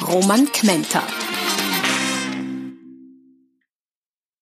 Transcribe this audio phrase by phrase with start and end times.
[0.00, 1.02] Roman Kmenter.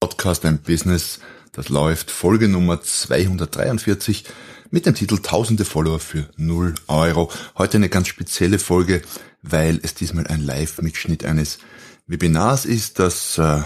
[0.01, 1.21] Podcast Ein Business,
[1.53, 4.25] das läuft, Folge Nummer 243
[4.71, 7.31] mit dem Titel Tausende Follower für 0 Euro.
[7.59, 9.03] Heute eine ganz spezielle Folge,
[9.43, 11.59] weil es diesmal ein Live-Mitschnitt eines
[12.07, 13.63] Webinars ist, das äh,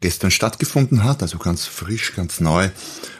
[0.00, 2.70] gestern stattgefunden hat, also ganz frisch, ganz neu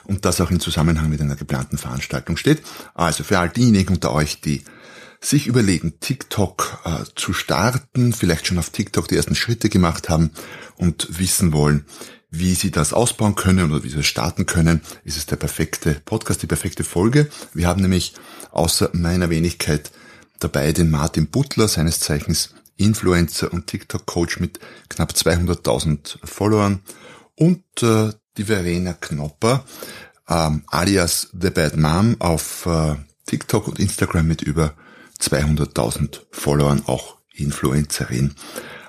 [0.05, 2.63] und das auch in Zusammenhang mit einer geplanten Veranstaltung steht.
[2.95, 4.63] Also für all diejenigen unter euch, die
[5.21, 10.31] sich überlegen, TikTok äh, zu starten, vielleicht schon auf TikTok die ersten Schritte gemacht haben
[10.77, 11.85] und wissen wollen,
[12.31, 16.01] wie sie das ausbauen können oder wie sie es starten können, ist es der perfekte
[16.05, 17.29] Podcast, die perfekte Folge.
[17.55, 18.15] Wir haben nämlich
[18.51, 19.91] außer meiner Wenigkeit
[20.39, 26.81] dabei den Martin Butler, seines Zeichens Influencer und TikTok-Coach mit knapp 200.000 Followern
[27.35, 29.65] und äh, die Verena Knopper,
[30.29, 34.75] ähm, alias The Bad Mom auf äh, TikTok und Instagram mit über
[35.21, 38.35] 200.000 Followern, auch Influencerin.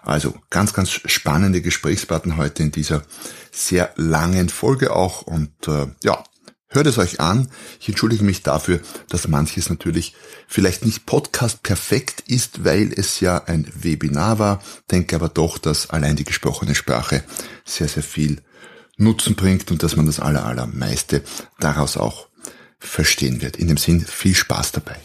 [0.03, 3.03] Also ganz, ganz spannende Gesprächspartner heute in dieser
[3.51, 6.23] sehr langen Folge auch und äh, ja,
[6.69, 7.49] Hört es euch an.
[7.79, 10.13] Ich entschuldige mich dafür, dass manches natürlich
[10.47, 14.61] vielleicht nicht Podcast perfekt ist, weil es ja ein Webinar war.
[14.91, 17.23] Denke aber doch, dass allein die gesprochene Sprache
[17.63, 18.41] sehr, sehr viel
[18.97, 21.23] Nutzen bringt und dass man das aller, allermeiste
[21.59, 22.27] daraus auch
[22.79, 23.55] verstehen wird.
[23.55, 24.97] In dem Sinn, viel Spaß dabei.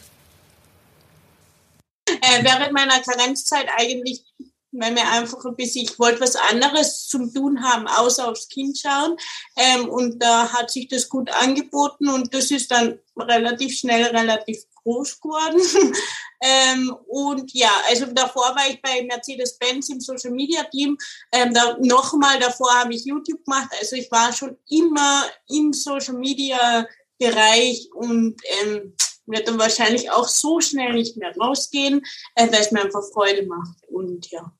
[2.23, 4.25] Äh, während meiner Karenzzeit eigentlich
[4.73, 8.79] weil mir einfach ein bisschen, ich wollte was anderes zum Tun haben, außer aufs Kind
[8.79, 9.17] schauen.
[9.57, 14.65] Ähm, und da hat sich das gut angeboten und das ist dann relativ schnell relativ
[14.83, 15.61] groß geworden.
[16.43, 20.97] ähm, und ja, also davor war ich bei Mercedes-Benz im Social Media Team.
[21.33, 23.69] Ähm, da, Nochmal davor habe ich YouTube gemacht.
[23.79, 26.87] Also ich war schon immer im Social Media
[27.19, 28.97] Bereich und ähm,
[29.27, 32.03] wird dann wahrscheinlich auch so schnell nicht mehr rausgehen,
[32.35, 33.87] äh, weil es mir einfach Freude macht.
[33.89, 34.53] Und ja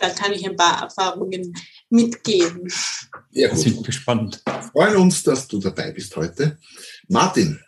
[0.00, 1.54] da kann ich ein paar Erfahrungen
[1.88, 2.72] mitgeben.
[3.30, 3.58] Ja, gut.
[3.58, 4.42] Sind gespannt.
[4.44, 6.58] Wir freuen uns, dass du dabei bist heute.
[7.08, 7.60] Martin.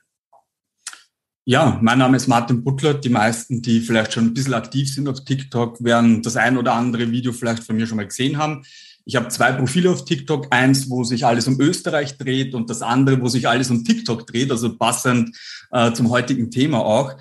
[1.44, 2.94] Ja, mein Name ist Martin Butler.
[2.94, 6.74] Die meisten, die vielleicht schon ein bisschen aktiv sind auf TikTok, werden das ein oder
[6.74, 8.64] andere Video vielleicht von mir schon mal gesehen haben.
[9.04, 10.46] Ich habe zwei Profile auf TikTok.
[10.50, 14.26] Eins, wo sich alles um Österreich dreht und das andere, wo sich alles um TikTok
[14.26, 15.36] dreht, also passend
[15.70, 17.12] äh, zum heutigen Thema auch.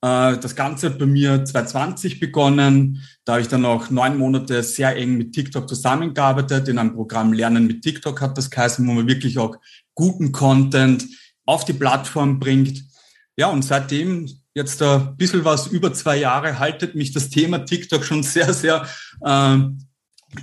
[0.00, 3.02] Äh, das Ganze hat bei mir 2020 begonnen.
[3.24, 6.68] Da habe ich dann auch neun Monate sehr eng mit TikTok zusammengearbeitet.
[6.68, 9.56] In einem Programm Lernen mit TikTok hat das geheißen, wo man wirklich auch
[9.94, 11.06] guten Content
[11.44, 12.84] auf die Plattform bringt.
[13.36, 18.04] Ja, und seitdem jetzt ein bisschen was über zwei Jahre haltet mich das Thema TikTok
[18.04, 18.86] schon sehr, sehr
[19.24, 19.58] äh,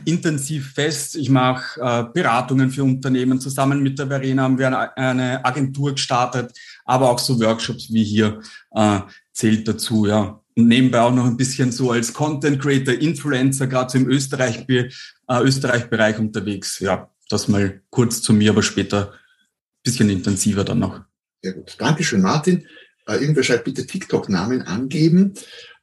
[0.06, 1.16] intensiv fest.
[1.16, 3.40] Ich mache äh, Beratungen für Unternehmen.
[3.40, 8.03] Zusammen mit der Verena haben wir eine, eine Agentur gestartet, aber auch so Workshops wie
[8.03, 8.41] hier
[8.72, 9.00] äh,
[9.31, 10.41] zählt dazu, ja.
[10.57, 14.66] Und nebenbei auch noch ein bisschen so als Content Creator, Influencer, gerade so im Österreich,
[14.69, 14.90] äh,
[15.29, 16.79] Österreich-Bereich unterwegs.
[16.79, 21.02] Ja, das mal kurz zu mir, aber später ein bisschen intensiver dann noch.
[21.41, 21.75] Sehr gut.
[21.78, 22.66] Dankeschön, Martin.
[23.06, 25.34] Äh, irgendwer schreibt bitte TikTok-Namen angeben.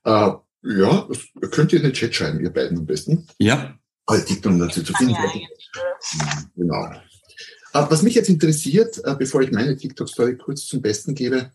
[0.05, 0.31] Äh,
[0.65, 1.09] ja,
[1.51, 3.27] könnt ihr in den Chat schreiben, ihr beiden am besten.
[3.39, 3.79] Ja.
[4.13, 5.15] Also TikTok dazu zu finden.
[5.15, 6.85] Ja, genau.
[6.85, 11.51] Äh, was mich jetzt interessiert, äh, bevor ich meine TikTok-Story kurz zum Besten gebe,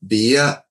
[0.00, 0.64] wer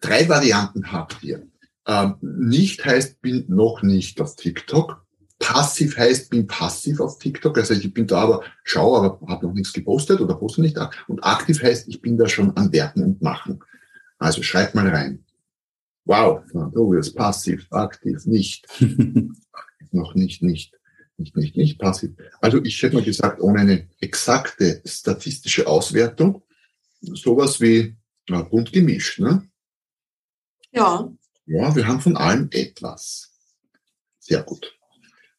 [0.00, 1.46] drei Varianten habt ihr.
[1.86, 5.04] Ähm, nicht heißt, bin noch nicht auf TikTok.
[5.38, 7.56] Passiv heißt, bin passiv auf TikTok.
[7.58, 10.78] Also ich bin da aber, schau, aber habe noch nichts gepostet oder poste nicht.
[11.06, 13.62] Und aktiv heißt, ich bin da schon am Werken und Machen.
[14.18, 15.24] Also schreibt mal rein.
[16.06, 18.66] Wow, du wirst passiv, aktiv, nicht.
[19.94, 20.72] noch nicht, nicht,
[21.16, 22.12] nicht, nicht, nicht passiv.
[22.40, 26.42] Also ich hätte mal gesagt, ohne eine exakte statistische Auswertung,
[27.00, 27.96] sowas wie
[28.28, 29.20] na, bunt gemischt.
[29.20, 29.48] Ne?
[30.72, 31.12] Ja.
[31.46, 33.30] Ja, wir haben von allem etwas.
[34.18, 34.74] Sehr gut.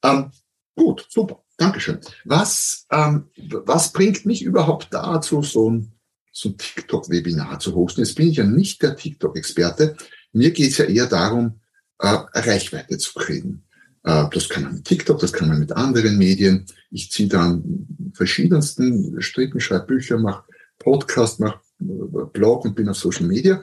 [0.04, 0.32] Ähm,
[0.76, 1.44] gut, super.
[1.58, 2.00] Dankeschön.
[2.26, 5.94] Was, ähm, was bringt mich überhaupt dazu, so ein,
[6.32, 8.02] so ein TikTok-Webinar zu hosten?
[8.02, 9.96] Jetzt bin ich ja nicht der TikTok-Experte.
[10.34, 11.62] Mir geht es ja eher darum,
[12.00, 13.65] äh, Reichweite zu kriegen.
[14.06, 16.66] Äh, das kann man mit TikTok, das kann man mit anderen Medien.
[16.92, 20.44] Ich ziehe dann verschiedensten Stricken, schreibe Bücher, mache
[20.80, 23.62] Podcast, mache äh, Blog und bin auf Social Media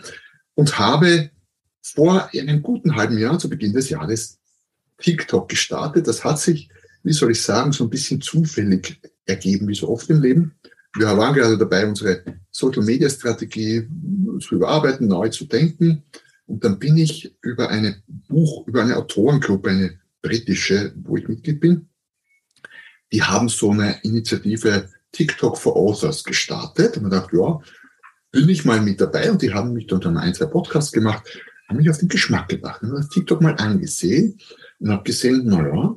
[0.55, 1.31] und habe
[1.81, 4.39] vor einem guten halben Jahr, zu Beginn des Jahres,
[4.99, 6.07] TikTok gestartet.
[6.07, 6.69] Das hat sich,
[7.03, 10.55] wie soll ich sagen, so ein bisschen zufällig ergeben, wie so oft im Leben.
[10.95, 13.89] Wir waren gerade dabei, unsere Social-Media-Strategie
[14.41, 16.05] zu überarbeiten, neu zu denken.
[16.47, 21.61] Und dann bin ich über eine Buch, über eine Autorengruppe, eine britische, wo ich Mitglied
[21.61, 21.89] bin,
[23.13, 26.97] die haben so eine Initiative TikTok for Authors gestartet.
[26.97, 27.61] Und man dachte, ja,
[28.31, 29.31] bin ich mal mit dabei.
[29.31, 31.23] Und die haben mich dann ein, zwei Podcasts gemacht,
[31.69, 32.83] haben mich auf den Geschmack gebracht.
[32.83, 34.39] Und habe TikTok mal angesehen
[34.79, 35.95] und habe gesehen, naja,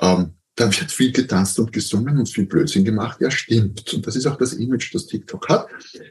[0.00, 3.20] ähm, da wird viel getanzt und gesungen und viel Blödsinn gemacht.
[3.20, 3.92] Ja, stimmt.
[3.94, 5.68] Und das ist auch das Image, das TikTok hat.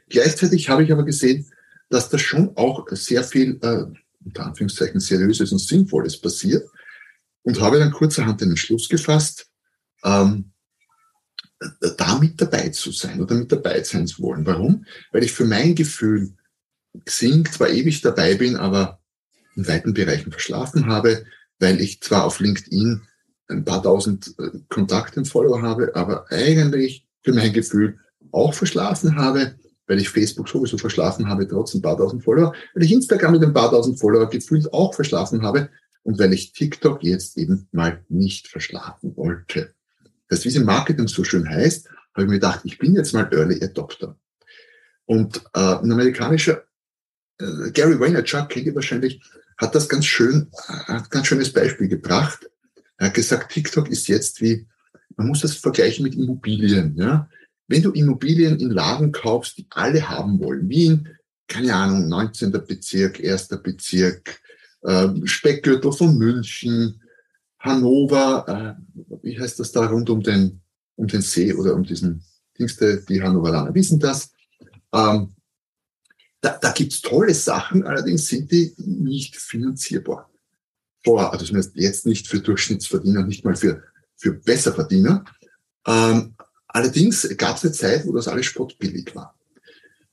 [0.09, 1.45] Gleichzeitig habe ich aber gesehen,
[1.89, 3.85] dass da schon auch sehr viel, äh,
[4.23, 6.67] unter Anführungszeichen, seriöses und sinnvolles passiert.
[7.47, 9.47] Und habe dann kurzerhand den Entschluss gefasst,
[10.03, 10.51] ähm,
[11.95, 14.45] da mit dabei zu sein oder mit dabei sein zu wollen.
[14.45, 14.85] Warum?
[15.13, 16.33] Weil ich für mein Gefühl
[17.05, 18.99] Xing zwar ewig dabei bin, aber
[19.55, 21.23] in weiten Bereichen verschlafen habe,
[21.57, 23.01] weil ich zwar auf LinkedIn
[23.47, 27.97] ein paar tausend äh, Kontakte und Follower habe, aber eigentlich für mein Gefühl
[28.33, 29.55] auch verschlafen habe,
[29.87, 33.43] weil ich Facebook sowieso verschlafen habe, trotz ein paar tausend Follower, weil ich Instagram mit
[33.43, 35.69] ein paar tausend Follower gefühlt auch verschlafen habe
[36.07, 39.73] und weil ich TikTok jetzt eben mal nicht verschlafen wollte.
[40.29, 43.13] Das, wie es im Marketing so schön heißt, habe ich mir gedacht, ich bin jetzt
[43.13, 44.17] mal Early Adopter.
[45.03, 46.63] Und äh, ein amerikanischer
[47.39, 49.21] äh, Gary Vaynerchuk, kennt ihr wahrscheinlich,
[49.57, 52.49] hat das ganz schön, äh, hat ganz schönes Beispiel gebracht.
[52.95, 54.65] Er hat gesagt, TikTok ist jetzt wie,
[55.17, 56.95] man muss das vergleichen mit Immobilien.
[56.95, 57.29] Ja?
[57.67, 61.09] Wenn du Immobilien in Lagen kaufst, die alle haben wollen, wie in,
[61.49, 62.53] keine Ahnung, 19.
[62.65, 63.49] Bezirk, 1.
[63.61, 64.39] Bezirk,
[65.25, 67.01] Speckgürtel von München,
[67.59, 70.61] Hannover, äh, wie heißt das da rund um den,
[70.95, 72.23] um den See oder um diesen
[72.57, 74.31] Dingste, die Hannoveraner wissen das.
[74.93, 75.33] Ähm,
[76.41, 80.29] da, da gibt's tolle Sachen, allerdings sind die nicht finanzierbar.
[81.03, 83.83] Vor, also zumindest jetzt nicht für Durchschnittsverdiener, nicht mal für,
[84.15, 85.25] für Besserverdiener.
[85.85, 86.35] Ähm,
[86.67, 89.36] allerdings gab es eine Zeit, wo das alles spottbillig war.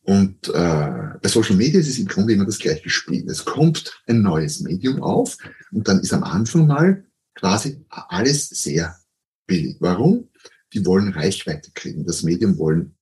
[0.04, 3.28] Und äh, bei Social Media ist es im Grunde immer das gleiche Spiel.
[3.28, 5.38] Es kommt ein neues Medium auf
[5.72, 7.04] und dann ist am Anfang mal
[7.34, 8.96] quasi alles sehr
[9.46, 9.78] billig.
[9.80, 10.28] Warum?
[10.74, 12.04] Die wollen Reichweite kriegen.
[12.04, 12.94] Das Medium wollen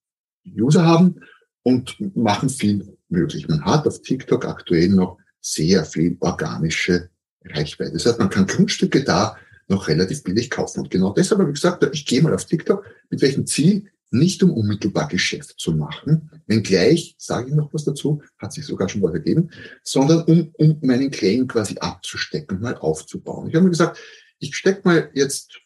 [0.46, 1.16] User haben
[1.62, 3.49] und machen viel möglich.
[3.49, 7.10] Man hat auf TikTok aktuell noch sehr viel organische
[7.44, 7.94] Reichweite.
[7.94, 9.37] Das heißt, man kann Grundstücke da
[9.69, 10.81] noch relativ billig kaufen.
[10.81, 12.84] Und genau deshalb habe ich gesagt, ich gehe mal auf TikTok.
[13.10, 13.90] Mit welchem Ziel?
[14.14, 18.88] Nicht um unmittelbar Geschäft zu machen, wenngleich, sage ich noch was dazu, hat sich sogar
[18.88, 19.50] schon was ergeben,
[19.82, 23.49] sondern um, um meinen Claim quasi abzustecken mal aufzubauen.
[23.49, 23.99] Ich habe mir gesagt,
[24.38, 25.61] ich stecke mal jetzt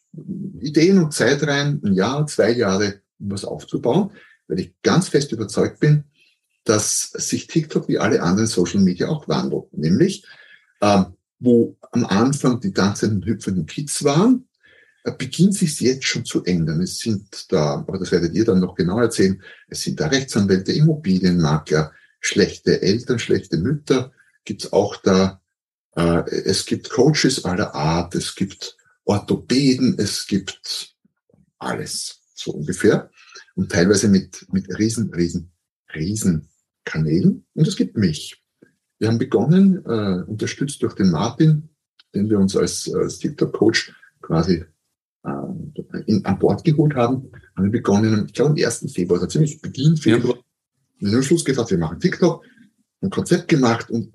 [0.60, 4.12] Ideen und Zeit rein, ein Jahr, zwei Jahre, um was aufzubauen,
[4.46, 6.04] weil ich ganz fest überzeugt bin,
[6.64, 9.72] dass sich TikTok wie alle anderen Social Media auch wandelt.
[9.72, 10.25] Nämlich,
[10.81, 14.45] ähm, wo am Anfang die tanzenden, hüpfenden Kids waren,
[15.12, 16.81] beginnt sich jetzt schon zu ändern.
[16.81, 20.73] Es sind da, aber das werdet ihr dann noch genau erzählen, es sind da Rechtsanwälte,
[20.73, 24.12] Immobilienmakler, schlechte Eltern, schlechte Mütter,
[24.44, 25.41] gibt's auch da.
[25.94, 30.97] Äh, es gibt Coaches aller Art, es gibt Orthopäden, es gibt
[31.58, 33.11] alles, so ungefähr.
[33.55, 35.53] Und teilweise mit, mit riesen, riesen,
[35.94, 36.49] riesen
[36.85, 38.43] Kanälen und es gibt mich.
[38.99, 41.69] Wir haben begonnen, äh, unterstützt durch den Martin,
[42.14, 44.65] den wir uns als, als TikTok-Coach quasi
[45.26, 48.92] äh, in, an Bord geholt haben, haben wir begonnen, ich glaube am 1.
[48.92, 50.38] Februar, also ziemlich Beginn Februar,
[50.98, 51.10] ja.
[51.10, 52.44] den Schluss gesagt, wir machen TikTok,
[53.02, 54.14] ein Konzept gemacht und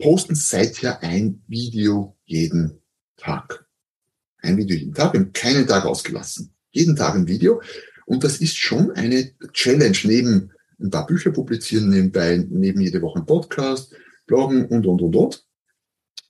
[0.00, 2.80] posten seither ein Video jeden
[3.16, 3.66] Tag.
[4.40, 6.52] Ein Video jeden Tag, wir haben keinen Tag ausgelassen.
[6.70, 7.60] Jeden Tag ein Video.
[8.06, 13.18] Und das ist schon eine Challenge neben ein paar Bücher publizieren nebenbei, neben jede Woche
[13.18, 13.92] ein Podcast,
[14.26, 15.44] bloggen und, und, und, und.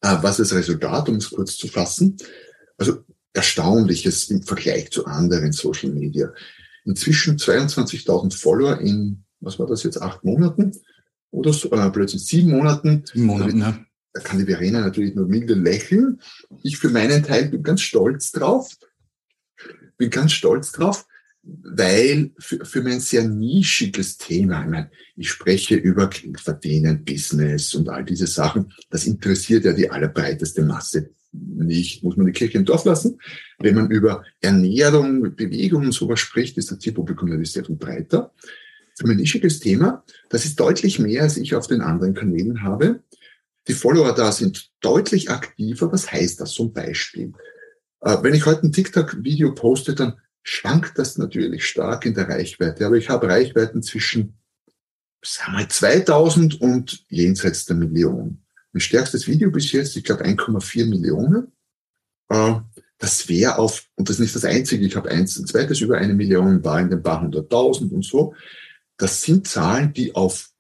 [0.00, 2.16] Äh, was ist das Resultat, um es kurz zu fassen?
[2.76, 3.04] Also
[3.38, 6.32] Erstaunliches im Vergleich zu anderen Social Media.
[6.84, 10.72] Inzwischen 22.000 Follower in, was war das jetzt, acht Monaten
[11.30, 13.04] oder so, äh, plötzlich sieben Monaten.
[13.06, 13.78] Sieben Monaten, ja.
[14.12, 16.20] Da kann die Verena natürlich nur milde lächeln.
[16.62, 18.76] Ich für meinen Teil bin ganz stolz drauf.
[19.96, 21.06] Bin ganz stolz drauf
[21.42, 27.74] weil für, für mein sehr nischiges Thema, ich meine, ich spreche über Geld verdienen, Business
[27.74, 32.58] und all diese Sachen, das interessiert ja die allerbreiteste Masse nicht, muss man die Kirche
[32.58, 33.18] im Dorf lassen.
[33.58, 38.32] Wenn man über Ernährung, Bewegung und sowas spricht, ist das Zielpublikum natürlich sehr viel breiter.
[39.00, 43.00] Nischiges Thema, das ist deutlich mehr, als ich auf den anderen Kanälen habe.
[43.68, 45.92] Die Follower da sind deutlich aktiver.
[45.92, 47.32] Was heißt das zum Beispiel?
[48.00, 52.86] Äh, wenn ich heute ein TikTok-Video poste, dann schwankt das natürlich stark in der Reichweite.
[52.86, 54.38] Aber ich habe Reichweiten zwischen,
[55.22, 58.42] sagen wir, 2000 und jenseits der Million.
[58.72, 61.52] Mein stärkstes Video bis jetzt, ich glaube 1,4 Millionen.
[62.28, 62.54] Äh,
[62.98, 65.98] das wäre auf, und das ist nicht das Einzige, ich habe eins, ein zweites über
[65.98, 68.34] eine Million, war in den paar hunderttausend und so.
[68.96, 70.50] Das sind Zahlen, die auf,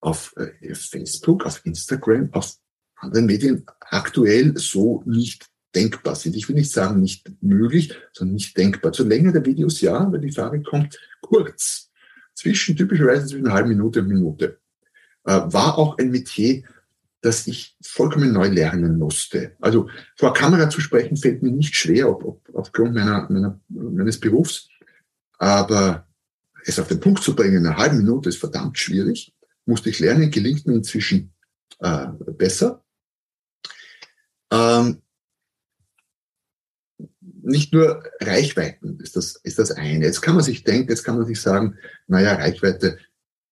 [0.00, 2.56] auf äh, Facebook, auf Instagram, auf
[2.96, 6.34] anderen Medien aktuell so nicht denkbar sind.
[6.34, 8.92] Ich will nicht sagen nicht möglich, sondern nicht denkbar.
[8.92, 11.90] Zur Länge der Videos ja, weil die Frage kommt kurz.
[12.34, 14.58] Zwischen, typischerweise zwischen einer halben Minute und Minute.
[15.24, 16.64] Äh, war auch ein Metier,
[17.20, 19.56] das ich vollkommen neu lernen musste.
[19.60, 24.20] Also vor Kamera zu sprechen fällt mir nicht schwer, ob, ob, aufgrund meiner, meiner, meines
[24.20, 24.68] Berufs.
[25.38, 26.06] Aber
[26.64, 29.34] es auf den Punkt zu bringen in einer halben Minute ist verdammt schwierig.
[29.64, 31.32] Musste ich lernen, gelingt mir inzwischen
[31.80, 32.06] äh,
[32.36, 32.84] besser.
[34.50, 35.02] Ähm,
[37.20, 40.04] nicht nur Reichweiten ist das, ist das eine.
[40.04, 42.98] Jetzt kann man sich denken, jetzt kann man sich sagen, naja, Reichweite,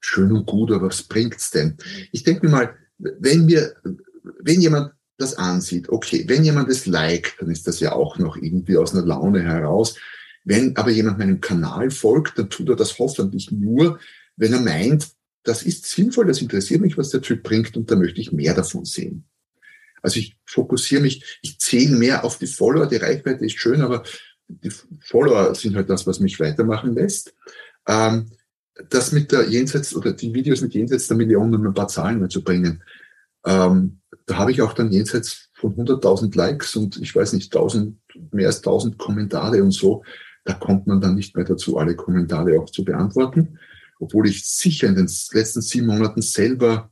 [0.00, 1.76] schön und gut, aber was bringt's denn?
[2.12, 3.74] Ich denke mir mal, wenn wir,
[4.40, 8.36] wenn jemand das ansieht, okay, wenn jemand es liked, dann ist das ja auch noch
[8.36, 9.96] irgendwie aus einer Laune heraus.
[10.44, 13.98] Wenn aber jemand meinem Kanal folgt, dann tut er das hoffentlich nur,
[14.36, 15.08] wenn er meint,
[15.44, 18.54] das ist sinnvoll, das interessiert mich, was der Typ bringt und da möchte ich mehr
[18.54, 19.24] davon sehen.
[20.02, 22.86] Also ich fokussiere mich, ich zähle mehr auf die Follower.
[22.86, 24.02] Die Reichweite ist schön, aber
[24.48, 24.70] die
[25.00, 27.34] Follower sind halt das, was mich weitermachen lässt.
[27.86, 28.30] Ähm,
[28.90, 32.20] das mit der Jenseits oder die Videos mit Jenseits der Millionen, um ein paar Zahlen
[32.20, 32.82] mal zu bringen.
[33.44, 37.98] Ähm, da habe ich auch dann jenseits von 100.000 Likes und ich weiß nicht, 1000,
[38.32, 40.02] mehr als 1000 Kommentare und so.
[40.44, 43.58] Da kommt man dann nicht mehr dazu, alle Kommentare auch zu beantworten.
[44.00, 46.90] Obwohl ich sicher in den letzten sieben Monaten selber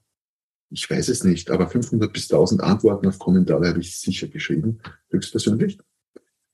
[0.73, 4.81] ich weiß es nicht, aber 500 bis 1000 Antworten auf Kommentare habe ich sicher geschrieben,
[5.11, 5.79] höchstpersönlich.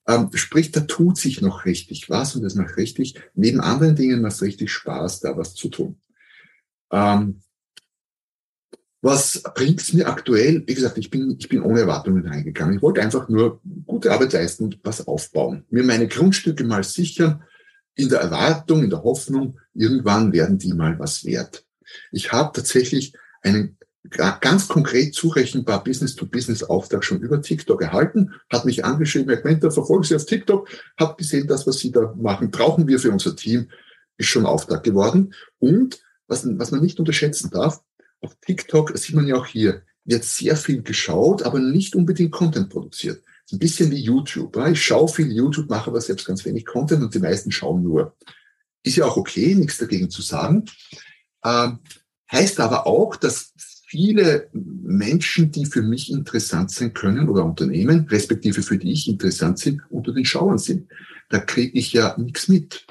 [0.09, 4.23] Ähm, sprich, da tut sich noch richtig was und das macht richtig, neben anderen Dingen
[4.23, 6.01] macht es richtig Spaß, da was zu tun.
[6.91, 7.43] Ähm,
[9.01, 10.65] was bringt es mir aktuell?
[10.67, 12.77] Wie gesagt, ich bin, ich bin ohne Erwartungen reingegangen.
[12.77, 15.65] Ich wollte einfach nur gute Arbeit leisten und was aufbauen.
[15.71, 17.45] Mir meine Grundstücke mal sichern,
[17.95, 21.65] in der Erwartung, in der Hoffnung, irgendwann werden die mal was wert.
[22.13, 23.13] Ich habe tatsächlich
[23.43, 23.78] einen
[24.11, 30.15] ganz konkret zurechenbar Business-to-Business-Auftrag schon über TikTok erhalten, hat mich angeschrieben, Herr Quenter, verfolgen Sie
[30.15, 33.69] auf TikTok, hat gesehen, das, was Sie da machen, brauchen wir für unser Team,
[34.17, 35.35] ist schon Auftrag geworden.
[35.59, 37.83] Und was, was man nicht unterschätzen darf,
[38.21, 42.71] auf TikTok, sieht man ja auch hier, wird sehr viel geschaut, aber nicht unbedingt Content
[42.71, 43.23] produziert.
[43.45, 44.57] ist ein bisschen wie YouTube.
[44.69, 48.17] Ich schaue viel YouTube, mache aber selbst ganz wenig Content und die meisten schauen nur.
[48.83, 50.65] Ist ja auch okay, nichts dagegen zu sagen.
[51.45, 51.81] Ähm,
[52.33, 53.53] heißt aber auch, dass
[53.89, 59.59] viele Menschen, die für mich interessant sein können oder Unternehmen, respektive für die ich interessant
[59.59, 60.89] sind, unter den Schauern sind.
[61.31, 62.87] Da kriege ich ja nichts mit.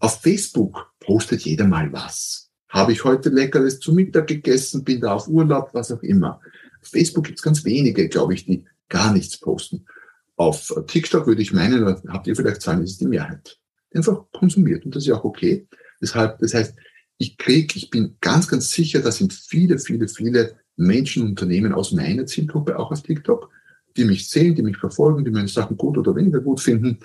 [0.00, 2.50] Auf Facebook postet jeder mal was.
[2.68, 6.40] Habe ich heute Leckeres zu Mittag gegessen, bin da auf Urlaub, was auch immer.
[6.82, 9.86] Auf Facebook gibt es ganz wenige, glaube ich, die gar nichts posten.
[10.34, 13.58] Auf TikTok würde ich meinen, habt ihr vielleicht Zahlen, ist die Mehrheit.
[13.94, 15.68] Einfach konsumiert und das ist ja auch okay.
[16.00, 16.74] Deshalb, das heißt,
[17.20, 21.92] ich kriege, ich bin ganz, ganz sicher, da sind viele, viele, viele Menschen, Unternehmen aus
[21.92, 23.50] meiner Zielgruppe auch auf TikTok,
[23.94, 26.98] die mich sehen, die mich verfolgen, die meine Sachen gut oder weniger gut finden,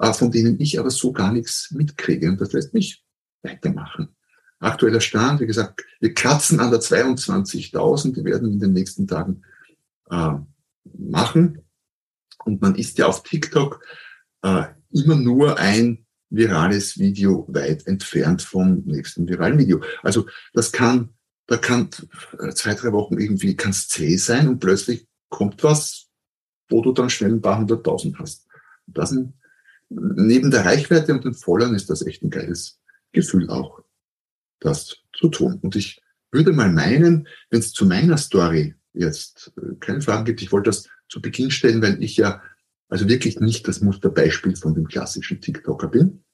[0.00, 2.28] äh, von denen ich aber so gar nichts mitkriege.
[2.28, 3.04] Und das lässt mich
[3.42, 4.08] weitermachen.
[4.58, 9.42] Aktueller Stand, wie gesagt, wir kratzen an der 22.000, die werden in den nächsten Tagen
[10.10, 10.32] äh,
[10.98, 11.62] machen.
[12.44, 13.84] Und man ist ja auf TikTok
[14.42, 19.82] äh, immer nur ein virales Video weit entfernt vom nächsten viralen Video.
[20.02, 21.10] Also das kann,
[21.46, 21.90] da kann
[22.54, 26.08] zwei, drei Wochen irgendwie kann's zäh sein und plötzlich kommt was,
[26.68, 28.46] wo du dann schnell ein paar hunderttausend hast.
[28.86, 29.34] Das sind,
[29.88, 32.80] neben der Reichweite und den Followern ist das echt ein geiles
[33.12, 33.82] Gefühl auch,
[34.60, 35.58] das zu tun.
[35.62, 40.42] Und ich würde mal meinen, wenn es zu meiner Story jetzt äh, keine Fragen gibt,
[40.42, 42.40] ich wollte das zu Beginn stellen, weil ich ja
[42.90, 46.24] also wirklich nicht das Musterbeispiel von dem klassischen TikToker bin,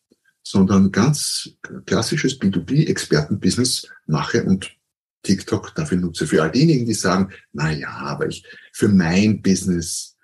[0.43, 1.51] sondern ganz
[1.85, 4.75] klassisches B2B-Expertenbusiness mache und
[5.23, 6.27] TikTok dafür nutze.
[6.27, 10.17] Für all diejenigen, die sagen, na ja, aber ich, für mein Business,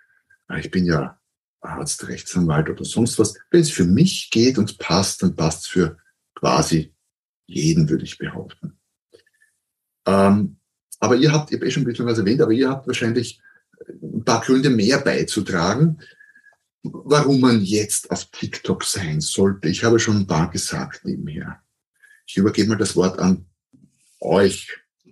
[0.58, 1.20] ich bin ja
[1.60, 5.66] Arzt, Rechtsanwalt oder sonst was, wenn es für mich geht und passt, dann passt es
[5.66, 5.98] für
[6.34, 6.94] quasi
[7.46, 8.78] jeden, würde ich behaupten.
[10.06, 10.56] Ähm,
[10.98, 13.40] aber ihr habt, ich habe eh schon ein bisschen was erwähnt, aber ihr habt wahrscheinlich
[13.88, 15.98] ein paar Gründe mehr beizutragen,
[16.82, 19.68] warum man jetzt auf TikTok sein sollte.
[19.68, 21.60] Ich habe schon ein paar gesagt nebenher.
[22.26, 23.46] Ich übergebe mal das Wort an
[24.20, 24.68] euch.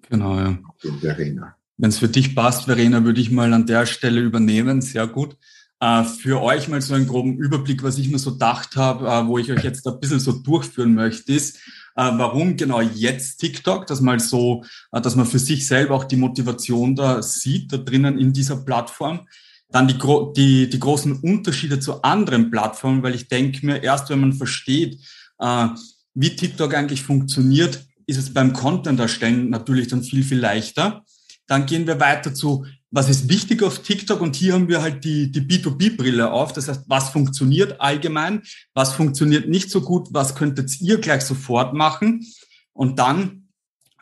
[0.08, 0.58] Genau, ja.
[1.00, 1.56] Verena.
[1.76, 4.82] Wenn es für dich passt, Verena, würde ich mal an der Stelle übernehmen.
[4.82, 5.36] Sehr gut.
[5.80, 9.26] Äh, für euch mal so einen groben Überblick, was ich mir so gedacht habe, äh,
[9.26, 11.58] wo ich euch jetzt ein bisschen so durchführen möchte, ist,
[11.96, 13.86] Äh, warum genau jetzt TikTok?
[13.86, 18.16] Dass man so, dass man für sich selber auch die Motivation da sieht, da drinnen
[18.18, 19.26] in dieser Plattform.
[19.72, 19.98] Dann die,
[20.36, 24.98] die, die großen Unterschiede zu anderen Plattformen, weil ich denke mir, erst wenn man versteht,
[25.38, 25.68] äh,
[26.14, 31.04] wie TikTok eigentlich funktioniert, ist es beim Content erstellen natürlich dann viel, viel leichter.
[31.46, 34.20] Dann gehen wir weiter zu, was ist wichtig auf TikTok?
[34.20, 36.52] Und hier haben wir halt die, die B2B-Brille auf.
[36.52, 38.42] Das heißt, was funktioniert allgemein?
[38.74, 40.08] Was funktioniert nicht so gut?
[40.10, 42.26] Was könntet ihr gleich sofort machen?
[42.72, 43.39] Und dann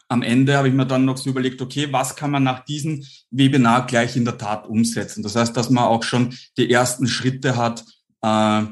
[0.08, 3.04] am Ende habe ich mir dann noch so überlegt, okay, was kann man nach diesem
[3.30, 5.22] Webinar gleich in der Tat umsetzen?
[5.22, 7.84] Das heißt, dass man auch schon die ersten Schritte hat,
[8.22, 8.62] äh,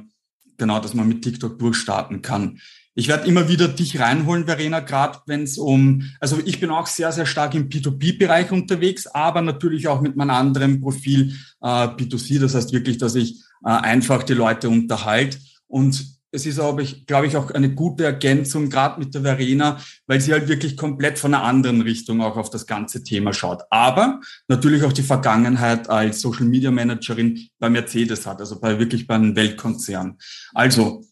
[0.56, 2.58] genau, dass man mit TikTok durchstarten kann.
[2.98, 6.86] Ich werde immer wieder dich reinholen, Verena, gerade wenn es um, also ich bin auch
[6.86, 12.40] sehr, sehr stark im P2P-Bereich unterwegs, aber natürlich auch mit meinem anderen Profil äh, B2C.
[12.40, 15.36] Das heißt wirklich, dass ich äh, einfach die Leute unterhalte.
[15.66, 20.20] Und es ist aber, glaube ich, auch eine gute Ergänzung, gerade mit der Verena, weil
[20.20, 23.62] sie halt wirklich komplett von einer anderen Richtung auch auf das ganze Thema schaut.
[23.70, 29.06] Aber natürlich auch die Vergangenheit als Social Media Managerin bei Mercedes hat, also bei wirklich
[29.06, 30.18] bei einem Weltkonzern.
[30.54, 31.02] Also,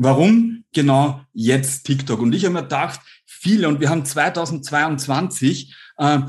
[0.00, 2.20] Warum genau jetzt TikTok?
[2.20, 6.20] Und ich habe mir gedacht, viele, und wir haben 2022, äh,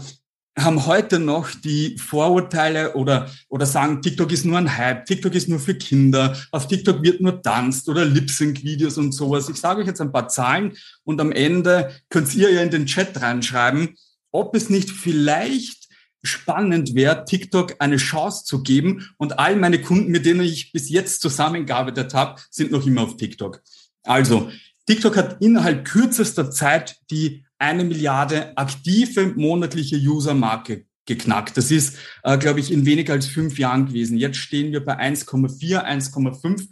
[0.63, 5.49] haben heute noch die Vorurteile oder, oder sagen, TikTok ist nur ein Hype, TikTok ist
[5.49, 9.49] nur für Kinder, auf TikTok wird nur tanzt oder Lip-Sync-Videos und sowas.
[9.49, 10.73] Ich sage euch jetzt ein paar Zahlen
[11.03, 13.95] und am Ende könnt ihr ja in den Chat reinschreiben,
[14.31, 15.89] ob es nicht vielleicht
[16.23, 19.09] spannend wäre, TikTok eine Chance zu geben.
[19.17, 23.17] Und all meine Kunden, mit denen ich bis jetzt zusammengearbeitet habe, sind noch immer auf
[23.17, 23.61] TikTok.
[24.03, 24.49] Also,
[24.85, 31.57] TikTok hat innerhalb kürzester Zeit die eine Milliarde aktive monatliche User-Marke geknackt.
[31.57, 34.17] Das ist, äh, glaube ich, in weniger als fünf Jahren gewesen.
[34.17, 36.67] Jetzt stehen wir bei 1,4, 1,5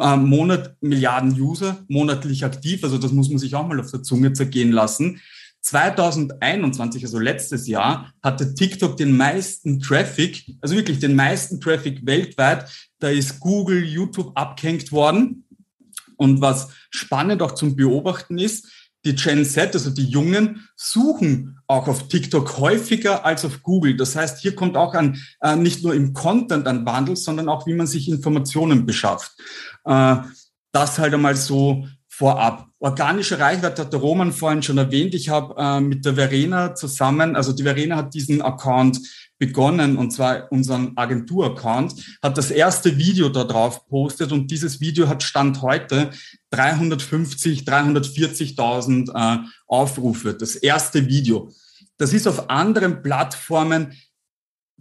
[0.00, 2.82] äh, Monat Milliarden User monatlich aktiv.
[2.84, 5.20] Also das muss man sich auch mal auf der Zunge zergehen lassen.
[5.62, 12.70] 2021, also letztes Jahr, hatte TikTok den meisten Traffic, also wirklich den meisten Traffic weltweit.
[12.98, 15.44] Da ist Google, YouTube abgehängt worden.
[16.16, 18.70] Und was spannend auch zum Beobachten ist,
[19.04, 23.96] die Gen Z, also die Jungen, suchen auch auf TikTok häufiger als auf Google.
[23.96, 27.66] Das heißt, hier kommt auch an, äh, nicht nur im Content ein Wandel, sondern auch,
[27.66, 29.32] wie man sich Informationen beschafft.
[29.84, 30.16] Äh,
[30.72, 32.68] das halt einmal so vorab.
[32.78, 35.14] Organische Reichweite hat der Roman vorhin schon erwähnt.
[35.14, 39.00] Ich habe äh, mit der Verena zusammen, also die Verena hat diesen Account
[39.40, 45.08] begonnen, und zwar unseren Agentur-Account, hat das erste Video da drauf postet und dieses Video
[45.08, 46.10] hat Stand heute
[46.50, 50.34] 350, 340.000 äh, Aufrufe.
[50.34, 51.50] Das erste Video.
[51.96, 53.94] Das ist auf anderen Plattformen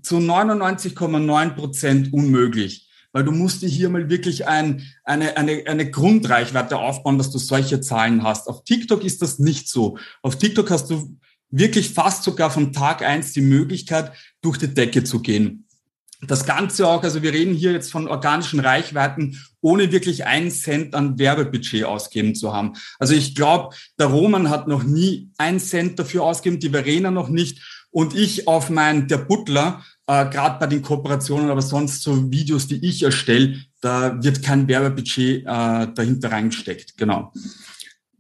[0.02, 5.90] zu 99,9 Prozent unmöglich weil du musst dir hier mal wirklich ein, eine, eine, eine
[5.90, 8.48] Grundreichweite aufbauen, dass du solche Zahlen hast.
[8.48, 9.98] Auf TikTok ist das nicht so.
[10.22, 11.18] Auf TikTok hast du
[11.52, 15.66] wirklich fast sogar von Tag eins die Möglichkeit, durch die Decke zu gehen.
[16.28, 20.94] Das Ganze auch, also wir reden hier jetzt von organischen Reichweiten, ohne wirklich einen Cent
[20.94, 22.74] an Werbebudget ausgeben zu haben.
[23.00, 27.30] Also ich glaube, der Roman hat noch nie einen Cent dafür ausgegeben, die Verena noch
[27.30, 27.86] nicht.
[27.92, 32.68] Und ich auf mein, der Butler, äh, gerade bei den Kooperationen, aber sonst so Videos,
[32.68, 36.98] die ich erstelle, da wird kein Werbebudget äh, dahinter reingesteckt.
[36.98, 37.32] Genau.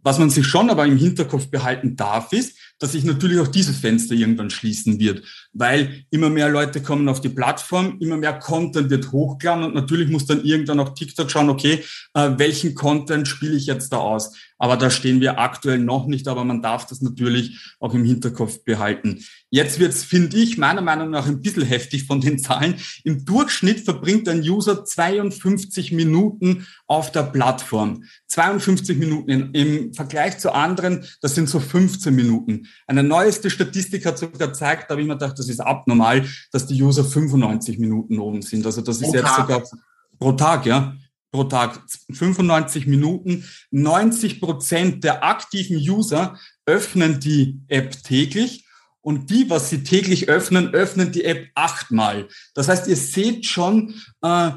[0.02, 3.78] Was man sich schon aber im Hinterkopf behalten darf, ist, dass sich natürlich auch dieses
[3.78, 8.90] Fenster irgendwann schließen wird, weil immer mehr Leute kommen auf die Plattform, immer mehr Content
[8.90, 11.84] wird hochgeladen und natürlich muss dann irgendwann auch TikTok schauen, okay,
[12.14, 14.34] äh, welchen Content spiele ich jetzt da aus?
[14.60, 18.64] Aber da stehen wir aktuell noch nicht, aber man darf das natürlich auch im Hinterkopf
[18.66, 19.24] behalten.
[19.50, 22.76] Jetzt wird's, finde ich, meiner Meinung nach ein bisschen heftig von den Zahlen.
[23.06, 28.04] Im Durchschnitt verbringt ein User 52 Minuten auf der Plattform.
[28.28, 32.68] 52 Minuten im Vergleich zu anderen, das sind so 15 Minuten.
[32.86, 36.68] Eine neueste Statistik hat sogar gezeigt, da habe ich mir gedacht, das ist abnormal, dass
[36.68, 38.66] die User 95 Minuten oben sind.
[38.66, 39.38] Also das ist pro jetzt Tag.
[39.38, 39.64] sogar
[40.20, 40.96] pro Tag, ja
[41.32, 43.46] pro Tag, 95 Minuten.
[43.72, 48.66] 90 Prozent der aktiven User öffnen die App täglich
[49.02, 52.28] und die, was sie täglich öffnen, öffnen die App achtmal.
[52.54, 54.52] Das heißt, ihr seht schon, äh,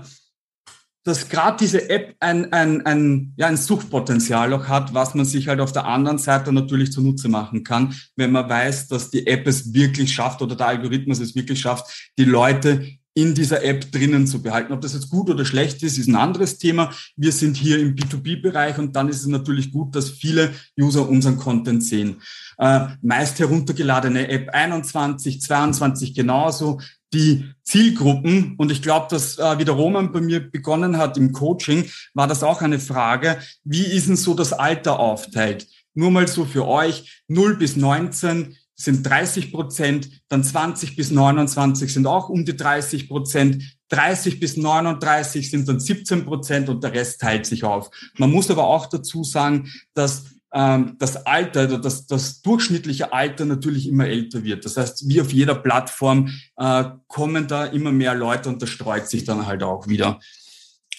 [1.04, 5.48] dass gerade diese App ein, ein, ein, ja, ein Suchtpotenzial auch hat, was man sich
[5.48, 9.46] halt auf der anderen Seite natürlich zunutze machen kann, wenn man weiß, dass die App
[9.46, 14.26] es wirklich schafft oder der Algorithmus es wirklich schafft, die Leute in dieser App drinnen
[14.26, 14.72] zu behalten.
[14.72, 16.92] Ob das jetzt gut oder schlecht ist, ist ein anderes Thema.
[17.16, 21.36] Wir sind hier im B2B-Bereich und dann ist es natürlich gut, dass viele User unseren
[21.36, 22.22] Content sehen.
[22.58, 26.80] Äh, meist heruntergeladene App 21, 22 genauso.
[27.12, 31.32] Die Zielgruppen, und ich glaube, dass äh, wie der Roman bei mir begonnen hat im
[31.32, 35.66] Coaching, war das auch eine Frage, wie ist denn so das Alter aufteilt?
[35.94, 41.92] nur mal so für euch, 0 bis 19 sind 30 Prozent, dann 20 bis 29
[41.92, 46.92] sind auch um die 30 Prozent, 30 bis 39 sind dann 17 Prozent und der
[46.92, 47.90] Rest teilt sich auf.
[48.16, 53.88] Man muss aber auch dazu sagen, dass ähm, das Alter, das, das durchschnittliche Alter natürlich
[53.88, 54.64] immer älter wird.
[54.64, 59.08] Das heißt, wie auf jeder Plattform äh, kommen da immer mehr Leute und das streut
[59.08, 60.20] sich dann halt auch wieder.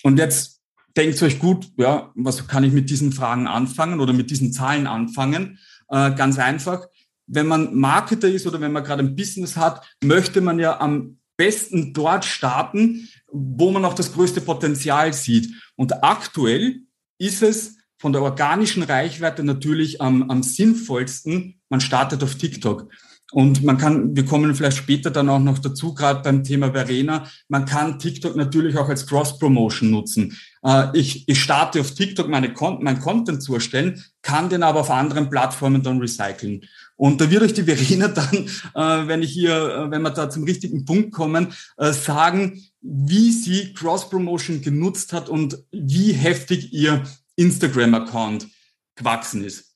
[0.04, 0.62] Und jetzt
[0.98, 4.88] denkt euch gut, ja, was kann ich mit diesen Fragen anfangen oder mit diesen Zahlen
[4.88, 5.60] anfangen?
[5.90, 6.88] Äh, ganz einfach
[7.28, 11.20] wenn man Marketer ist oder wenn man gerade ein Business hat, möchte man ja am
[11.38, 15.50] besten dort starten, wo man auch das größte Potenzial sieht.
[15.76, 16.82] Und aktuell
[17.18, 22.90] ist es von der organischen Reichweite natürlich am, am sinnvollsten, man startet auf TikTok.
[23.32, 27.26] Und man kann, wir kommen vielleicht später dann auch noch dazu, gerade beim Thema Verena,
[27.48, 30.38] man kann TikTok natürlich auch als Cross-Promotion nutzen.
[30.66, 34.92] Äh, ich, ich starte auf TikTok meine, mein Content zu erstellen, kann den aber auf
[34.92, 36.66] anderen Plattformen dann recyceln.
[36.98, 38.36] Und da wird euch die Verena dann,
[38.76, 43.74] äh, wenn ich hier, äh, wenn wir da zum richtigen Punkt kommen, sagen, wie sie
[43.74, 48.48] Cross-Promotion genutzt hat und wie heftig ihr Instagram-Account
[48.96, 49.76] gewachsen ist.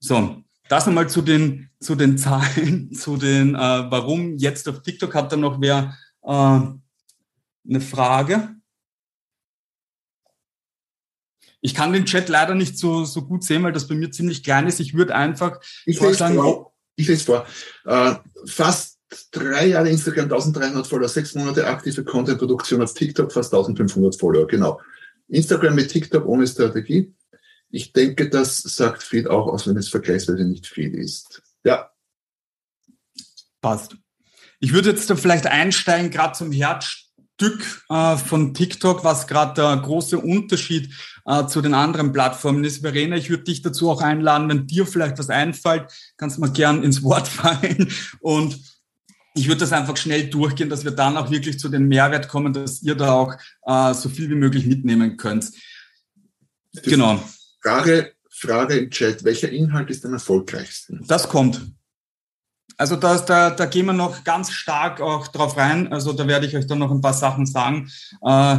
[0.00, 5.14] So, das nochmal zu den, zu den Zahlen, zu den, äh, warum jetzt auf TikTok
[5.14, 8.54] hat dann noch wer äh, eine Frage.
[11.60, 14.44] Ich kann den Chat leider nicht so, so gut sehen, weil das bei mir ziemlich
[14.44, 14.78] klein ist.
[14.78, 16.36] Ich würde einfach ich vorschlagen.
[16.36, 16.72] Vor.
[16.94, 17.46] Ich lese vor.
[17.84, 18.14] Äh,
[18.46, 18.98] fast
[19.32, 24.80] drei Jahre Instagram, 1300 Follower, sechs Monate aktive Content-Produktion auf TikTok, fast 1500 Follower, genau.
[25.28, 27.14] Instagram mit TikTok ohne Strategie.
[27.70, 31.42] Ich denke, das sagt viel auch aus, wenn es vergleichsweise nicht viel ist.
[31.64, 31.90] Ja.
[33.60, 33.96] Passt.
[34.60, 39.76] Ich würde jetzt da vielleicht einsteigen, gerade zum Herzstück äh, von TikTok, was gerade der
[39.76, 40.92] große Unterschied
[41.26, 42.80] äh, zu den anderen Plattformen ist.
[42.80, 46.52] Verena, ich würde dich dazu auch einladen, wenn dir vielleicht was einfällt, kannst du mal
[46.52, 48.58] gern ins Wort fallen und
[49.38, 52.52] ich würde das einfach schnell durchgehen, dass wir dann auch wirklich zu den Mehrwert kommen,
[52.52, 53.34] dass ihr da auch
[53.66, 55.52] äh, so viel wie möglich mitnehmen könnt.
[56.82, 57.22] Genau.
[57.62, 61.04] Frage, Frage im Chat, welcher Inhalt ist am erfolgreichsten?
[61.06, 61.72] Das kommt.
[62.76, 65.92] Also da, da, da gehen wir noch ganz stark auch drauf rein.
[65.92, 67.90] Also da werde ich euch dann noch ein paar Sachen sagen.
[68.22, 68.58] Äh,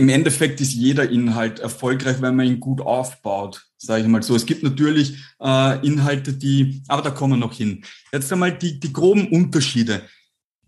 [0.00, 4.34] Im Endeffekt ist jeder Inhalt erfolgreich, wenn man ihn gut aufbaut, sage ich mal so.
[4.34, 7.84] Es gibt natürlich äh, Inhalte, die, aber da kommen wir noch hin.
[8.10, 10.00] Jetzt einmal die, die groben Unterschiede.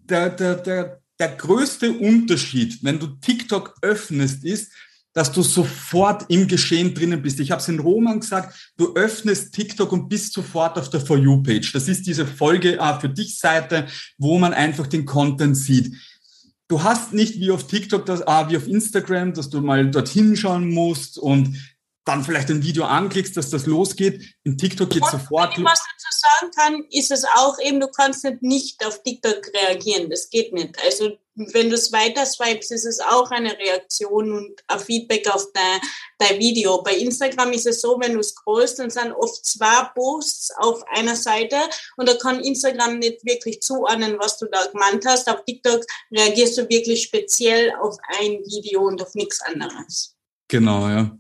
[0.05, 4.71] Der, der, der, der größte Unterschied, wenn du TikTok öffnest, ist,
[5.15, 7.41] dass du sofort im Geschehen drinnen bist.
[7.41, 11.17] Ich habe es in Roman gesagt, du öffnest TikTok und bist sofort auf der For
[11.17, 11.73] You-Page.
[11.73, 13.87] Das ist diese Folge äh, für dich Seite,
[14.19, 15.97] wo man einfach den Content sieht.
[16.73, 20.35] Du hast nicht wie auf TikTok, das, äh, wie auf Instagram, dass du mal dorthin
[20.37, 21.55] schauen musst und
[22.07, 24.35] dann vielleicht ein Video anklickst, dass das losgeht.
[24.43, 25.55] In TikTok geht sofort.
[25.55, 29.43] Wenn ich was dazu sagen kann, ist es auch eben, du kannst nicht auf TikTok
[29.55, 30.09] reagieren.
[30.09, 30.83] Das geht nicht.
[30.83, 35.47] Also wenn du es weiter swipes, ist es auch eine Reaktion und ein Feedback auf
[35.53, 35.81] dein,
[36.19, 36.83] dein Video.
[36.83, 41.17] Bei Instagram ist es so, wenn du scrollst, dann sind oft zwei Posts auf einer
[41.17, 41.57] Seite
[41.97, 45.29] und da kann Instagram nicht wirklich zuordnen, was du da gemeint hast.
[45.29, 50.15] Auf TikTok reagierst du wirklich speziell auf ein Video und auf nichts anderes.
[50.49, 51.17] Genau, ja.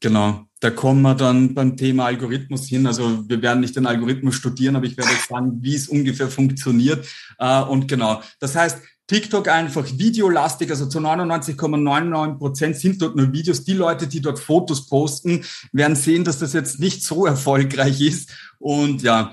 [0.00, 2.86] Genau, da kommen wir dann beim Thema Algorithmus hin.
[2.86, 7.06] Also wir werden nicht den Algorithmus studieren, aber ich werde sagen, wie es ungefähr funktioniert.
[7.38, 13.32] Äh, und genau, das heißt, TikTok einfach videolastig, also zu 99,99 Prozent sind dort nur
[13.32, 13.64] Videos.
[13.64, 18.30] Die Leute, die dort Fotos posten, werden sehen, dass das jetzt nicht so erfolgreich ist.
[18.58, 19.32] Und ja,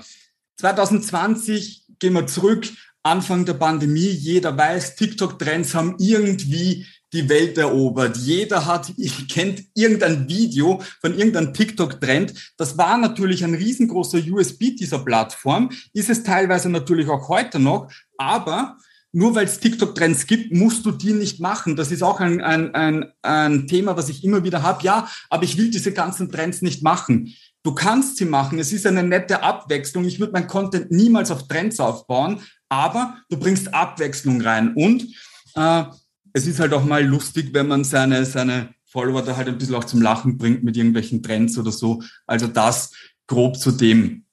[0.58, 2.68] 2020 gehen wir zurück,
[3.02, 4.08] Anfang der Pandemie.
[4.08, 8.16] Jeder weiß, TikTok-Trends haben irgendwie die Welt erobert.
[8.16, 8.92] Jeder hat,
[9.30, 12.54] kennt irgendein Video von irgendeinem TikTok-Trend.
[12.56, 17.90] Das war natürlich ein riesengroßer USB dieser Plattform, ist es teilweise natürlich auch heute noch,
[18.18, 18.78] aber
[19.14, 21.76] nur weil es TikTok-Trends gibt, musst du die nicht machen.
[21.76, 24.82] Das ist auch ein, ein, ein, ein Thema, was ich immer wieder habe.
[24.82, 27.32] Ja, aber ich will diese ganzen Trends nicht machen.
[27.62, 28.58] Du kannst sie machen.
[28.58, 30.04] Es ist eine nette Abwechslung.
[30.04, 34.74] Ich würde mein Content niemals auf Trends aufbauen, aber du bringst Abwechslung rein.
[34.74, 35.06] Und
[35.54, 35.84] äh,
[36.32, 39.76] es ist halt auch mal lustig, wenn man seine, seine Follower da halt ein bisschen
[39.76, 42.02] auch zum Lachen bringt mit irgendwelchen Trends oder so.
[42.26, 42.90] Also das
[43.28, 44.24] grob zu dem.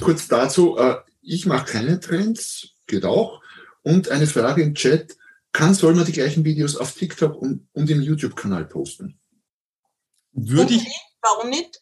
[0.00, 3.41] Kurz dazu, äh, ich mache keine Trends, geht auch.
[3.82, 5.16] Und eine Frage im Chat,
[5.52, 9.18] kann, soll man die gleichen Videos auf TikTok und, und im YouTube-Kanal posten?
[10.32, 10.86] Würde ich,
[11.22, 11.80] Warum nicht?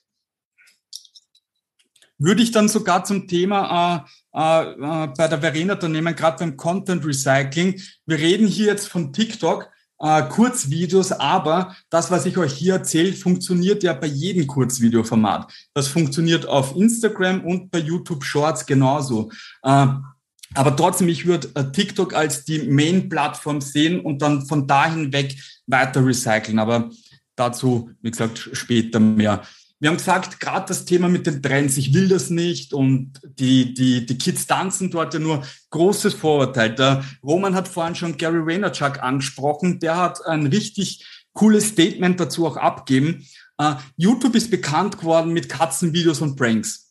[2.19, 4.41] Würde ich dann sogar zum Thema äh,
[4.73, 7.81] äh, bei der Verena da nehmen, gerade beim Content Recycling.
[8.05, 13.15] Wir reden hier jetzt von TikTok, äh, Kurzvideos, aber das, was ich euch hier erzähle,
[13.15, 15.51] funktioniert ja bei jedem Kurzvideoformat.
[15.73, 19.31] Das funktioniert auf Instagram und bei YouTube Shorts genauso.
[19.63, 19.87] Äh,
[20.55, 25.37] aber trotzdem, ich würde äh, TikTok als die Main-Plattform sehen und dann von dahin weg
[25.67, 26.59] weiter recyceln.
[26.59, 26.91] Aber
[27.37, 29.43] dazu, wie gesagt, später mehr.
[29.79, 33.73] Wir haben gesagt, gerade das Thema mit den Trends, ich will das nicht und die,
[33.73, 36.75] die, die Kids tanzen dort ja nur großes Vorurteil.
[36.75, 42.47] Der Roman hat vorhin schon Gary Vaynerchuk angesprochen, der hat ein richtig cooles Statement dazu
[42.47, 43.27] auch abgeben.
[43.61, 46.90] Uh, YouTube ist bekannt geworden mit Katzenvideos und Pranks.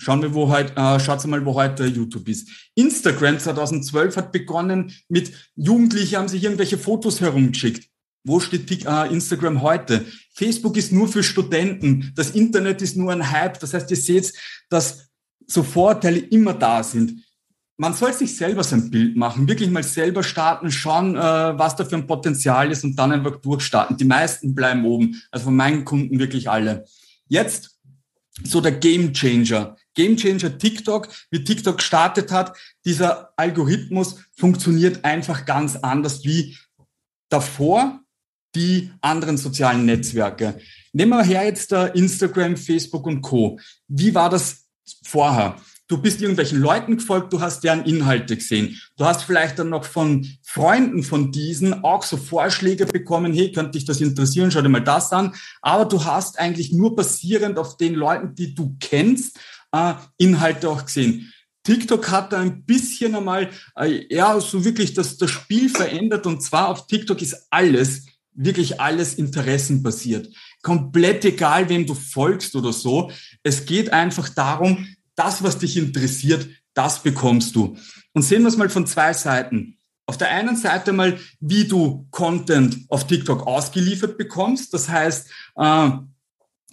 [0.00, 2.48] Schauen wir, wo heute, äh, schaut mal, wo heute YouTube ist.
[2.74, 7.86] Instagram 2012 hat begonnen mit Jugendliche haben sich irgendwelche Fotos herumgeschickt.
[8.24, 10.06] Wo steht äh, Instagram heute?
[10.32, 12.12] Facebook ist nur für Studenten.
[12.16, 13.60] Das Internet ist nur ein Hype.
[13.60, 14.32] Das heißt, ihr seht,
[14.70, 15.10] dass
[15.46, 17.22] so Vorteile immer da sind.
[17.76, 21.84] Man soll sich selber sein Bild machen, wirklich mal selber starten, schauen, äh, was da
[21.84, 23.98] für ein Potenzial ist und dann einfach durchstarten.
[23.98, 25.20] Die meisten bleiben oben.
[25.30, 26.86] Also von meinen Kunden wirklich alle.
[27.28, 27.78] Jetzt
[28.44, 29.76] so der Game Changer.
[30.00, 32.56] Game Changer TikTok, wie TikTok gestartet hat.
[32.86, 36.56] Dieser Algorithmus funktioniert einfach ganz anders wie
[37.28, 38.00] davor
[38.54, 40.58] die anderen sozialen Netzwerke.
[40.94, 43.60] Nehmen wir her jetzt da Instagram, Facebook und Co.
[43.88, 44.64] Wie war das
[45.04, 45.56] vorher?
[45.86, 48.80] Du bist irgendwelchen Leuten gefolgt, du hast deren Inhalte gesehen.
[48.96, 53.72] Du hast vielleicht dann noch von Freunden von diesen auch so Vorschläge bekommen, hey, könnte
[53.72, 55.34] dich das interessieren, schau dir mal das an.
[55.60, 59.38] Aber du hast eigentlich nur basierend auf den Leuten, die du kennst,
[59.72, 61.32] äh, Inhalte auch gesehen.
[61.62, 66.26] TikTok hat da ein bisschen einmal, äh, ja, so wirklich das, das Spiel verändert.
[66.26, 70.28] Und zwar auf TikTok ist alles wirklich alles interessenbasiert.
[70.62, 73.10] Komplett egal, wem du folgst oder so.
[73.42, 77.76] Es geht einfach darum, das, was dich interessiert, das bekommst du.
[78.12, 79.76] Und sehen wir es mal von zwei Seiten.
[80.06, 84.74] Auf der einen Seite mal, wie du Content auf TikTok ausgeliefert bekommst.
[84.74, 85.90] Das heißt, äh,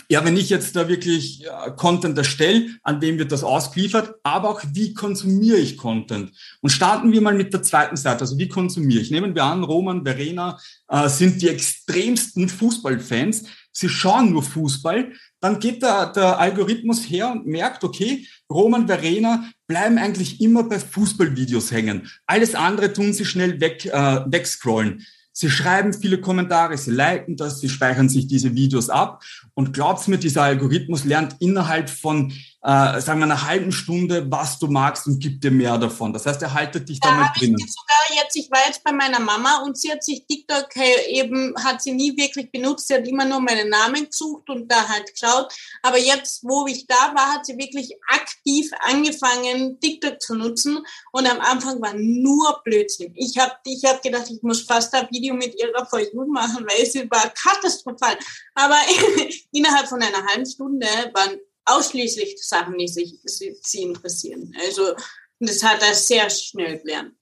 [0.10, 4.50] ja, wenn ich jetzt da wirklich äh, Content erstelle, an wem wird das ausgeliefert, aber
[4.50, 6.32] auch wie konsumiere ich Content?
[6.62, 9.12] Und starten wir mal mit der zweiten Seite, also wie konsumiere ich?
[9.12, 13.44] Nehmen wir an, Roman, Verena äh, sind die extremsten Fußballfans.
[13.74, 19.50] Sie schauen nur Fußball, dann geht der, der Algorithmus her und merkt, okay, Roman, Verena
[19.68, 22.10] bleiben eigentlich immer bei Fußballvideos hängen.
[22.26, 25.06] Alles andere tun sie schnell weg, äh, wegscrollen.
[25.34, 29.22] Sie schreiben viele Kommentare, sie liken das, sie speichern sich diese Videos ab
[29.58, 32.32] und glaubst mir, dieser Algorithmus lernt innerhalb von
[32.68, 36.12] äh, sagen wir, einer halben Stunde, was du magst und gibt dir mehr davon.
[36.12, 37.56] Das heißt, er haltet dich da, da mal drinnen.
[37.58, 40.68] Ich sogar jetzt, ich war jetzt bei meiner Mama und sie hat sich TikTok
[41.08, 42.90] eben, hat sie nie wirklich benutzt.
[42.90, 45.54] Sie hat immer nur meinen Namen gesucht und da halt geschaut.
[45.82, 50.80] Aber jetzt, wo ich da war, hat sie wirklich aktiv angefangen, TikTok zu nutzen.
[51.14, 53.14] Und am Anfang war nur Blödsinn.
[53.16, 56.86] Ich habe ich hab gedacht, ich muss fast ein Video mit ihrer Folge machen, weil
[56.86, 58.18] sie war katastrophal.
[58.56, 58.76] Aber
[59.54, 64.54] innerhalb von einer halben Stunde waren ausschließlich Sachen, die sich sie interessieren.
[64.66, 64.94] Also
[65.40, 67.14] das hat er sehr schnell gelernt.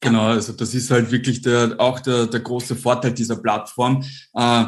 [0.00, 4.02] Genau, also das ist halt wirklich der, auch der, der große Vorteil dieser Plattform.
[4.34, 4.64] Äh,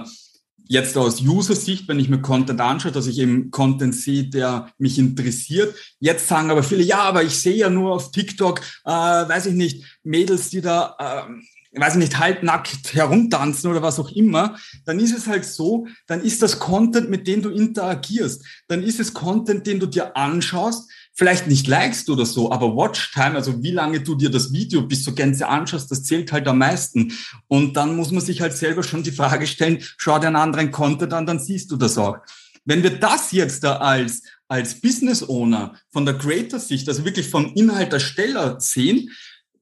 [0.68, 4.98] jetzt aus User-Sicht, wenn ich mir Content anschaue, dass ich eben Content sehe, der mich
[4.98, 5.74] interessiert.
[6.00, 9.54] Jetzt sagen aber viele, ja, aber ich sehe ja nur auf TikTok, äh, weiß ich
[9.54, 11.42] nicht, Mädels, die da äh,
[11.80, 16.42] weiß nicht, halbnackt herumtanzen oder was auch immer, dann ist es halt so, dann ist
[16.42, 18.44] das Content, mit dem du interagierst.
[18.68, 23.34] Dann ist es Content, den du dir anschaust, vielleicht nicht likest oder so, aber Watchtime,
[23.34, 26.58] also wie lange du dir das Video bis zur Gänze anschaust, das zählt halt am
[26.58, 27.12] meisten.
[27.48, 30.70] Und dann muss man sich halt selber schon die Frage stellen, schau dir einen anderen
[30.70, 32.18] Content an, dann siehst du das auch.
[32.64, 37.52] Wenn wir das jetzt da als, als Business Owner von der Creator-Sicht, also wirklich vom
[37.54, 39.10] Inhaltersteller sehen,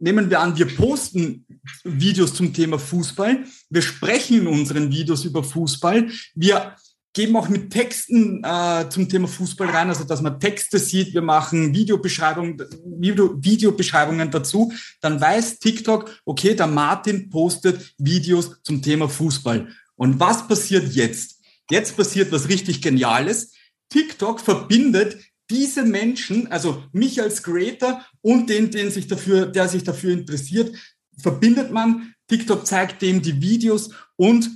[0.01, 1.47] nehmen wir an, wir posten
[1.85, 6.75] Videos zum Thema Fußball, wir sprechen in unseren Videos über Fußball, wir
[7.13, 11.23] geben auch mit Texten äh, zum Thema Fußball rein, also dass man Texte sieht, wir
[11.23, 19.09] machen Videobeschreibungen, Video, Videobeschreibungen dazu, dann weiß TikTok, okay, der Martin postet Videos zum Thema
[19.09, 19.69] Fußball.
[19.97, 21.41] Und was passiert jetzt?
[21.71, 23.53] Jetzt passiert was richtig Geniales.
[23.91, 25.19] TikTok verbindet
[25.51, 30.75] diese Menschen, also mich als Creator und den, den sich dafür, der sich dafür interessiert,
[31.19, 32.15] verbindet man.
[32.29, 34.51] TikTok zeigt dem die Videos und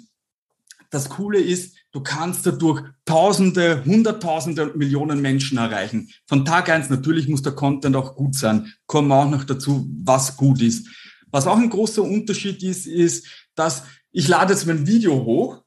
[0.91, 6.09] das Coole ist, du kannst dadurch Tausende, Hunderttausende und Millionen Menschen erreichen.
[6.27, 8.73] Von Tag eins natürlich muss der Content auch gut sein.
[8.87, 10.89] Kommen wir auch noch dazu, was gut ist.
[11.33, 13.27] Was auch ein großer Unterschied ist, ist,
[13.57, 15.64] dass ich lade jetzt mein Video hoch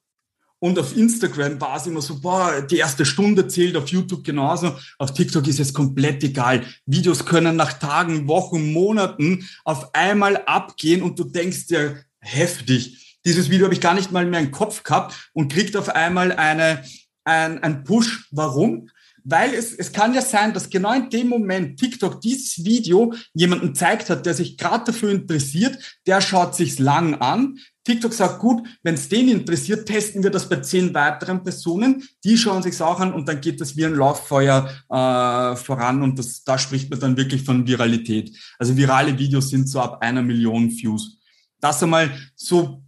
[0.59, 4.75] und auf Instagram war es immer so, boah, die erste Stunde zählt, auf YouTube genauso.
[4.97, 6.65] Auf TikTok ist es komplett egal.
[6.85, 13.19] Videos können nach Tagen, Wochen, Monaten auf einmal abgehen und du denkst dir, heftig.
[13.25, 16.31] dieses Video habe ich gar nicht mal mehr im Kopf gehabt und kriegt auf einmal
[16.31, 16.83] eine,
[17.23, 18.27] ein, ein Push.
[18.31, 18.89] Warum?
[19.29, 23.75] Weil es, es kann ja sein, dass genau in dem Moment TikTok dieses Video jemanden
[23.75, 27.59] zeigt hat, der sich gerade dafür interessiert, der schaut sich's lang an.
[27.87, 32.03] TikTok sagt, gut, wenn es den interessiert, testen wir das bei zehn weiteren Personen.
[32.25, 36.19] Die schauen sich's auch an und dann geht das wie ein Lauffeuer äh, voran und
[36.19, 38.37] das, da spricht man dann wirklich von Viralität.
[38.59, 41.17] Also virale Videos sind so ab einer Million Views.
[41.61, 42.83] Das einmal so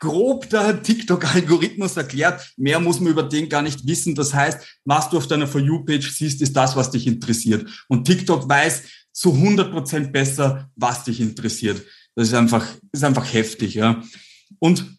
[0.00, 2.52] grob der TikTok-Algorithmus erklärt.
[2.56, 4.16] Mehr muss man über den gar nicht wissen.
[4.16, 7.64] Das heißt, was du auf deiner For You-Page siehst, ist das, was dich interessiert.
[7.86, 11.82] Und TikTok weiß zu 100 Prozent besser, was dich interessiert.
[12.14, 14.02] Das ist einfach, ist einfach heftig, ja.
[14.58, 14.98] Und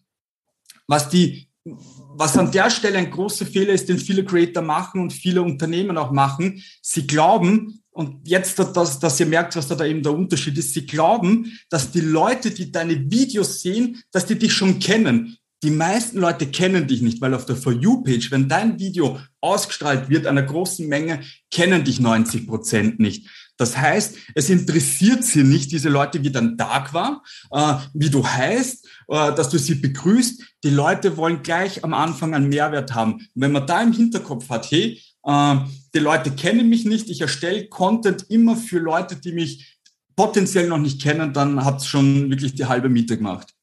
[0.87, 5.13] was die, was an der Stelle ein großer Fehler ist, den viele Creator machen und
[5.13, 9.85] viele Unternehmen auch machen, sie glauben, und jetzt, dass, dass ihr merkt, was da, da
[9.85, 14.39] eben der Unterschied ist, sie glauben, dass die Leute, die deine Videos sehen, dass die
[14.39, 15.37] dich schon kennen.
[15.61, 20.09] Die meisten Leute kennen dich nicht, weil auf der For You-Page, wenn dein Video ausgestrahlt
[20.09, 21.21] wird, einer großen Menge,
[21.51, 23.27] kennen dich 90 Prozent nicht.
[23.57, 28.25] Das heißt, es interessiert sie nicht, diese Leute, wie dein Tag war, äh, wie du
[28.25, 30.43] heißt, äh, dass du sie begrüßt.
[30.63, 33.13] Die Leute wollen gleich am Anfang einen Mehrwert haben.
[33.13, 35.55] Und wenn man da im Hinterkopf hat, hey, äh,
[35.93, 39.79] die Leute kennen mich nicht, ich erstelle Content immer für Leute, die mich
[40.15, 43.53] potenziell noch nicht kennen, dann hat es schon wirklich die halbe Miete gemacht.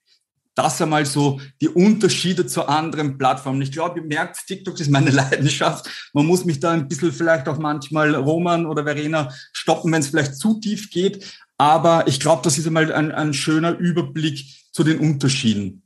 [0.59, 3.63] Das einmal so die Unterschiede zu anderen Plattformen.
[3.63, 5.89] Ich glaube, ihr merkt, TikTok ist meine Leidenschaft.
[6.13, 10.09] Man muss mich da ein bisschen vielleicht auch manchmal Roman oder Verena stoppen, wenn es
[10.09, 11.33] vielleicht zu tief geht.
[11.59, 15.85] Aber ich glaube, das ist einmal ein, ein schöner Überblick zu den Unterschieden.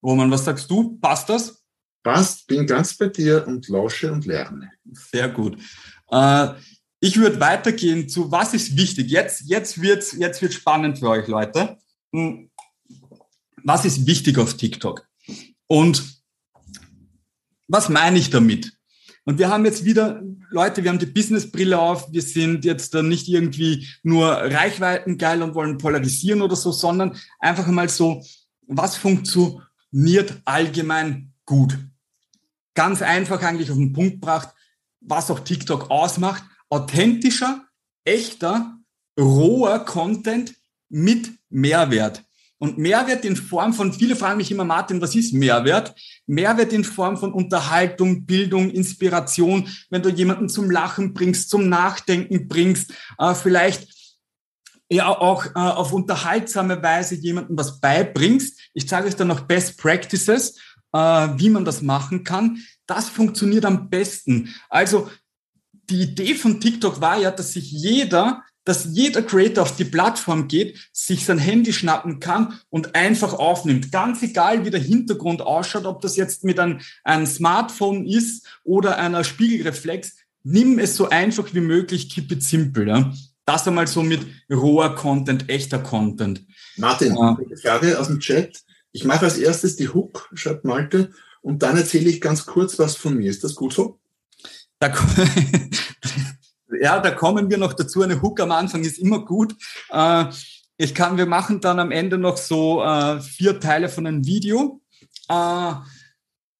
[0.00, 0.96] Roman, was sagst du?
[1.00, 1.64] Passt das?
[2.04, 4.70] Passt, bin ganz bei dir und lausche und lerne.
[4.92, 5.58] Sehr gut.
[6.12, 6.50] Äh,
[7.00, 9.10] ich würde weitergehen zu, was ist wichtig?
[9.10, 11.78] Jetzt, jetzt wird jetzt wird spannend für euch, Leute.
[13.66, 15.06] Was ist wichtig auf TikTok?
[15.66, 16.02] Und
[17.68, 18.72] was meine ich damit?
[19.24, 23.08] Und wir haben jetzt wieder, Leute, wir haben die Businessbrille auf, wir sind jetzt dann
[23.08, 28.24] nicht irgendwie nur Reichweiten geil und wollen polarisieren oder so, sondern einfach mal so,
[28.68, 31.76] was funktioniert allgemein gut?
[32.76, 34.50] ganz einfach eigentlich auf den Punkt gebracht,
[35.00, 36.44] was auch TikTok ausmacht.
[36.68, 37.64] Authentischer,
[38.04, 38.78] echter,
[39.18, 40.54] roher Content
[40.88, 42.22] mit Mehrwert.
[42.58, 45.94] Und Mehrwert in Form von, viele fragen mich immer, Martin, was ist Mehrwert?
[46.26, 52.48] Mehrwert in Form von Unterhaltung, Bildung, Inspiration, wenn du jemanden zum Lachen bringst, zum Nachdenken
[52.48, 53.88] bringst, äh, vielleicht
[54.88, 58.58] ja auch äh, auf unterhaltsame Weise jemandem was beibringst.
[58.72, 60.58] Ich zeige euch dann noch Best Practices,
[60.92, 62.62] äh, wie man das machen kann.
[62.86, 64.54] Das funktioniert am besten.
[64.68, 65.10] Also
[65.90, 70.48] die Idee von TikTok war ja, dass sich jeder, dass jeder Creator auf die Plattform
[70.48, 73.92] geht, sich sein Handy schnappen kann und einfach aufnimmt.
[73.92, 78.98] Ganz egal, wie der Hintergrund ausschaut, ob das jetzt mit einem, einem Smartphone ist oder
[78.98, 82.88] einer Spiegelreflex, nimm es so einfach wie möglich, keep it simple.
[82.88, 83.14] Ja?
[83.44, 86.44] Das einmal so mit roher Content, echter Content.
[86.76, 88.64] Martin, eine Frage aus dem Chat.
[88.90, 92.96] Ich mache als erstes die Hook, schreibt Malte, und dann erzähle ich ganz kurz was
[92.96, 93.30] von mir.
[93.30, 94.00] Ist das gut so?
[94.80, 94.92] Da,
[96.80, 98.02] ja, da kommen wir noch dazu.
[98.02, 99.54] Eine Hook am Anfang ist immer gut.
[99.90, 100.26] Äh,
[100.78, 104.80] ich kann, wir machen dann am Ende noch so äh, vier Teile von einem Video.
[105.28, 105.72] Äh,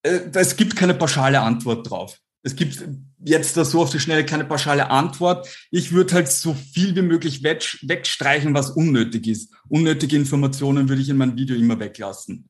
[0.03, 2.17] es gibt keine pauschale Antwort drauf.
[2.43, 2.81] Es gibt
[3.23, 5.47] jetzt da so auf die Schnelle keine pauschale Antwort.
[5.69, 9.53] Ich würde halt so viel wie möglich wegstreichen, was unnötig ist.
[9.67, 12.49] Unnötige Informationen würde ich in meinem Video immer weglassen.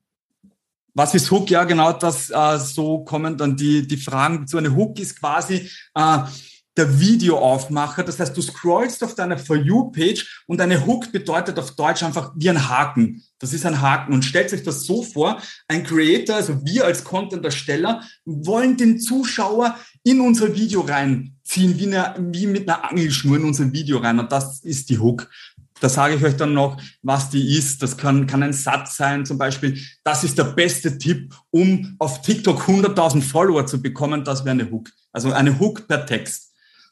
[0.94, 1.50] Was ist Hook?
[1.50, 4.46] Ja, genau das, äh, so kommen dann die, die Fragen.
[4.46, 6.18] So eine Hook ist quasi äh,
[6.78, 8.04] der Videoaufmacher.
[8.04, 12.32] Das heißt, du scrollst auf deiner For You-Page und eine Hook bedeutet auf Deutsch einfach
[12.36, 13.22] wie ein Haken.
[13.38, 14.14] Das ist ein Haken.
[14.14, 19.76] Und stellt sich das so vor, ein Creator, also wir als Content-Ersteller, wollen den Zuschauer
[20.04, 24.18] in unser Video reinziehen, wie, eine, wie mit einer Angelschnur in unser Video rein.
[24.18, 25.28] Und das ist die Hook.
[25.80, 27.82] Da sage ich euch dann noch, was die ist.
[27.82, 32.22] Das kann, kann ein Satz sein, zum Beispiel, das ist der beste Tipp, um auf
[32.22, 34.24] TikTok 100.000 Follower zu bekommen.
[34.24, 34.90] Das wäre eine Hook.
[35.12, 36.47] Also eine Hook per Text.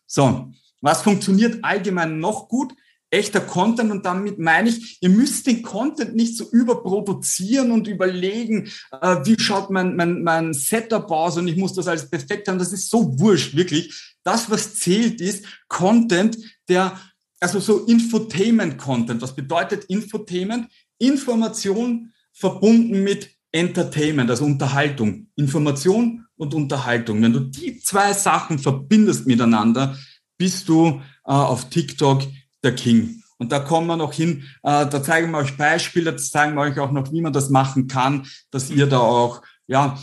[0.07, 2.75] So, was funktioniert allgemein noch gut?
[3.11, 8.69] Echter Content und damit meine ich, ihr müsst den Content nicht so überproduzieren und überlegen,
[9.01, 12.59] äh, wie schaut mein, mein, mein Setup aus und ich muss das alles perfekt haben.
[12.59, 14.15] Das ist so wurscht, wirklich.
[14.25, 16.37] Das, was zählt, ist Content,
[16.69, 17.01] der,
[17.39, 19.23] also so Infotainment-Content.
[19.23, 20.69] Was bedeutet Infotainment?
[20.99, 25.29] Information verbunden mit Entertainment, also Unterhaltung.
[25.37, 27.23] Information und Unterhaltung.
[27.23, 29.97] Wenn du die zwei Sachen verbindest miteinander,
[30.39, 32.23] bist du äh, auf TikTok
[32.63, 33.23] der King.
[33.39, 36.63] Und da kommen wir noch hin, äh, da zeigen wir euch Beispiele, da zeigen wir
[36.63, 39.99] euch auch noch, wie man das machen kann, dass ihr da auch, ja,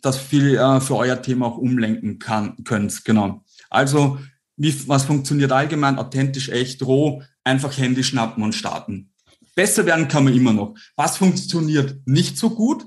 [0.00, 3.04] das viel äh, für euer Thema auch umlenken kann, könnt.
[3.04, 3.44] Genau.
[3.70, 4.18] Also,
[4.56, 5.98] wie, was funktioniert allgemein?
[5.98, 9.10] Authentisch, echt, roh, einfach Handy schnappen und starten.
[9.54, 10.74] Besser werden kann man immer noch.
[10.96, 12.86] Was funktioniert nicht so gut?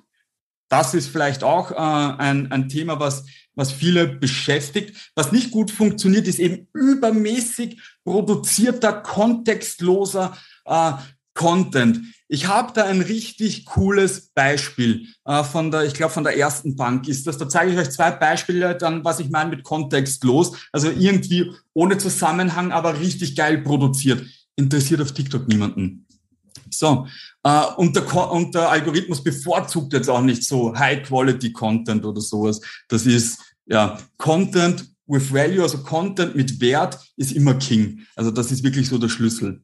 [0.70, 5.12] Das ist vielleicht auch äh, ein, ein Thema, was, was viele beschäftigt.
[5.16, 10.36] Was nicht gut funktioniert, ist eben übermäßig produzierter, kontextloser
[10.66, 10.94] äh,
[11.36, 12.00] Content.
[12.28, 16.76] Ich habe da ein richtig cooles Beispiel äh, von der, ich glaube von der ersten
[16.76, 17.38] Bank ist das.
[17.38, 20.58] Da zeige ich euch zwei Beispiele, dann was ich meine mit kontextlos.
[20.72, 24.26] Also irgendwie ohne Zusammenhang, aber richtig geil produziert.
[24.56, 26.08] Interessiert auf TikTok niemanden.
[26.70, 27.08] So,
[27.44, 32.62] äh, und, der, und der Algorithmus bevorzugt jetzt auch nicht so High-Quality-Content oder sowas.
[32.88, 38.02] Das ist ja Content with Value, also Content mit Wert ist immer King.
[38.16, 39.64] Also das ist wirklich so der Schlüssel.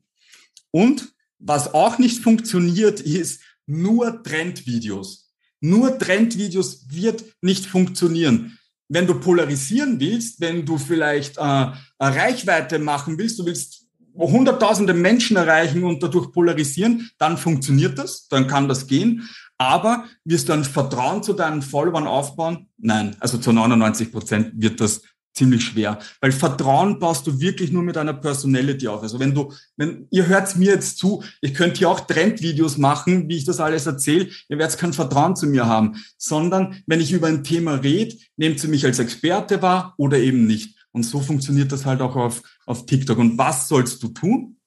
[0.71, 5.31] Und was auch nicht funktioniert, ist nur Trendvideos.
[5.59, 8.57] Nur Trendvideos wird nicht funktionieren.
[8.87, 13.80] Wenn du polarisieren willst, wenn du vielleicht äh, Reichweite machen willst, du willst
[14.17, 19.29] hunderttausende Menschen erreichen und dadurch polarisieren, dann funktioniert das, dann kann das gehen.
[19.57, 22.67] Aber wirst du ein Vertrauen zu deinen Followern aufbauen?
[22.77, 25.01] Nein, also zu 99 Prozent wird das
[25.33, 29.01] ziemlich schwer, weil Vertrauen baust du wirklich nur mit einer Personality auf.
[29.01, 33.29] Also wenn du, wenn ihr hört mir jetzt zu, ich könnte hier auch Trendvideos machen,
[33.29, 37.13] wie ich das alles erzähle, ihr werdet kein Vertrauen zu mir haben, sondern wenn ich
[37.13, 40.75] über ein Thema rede, nehmt ihr mich als Experte wahr oder eben nicht.
[40.91, 43.17] Und so funktioniert das halt auch auf, auf TikTok.
[43.17, 44.57] Und was sollst du tun?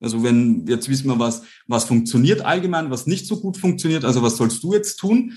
[0.00, 4.04] Also wenn, jetzt wissen wir, was, was funktioniert allgemein, was nicht so gut funktioniert.
[4.04, 5.36] Also was sollst du jetzt tun?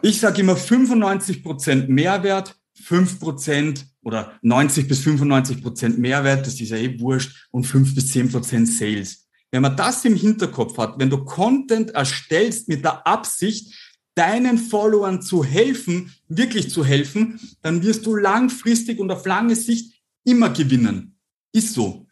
[0.00, 6.60] Ich sage immer 95 Prozent Mehrwert, 5 Prozent oder 90 bis 95 Prozent Mehrwert, das
[6.60, 9.28] ist ja eh wurscht, und 5 bis 10 Prozent Sales.
[9.52, 15.22] Wenn man das im Hinterkopf hat, wenn du Content erstellst mit der Absicht, deinen Followern
[15.22, 21.16] zu helfen, wirklich zu helfen, dann wirst du langfristig und auf lange Sicht immer gewinnen.
[21.52, 22.06] Ist so.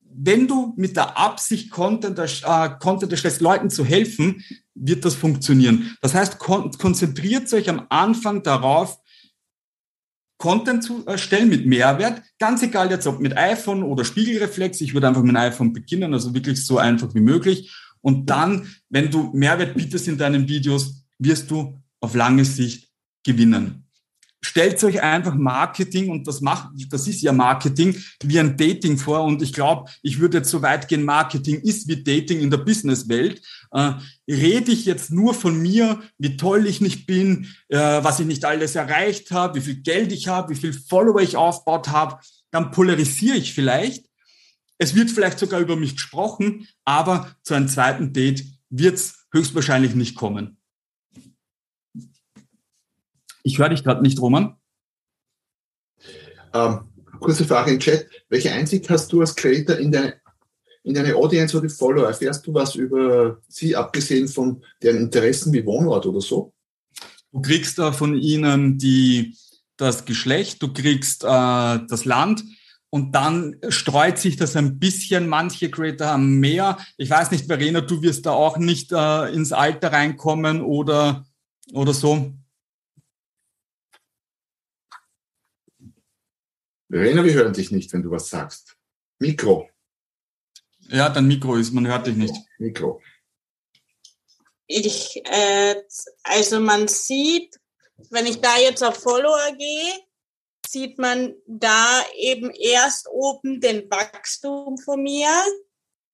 [0.00, 4.44] Wenn du mit der Absicht Content, äh, Content erstellst, Leuten zu helfen,
[4.74, 5.96] wird das funktionieren.
[6.00, 8.98] Das heißt, kon konzentriert euch am Anfang darauf,
[10.38, 15.08] Content zu erstellen mit Mehrwert, ganz egal jetzt ob mit iPhone oder Spiegelreflex, ich würde
[15.08, 17.72] einfach mit einem iPhone beginnen, also wirklich so einfach wie möglich.
[18.00, 22.88] Und dann, wenn du Mehrwert bietest in deinen Videos, wirst du auf lange Sicht
[23.24, 23.84] gewinnen.
[24.44, 29.22] Stellt euch einfach Marketing und das macht, das ist ja Marketing wie ein Dating vor
[29.22, 32.58] und ich glaube, ich würde jetzt so weit gehen, Marketing ist wie Dating in der
[32.58, 33.40] Businesswelt.
[33.70, 33.92] Äh,
[34.28, 38.44] rede ich jetzt nur von mir, wie toll ich nicht bin, äh, was ich nicht
[38.44, 42.18] alles erreicht habe, wie viel Geld ich habe, wie viel Follower ich aufgebaut habe,
[42.50, 44.04] dann polarisiere ich vielleicht.
[44.76, 49.94] Es wird vielleicht sogar über mich gesprochen, aber zu einem zweiten Date wird es höchstwahrscheinlich
[49.94, 50.53] nicht kommen.
[53.44, 54.56] Ich höre dich gerade nicht, Roman.
[56.54, 56.80] Ähm,
[57.20, 58.08] kurze Frage im Chat.
[58.30, 60.14] Welche Einsicht hast du als Creator in deine,
[60.82, 62.06] in deine Audience oder die Follower?
[62.06, 66.54] Erfährst du was über sie, abgesehen von deren Interessen wie Wohnort oder so?
[67.32, 69.36] Du kriegst da von ihnen die,
[69.76, 72.44] das Geschlecht, du kriegst äh, das Land
[72.88, 75.28] und dann streut sich das ein bisschen.
[75.28, 76.78] Manche Creator haben mehr.
[76.96, 81.26] Ich weiß nicht, Verena, du wirst da auch nicht äh, ins Alter reinkommen oder,
[81.74, 82.32] oder so.
[86.88, 88.76] Verena, wir hören dich nicht, wenn du was sagst.
[89.18, 89.68] Mikro.
[90.88, 92.34] Ja, dein Mikro ist, man hört dich nicht.
[92.58, 93.00] Mikro.
[94.66, 95.82] Ich, äh,
[96.22, 97.58] also man sieht,
[98.10, 99.92] wenn ich da jetzt auf Follower gehe,
[100.66, 105.28] sieht man da eben erst oben den Wachstum von mir,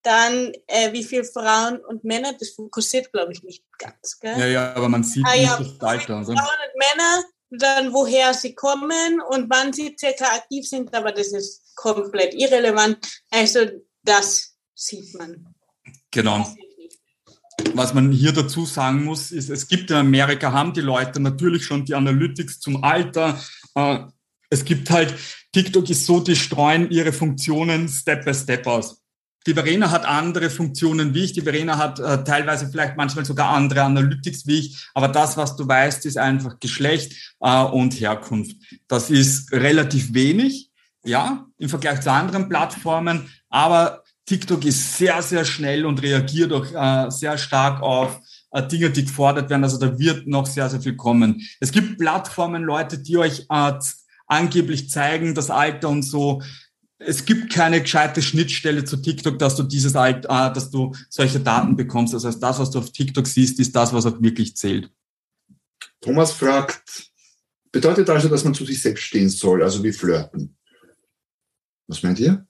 [0.03, 4.19] dann äh, wie viele Frauen und Männer, das fokussiert glaube ich nicht ganz.
[4.21, 4.39] Gell?
[4.39, 6.17] Ja, ja, aber man sieht ah, nicht ja, das Alter.
[6.17, 6.33] Also.
[6.33, 11.33] Frauen und Männer, dann woher sie kommen und wann sie circa aktiv sind, aber das
[11.33, 12.99] ist komplett irrelevant.
[13.31, 13.61] Also
[14.03, 15.55] das sieht man.
[16.11, 16.47] Genau.
[17.75, 21.65] Was man hier dazu sagen muss, ist, es gibt in Amerika, haben die Leute natürlich
[21.65, 23.41] schon die Analytics zum Alter.
[23.75, 23.99] Äh,
[24.49, 25.15] es gibt halt,
[25.53, 29.03] TikTok ist so, die streuen ihre Funktionen Step by Step aus.
[29.47, 31.33] Die Verena hat andere Funktionen wie ich.
[31.33, 34.89] Die Verena hat äh, teilweise vielleicht manchmal sogar andere Analytics wie ich.
[34.95, 38.57] Aber das, was du weißt, ist einfach Geschlecht äh, und Herkunft.
[38.87, 40.71] Das ist relativ wenig,
[41.05, 43.31] ja, im Vergleich zu anderen Plattformen.
[43.49, 48.21] Aber TikTok ist sehr, sehr schnell und reagiert auch äh, sehr stark auf
[48.53, 49.65] äh, Dinge, die gefordert werden.
[49.65, 51.41] Also da wird noch sehr, sehr viel kommen.
[51.61, 53.73] Es gibt Plattformen, Leute, die euch äh,
[54.27, 56.43] angeblich zeigen, das Alter und so
[57.01, 61.41] es gibt keine gescheite Schnittstelle zu TikTok, dass du dieses alt, äh, dass du solche
[61.41, 62.13] Daten bekommst.
[62.13, 64.91] Das heißt, das, was du auf TikTok siehst, ist das, was auch wirklich zählt.
[66.01, 67.11] Thomas fragt,
[67.73, 70.57] bedeutet also, dass man zu sich selbst stehen soll, also wie flirten?
[71.87, 72.47] Was meint ihr?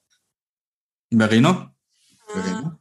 [1.10, 1.74] Verena?
[2.26, 2.78] Verena?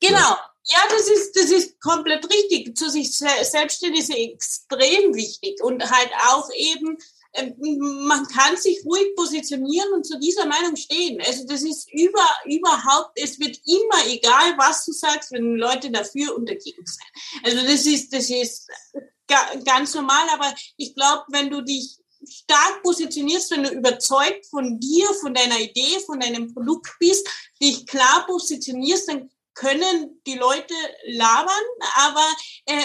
[0.00, 0.36] Genau.
[0.64, 2.76] Ja, das ist, das ist komplett richtig.
[2.76, 6.98] Zu sich selbst stehen ist extrem wichtig und halt auch eben,
[7.32, 11.20] man kann sich ruhig positionieren und zu dieser Meinung stehen.
[11.24, 16.34] Also das ist über, überhaupt, es wird immer egal, was du sagst, wenn Leute dafür
[16.36, 17.44] und dagegen sind.
[17.44, 18.68] Also das ist, das ist
[19.64, 25.06] ganz normal, aber ich glaube, wenn du dich stark positionierst, wenn du überzeugt von dir,
[25.20, 27.26] von deiner Idee, von deinem Produkt bist,
[27.62, 30.74] dich klar positionierst, dann können die Leute
[31.06, 31.64] labern,
[31.96, 32.26] aber
[32.66, 32.82] äh,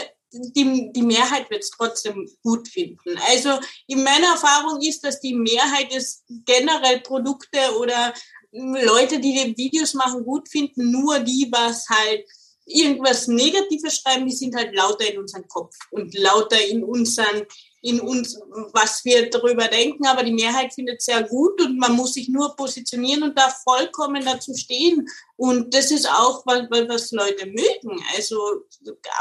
[0.56, 3.18] die, die Mehrheit wird es trotzdem gut finden.
[3.30, 3.52] Also
[3.88, 8.14] in meiner Erfahrung ist, dass die Mehrheit es generell Produkte oder
[8.52, 12.26] Leute, die die Videos machen, gut finden, nur die, was halt
[12.66, 17.46] irgendwas Negatives schreiben, die sind halt lauter in unserem Kopf und lauter in unseren,
[17.86, 18.40] in uns,
[18.74, 20.08] was wir darüber denken.
[20.08, 23.48] Aber die Mehrheit findet es sehr gut und man muss sich nur positionieren und da
[23.64, 25.08] vollkommen dazu stehen.
[25.38, 28.04] Und das ist auch, was, was Leute mögen.
[28.16, 28.40] Also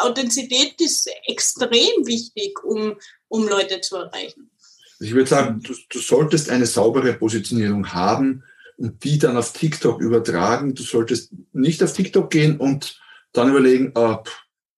[0.00, 2.96] Authentizität ist extrem wichtig, um,
[3.28, 4.50] um Leute zu erreichen.
[4.98, 8.44] Ich würde sagen, du, du solltest eine saubere Positionierung haben
[8.78, 10.74] und die dann auf TikTok übertragen.
[10.74, 12.98] Du solltest nicht auf TikTok gehen und
[13.32, 14.16] dann überlegen, äh,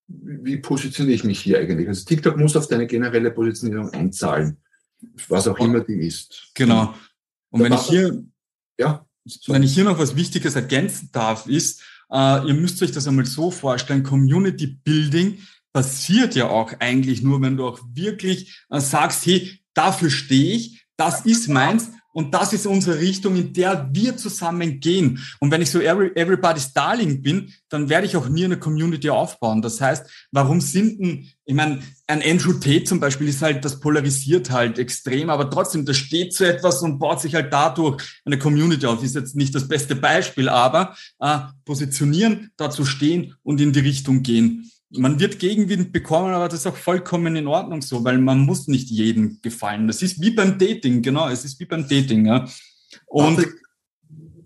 [0.09, 1.89] wie positioniere ich mich hier eigentlich?
[1.89, 4.59] Also TikTok muss auf deine generelle Positionierung einzahlen,
[5.29, 6.51] was auch immer die ist.
[6.55, 6.95] Genau.
[7.51, 8.25] Und wenn ich hier,
[8.79, 9.05] ja,
[9.47, 13.25] wenn ich hier noch was Wichtiges ergänzen darf, ist, äh, ihr müsst euch das einmal
[13.25, 15.39] so vorstellen, Community Building
[15.73, 20.87] passiert ja auch eigentlich nur, wenn du auch wirklich äh, sagst, hey, dafür stehe ich,
[20.97, 25.23] das ist meins und das ist unsere Richtung, in der wir zusammen gehen.
[25.39, 29.61] Und wenn ich so everybody's Darling bin, dann werde ich auch nie eine Community aufbauen.
[29.61, 33.81] Das heißt, warum sind denn, ich meine, ein Andrew Tate zum Beispiel ist halt, das
[33.81, 38.39] polarisiert halt extrem, aber trotzdem, das steht zu etwas und baut sich halt dadurch eine
[38.39, 39.03] Community auf.
[39.03, 44.23] Ist jetzt nicht das beste Beispiel, aber äh, positionieren, dazu stehen und in die Richtung
[44.23, 48.40] gehen man wird Gegenwind bekommen, aber das ist auch vollkommen in Ordnung so, weil man
[48.40, 49.86] muss nicht jedem gefallen.
[49.86, 52.26] Das ist wie beim Dating, genau, es ist wie beim Dating.
[52.26, 52.47] Ja.
[53.07, 53.55] Und Patrick,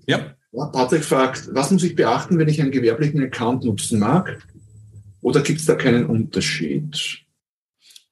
[0.06, 0.34] ja.
[0.72, 4.46] Patrick fragt, was muss ich beachten, wenn ich einen gewerblichen Account nutzen mag?
[5.22, 7.24] Oder gibt es da keinen Unterschied?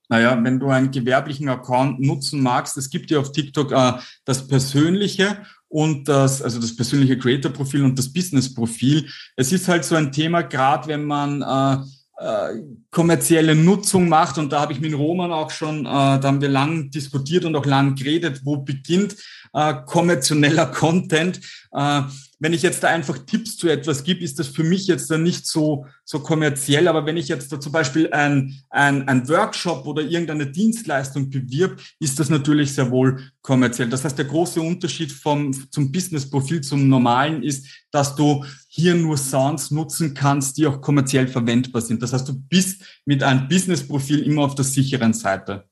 [0.08, 3.92] Naja, wenn du einen gewerblichen Account nutzen magst, es gibt ja auf TikTok äh,
[4.24, 9.06] das persönliche und das, also das persönliche Creator-Profil und das Business-Profil.
[9.36, 11.84] Es ist halt so ein Thema, gerade wenn man äh,
[12.18, 14.38] äh, kommerzielle Nutzung macht.
[14.38, 17.54] Und da habe ich mit Roman auch schon, äh, da haben wir lang diskutiert und
[17.56, 19.16] auch lang geredet, wo beginnt
[19.52, 21.40] äh, kommerzieller Content.
[21.72, 22.02] Äh,
[22.40, 25.18] wenn ich jetzt da einfach Tipps zu etwas gebe, ist das für mich jetzt da
[25.18, 26.86] nicht so, so kommerziell.
[26.86, 31.80] Aber wenn ich jetzt da zum Beispiel ein, ein, ein Workshop oder irgendeine Dienstleistung bewirb,
[31.98, 33.88] ist das natürlich sehr wohl kommerziell.
[33.88, 39.16] Das heißt, der große Unterschied vom, zum Business-Profil zum normalen ist, dass du hier nur
[39.16, 42.02] Sounds nutzen kannst, die auch kommerziell verwendbar sind.
[42.02, 45.64] Das heißt, du bist mit einem Business-Profil immer auf der sicheren Seite.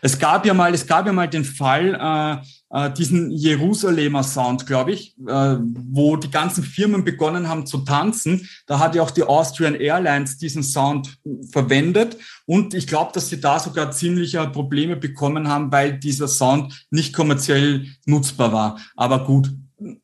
[0.00, 4.66] Es gab ja mal, es gab ja mal den Fall, äh, äh, diesen Jerusalemer Sound,
[4.66, 8.48] glaube ich, äh, wo die ganzen Firmen begonnen haben zu tanzen.
[8.66, 11.18] Da hat ja auch die Austrian Airlines diesen Sound
[11.50, 12.18] verwendet.
[12.46, 17.14] Und ich glaube, dass sie da sogar ziemliche Probleme bekommen haben, weil dieser Sound nicht
[17.14, 18.78] kommerziell nutzbar war.
[18.96, 19.50] Aber gut,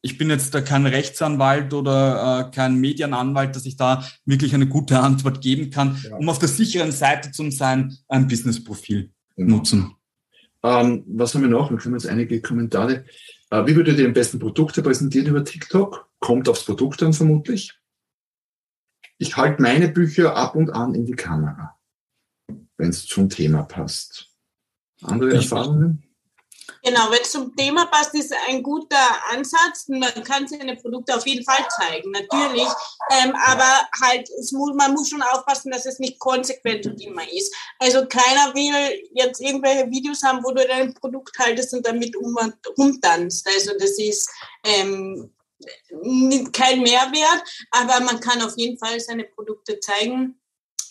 [0.03, 4.69] ich bin jetzt da kein Rechtsanwalt oder äh, kein Medienanwalt, dass ich da wirklich eine
[4.69, 6.17] gute Antwort geben kann, ja.
[6.17, 9.14] um auf der sicheren Seite zu sein, ein Businessprofil.
[9.37, 9.95] Nutzen.
[10.63, 11.71] Ähm, was haben wir noch?
[11.71, 13.05] Wir haben jetzt einige Kommentare.
[13.51, 16.09] Äh, wie würdet ihr am besten Produkte präsentieren über TikTok?
[16.21, 17.79] Kommt aufs Produkt dann vermutlich.
[19.19, 21.79] Ich halte meine Bücher ab und an in die Kamera,
[22.77, 24.31] wenn es zum Thema passt.
[25.03, 26.03] Andere Erfahrungen?
[26.83, 28.97] Genau, wenn zum Thema passt, ist ein guter
[29.33, 29.89] Ansatz.
[29.89, 32.69] Man kann seine Produkte auf jeden Fall zeigen, natürlich.
[33.11, 37.25] Ähm, aber halt, es muss, man muss schon aufpassen, dass es nicht konsequent und immer
[37.33, 37.53] ist.
[37.81, 42.37] Also keiner will jetzt irgendwelche Videos haben, wo du dein Produkt haltest und damit um,
[42.79, 43.49] rumtanzt.
[43.49, 44.31] Also das ist
[44.63, 45.33] ähm,
[46.53, 50.39] kein Mehrwert, aber man kann auf jeden Fall seine Produkte zeigen.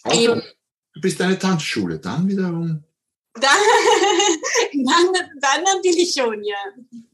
[0.04, 2.84] Also, du bist eine Tanzschule, dann wiederum
[3.36, 3.44] Dann,
[4.74, 6.56] dann, dann natürlich schon, ja.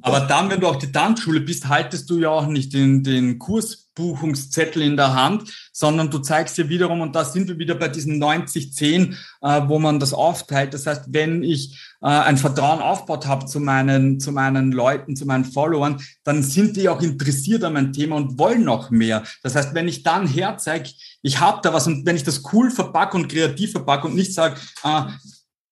[0.02, 3.40] Aber dann, wenn du auf die Tanzschule bist, haltest du ja auch nicht den, den
[3.40, 7.88] Kursbuchungszettel in der Hand, sondern du zeigst dir wiederum, und da sind wir wieder bei
[7.88, 10.74] diesen 90-10, äh, wo man das aufteilt.
[10.74, 15.26] Das heißt, wenn ich äh, ein Vertrauen aufgebaut habe zu meinen, zu meinen Leuten, zu
[15.26, 19.24] meinen Followern, dann sind die auch interessiert an mein Thema und wollen noch mehr.
[19.44, 20.90] Das heißt, wenn ich dann herzeige,
[21.22, 24.34] ich habe da was und wenn ich das cool verpacke und kreativ verpacke und nicht
[24.34, 25.04] sage, äh,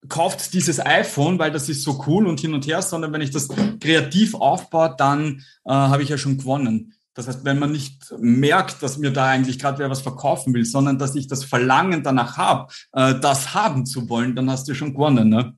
[0.10, 3.32] kauft dieses iPhone, weil das ist so cool und hin und her, sondern wenn ich
[3.32, 3.47] das
[3.80, 6.93] kreativ aufbaue, dann äh, habe ich ja schon gewonnen.
[7.14, 10.66] Das heißt, wenn man nicht merkt, dass mir da eigentlich gerade wer was verkaufen will,
[10.66, 14.76] sondern dass ich das Verlangen danach habe, äh, das haben zu wollen, dann hast du
[14.76, 15.30] schon gewonnen.
[15.30, 15.55] Ne?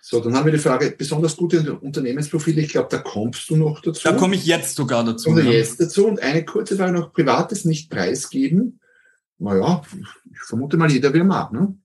[0.00, 3.82] So, dann haben wir die Frage, besonders gute Unternehmensprofile, ich glaube, da kommst du noch
[3.82, 4.08] dazu.
[4.08, 5.28] Da komme ich jetzt sogar dazu.
[5.28, 5.50] Oder ja.
[5.50, 6.06] jetzt dazu.
[6.06, 8.80] Und eine kurze Frage noch, Privates nicht preisgeben.
[9.38, 9.82] Naja,
[10.30, 11.52] ich vermute mal, jeder, er mag.
[11.52, 11.76] Ne?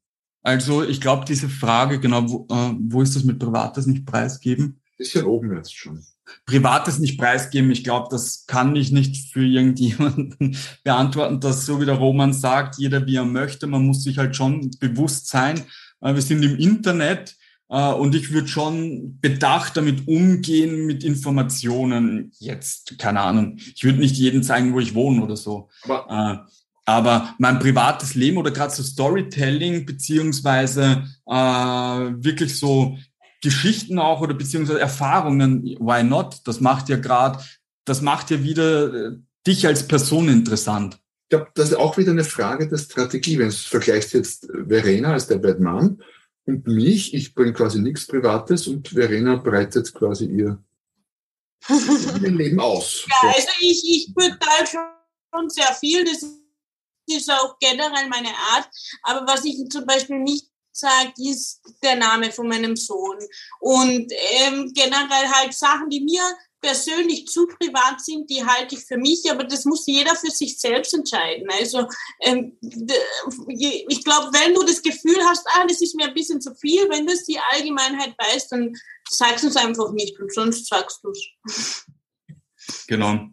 [0.44, 4.82] Also ich glaube, diese Frage, genau, wo, äh, wo ist das mit Privates nicht preisgeben?
[4.98, 6.04] Bisschen oben jetzt schon.
[6.46, 11.86] Privates nicht preisgeben, ich glaube, das kann ich nicht für irgendjemanden beantworten, dass so wie
[11.86, 15.64] der Roman sagt, jeder wie er möchte, man muss sich halt schon bewusst sein,
[16.02, 17.36] äh, wir sind im Internet
[17.70, 22.32] äh, und ich würde schon bedacht damit umgehen mit Informationen.
[22.40, 25.70] Jetzt, keine Ahnung, ich würde nicht jedem zeigen, wo ich wohne oder so.
[25.84, 26.52] Aber äh,
[26.86, 32.98] aber mein privates Leben oder gerade so Storytelling beziehungsweise äh, wirklich so
[33.42, 36.42] Geschichten auch oder beziehungsweise Erfahrungen, why not?
[36.46, 37.44] Das macht ja gerade,
[37.86, 39.12] das macht ja wieder äh,
[39.46, 41.00] dich als Person interessant.
[41.26, 43.40] Ich glaube, das ist auch wieder eine Frage der Strategie.
[43.40, 46.02] Wenn du vergleichst jetzt Verena als der Batman
[46.46, 50.64] und mich, ich bringe quasi nichts Privates und Verena breitet quasi ihr
[52.22, 53.06] Leben aus.
[53.08, 54.68] Ja, also ich, ich beteile
[55.34, 56.04] schon sehr viel.
[56.04, 56.43] Das
[57.08, 58.68] ist auch generell meine Art.
[59.04, 63.18] Aber was ich zum Beispiel nicht sage, ist der Name von meinem Sohn.
[63.60, 66.24] Und ähm, generell halt Sachen, die mir
[66.64, 70.58] persönlich zu privat sind, die halte ich für mich, aber das muss jeder für sich
[70.58, 71.48] selbst entscheiden.
[71.60, 71.88] Also
[72.22, 76.56] ähm, ich glaube, wenn du das Gefühl hast, ah, das ist mir ein bisschen zu
[76.56, 78.74] viel, wenn das die Allgemeinheit weiß, dann
[79.10, 81.86] sagst du es einfach nicht und sonst sagst du es.
[82.88, 83.28] Genau.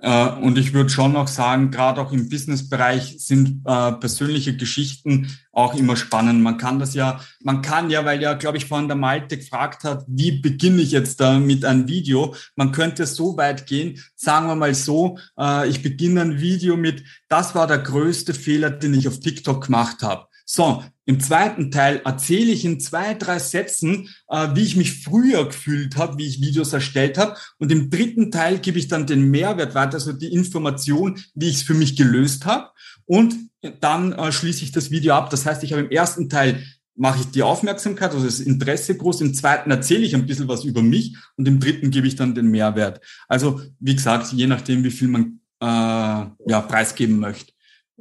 [0.00, 5.30] Äh, und ich würde schon noch sagen, gerade auch im Businessbereich sind äh, persönliche Geschichten
[5.52, 6.42] auch immer spannend.
[6.42, 9.84] Man kann das ja, man kann ja, weil ja, glaube ich, vorhin der Malte gefragt
[9.84, 12.34] hat, wie beginne ich jetzt da mit einem Video?
[12.56, 17.02] Man könnte so weit gehen, sagen wir mal so, äh, ich beginne ein Video mit,
[17.28, 20.26] das war der größte Fehler, den ich auf TikTok gemacht habe.
[20.48, 25.44] So, im zweiten Teil erzähle ich in zwei, drei Sätzen, äh, wie ich mich früher
[25.46, 27.36] gefühlt habe, wie ich Videos erstellt habe.
[27.58, 31.56] Und im dritten Teil gebe ich dann den Mehrwert weiter, also die Information, wie ich
[31.56, 32.70] es für mich gelöst habe.
[33.06, 33.34] Und
[33.80, 35.30] dann äh, schließe ich das Video ab.
[35.30, 36.62] Das heißt, ich habe im ersten Teil
[36.94, 39.20] mache ich die Aufmerksamkeit, also das Interesse groß.
[39.22, 42.34] Im zweiten erzähle ich ein bisschen was über mich und im dritten gebe ich dann
[42.36, 43.00] den Mehrwert.
[43.28, 47.52] Also wie gesagt, je nachdem, wie viel man äh, ja, preisgeben möchte.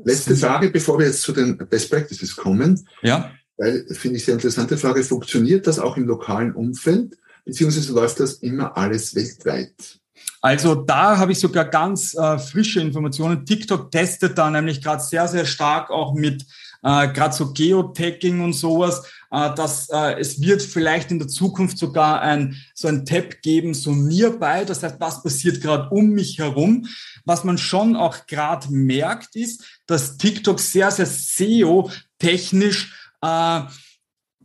[0.03, 2.87] Letzte Frage, bevor wir jetzt zu den Best Practices kommen.
[3.01, 3.31] Ja.
[3.57, 5.03] Weil, finde ich, sehr interessante Frage.
[5.03, 7.17] Funktioniert das auch im lokalen Umfeld?
[7.45, 9.99] Beziehungsweise läuft das immer alles weltweit?
[10.41, 13.45] Also da habe ich sogar ganz äh, frische Informationen.
[13.45, 16.45] TikTok testet da nämlich gerade sehr, sehr stark auch mit
[16.85, 21.79] äh, gerade so Geotagging und sowas, äh, dass äh, es wird vielleicht in der Zukunft
[21.79, 26.37] sogar ein so ein Tab geben, so nearby, das heißt, was passiert gerade um mich
[26.37, 26.87] herum.
[27.25, 33.61] Was man schon auch gerade merkt, ist, dass TikTok sehr, sehr SEO-technisch äh,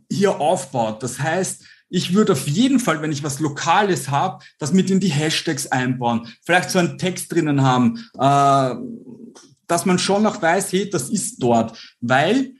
[0.09, 1.03] hier aufbaut.
[1.03, 5.01] Das heißt, ich würde auf jeden Fall, wenn ich was Lokales habe, das mit in
[5.01, 6.33] die Hashtags einbauen.
[6.43, 8.75] Vielleicht so einen Text drinnen haben, äh,
[9.67, 12.53] dass man schon noch weiß, hey, das ist dort, weil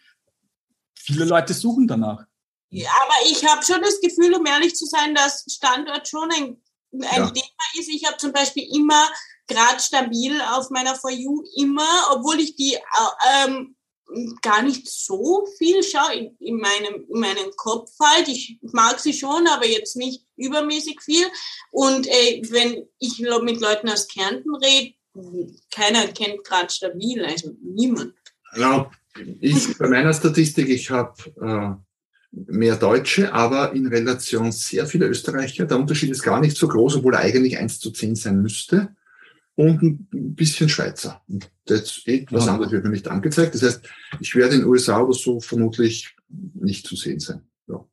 [0.96, 2.26] viele Leute suchen danach.
[2.70, 6.62] Ja, aber ich habe schon das Gefühl, um ehrlich zu sein, dass Standort schon ein,
[6.94, 7.30] ein ja.
[7.30, 7.90] Thema ist.
[7.90, 9.10] Ich habe zum Beispiel immer
[9.52, 12.78] gerade stabil auf meiner For You immer, obwohl ich die
[13.44, 13.76] ähm,
[14.42, 18.28] gar nicht so viel schaue in, in, meinem, in meinem Kopf halt.
[18.28, 21.26] Ich mag sie schon, aber jetzt nicht übermäßig viel.
[21.72, 24.96] Und äh, wenn ich mit Leuten aus Kärnten rede,
[25.74, 28.14] keiner kennt gerade stabil, also niemand.
[28.56, 28.90] Ja,
[29.42, 31.76] ich bei meiner Statistik, ich habe äh,
[32.32, 35.66] mehr Deutsche, aber in Relation sehr viele Österreicher.
[35.66, 38.96] Der Unterschied ist gar nicht so groß, obwohl er eigentlich 1 zu 10 sein müsste
[39.56, 41.22] und ein bisschen Schweizer.
[41.28, 42.54] Und das eh, was ja.
[42.54, 43.54] anderes wird mir nicht angezeigt.
[43.56, 43.82] Das heißt,
[44.20, 47.42] ich werde in den USA oder so vermutlich nicht zu sehen sein.
[47.68, 47.86] Ja.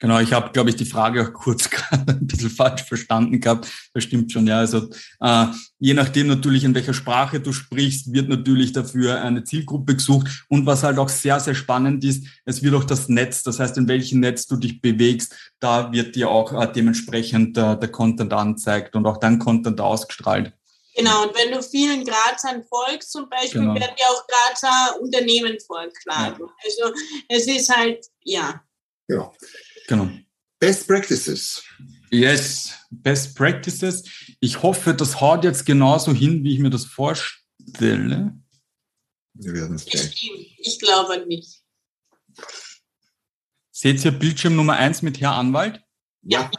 [0.00, 3.68] Genau, ich habe, glaube ich, die Frage auch kurz ein bisschen falsch verstanden gehabt.
[3.92, 4.58] Das stimmt schon, ja.
[4.58, 4.90] Also
[5.20, 5.46] äh,
[5.78, 10.46] je nachdem natürlich, in welcher Sprache du sprichst, wird natürlich dafür eine Zielgruppe gesucht.
[10.48, 13.76] Und was halt auch sehr, sehr spannend ist, es wird auch das Netz, das heißt,
[13.78, 18.32] in welchem Netz du dich bewegst, da wird dir auch äh, dementsprechend äh, der Content
[18.32, 20.54] anzeigt und auch dein Content ausgestrahlt.
[20.94, 23.74] Genau, und wenn du vielen Grazern folgst, zum Beispiel, genau.
[23.74, 26.40] werden dir auch Grazer Unternehmen vorgeschlagen.
[26.40, 26.54] Ja.
[26.64, 26.94] Also
[27.28, 28.64] es ist halt, ja.
[29.08, 29.32] Ja.
[29.88, 30.08] Genau.
[30.60, 31.62] Best Practices.
[32.10, 34.04] Yes, Best Practices.
[34.40, 38.32] Ich hoffe, das haut jetzt genauso hin, wie ich mir das vorstelle.
[39.34, 40.56] Wir werden es gleich.
[40.58, 41.60] Ich glaube nicht.
[43.72, 45.82] Seht ihr Bildschirm Nummer 1 mit Herr Anwalt?
[46.22, 46.50] Ja.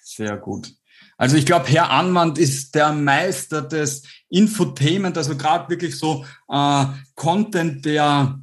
[0.00, 0.72] Sehr gut.
[1.16, 6.84] Also ich glaube, Herr Anwand ist der Meister des Infotainment, also gerade wirklich so äh,
[7.14, 8.38] Content, der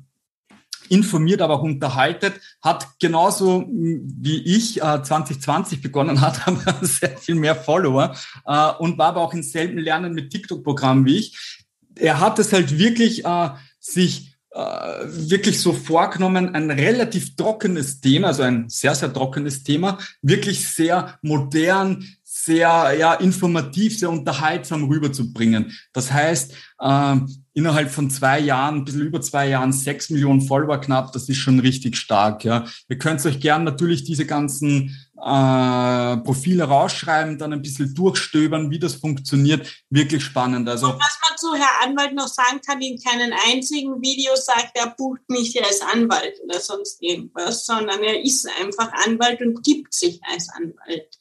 [0.90, 7.18] informiert, aber auch unterhaltet, hat genauso hm, wie ich äh, 2020 begonnen hat, aber sehr
[7.18, 8.16] viel mehr Follower
[8.46, 11.60] äh, und war aber auch im selben Lernen mit TikTok-Programm wie ich.
[11.96, 13.50] Er hat es halt wirklich äh,
[13.80, 20.68] sich wirklich so vorgenommen, ein relativ trockenes Thema, also ein sehr, sehr trockenes Thema, wirklich
[20.68, 25.72] sehr modern, sehr ja, informativ, sehr unterhaltsam rüberzubringen.
[25.94, 27.16] Das heißt, äh,
[27.54, 31.38] innerhalb von zwei Jahren, ein bisschen über zwei Jahren, sechs Millionen Follower knapp, das ist
[31.38, 32.44] schon richtig stark.
[32.44, 32.66] Ja.
[32.90, 38.80] Ihr könnt euch gern natürlich diese ganzen äh, Profile rausschreiben, dann ein bisschen durchstöbern, wie
[38.80, 39.68] das funktioniert.
[39.90, 40.68] Wirklich spannend.
[40.68, 44.72] Also, Und was man zu Herr Anwalt noch sagen kann, in keinem einzigen Video sagt,
[44.76, 49.94] er bucht mich als Anwalt oder sonst irgendwas, sondern er ist einfach Anwalt und gibt
[49.94, 51.18] sich als Anwalt.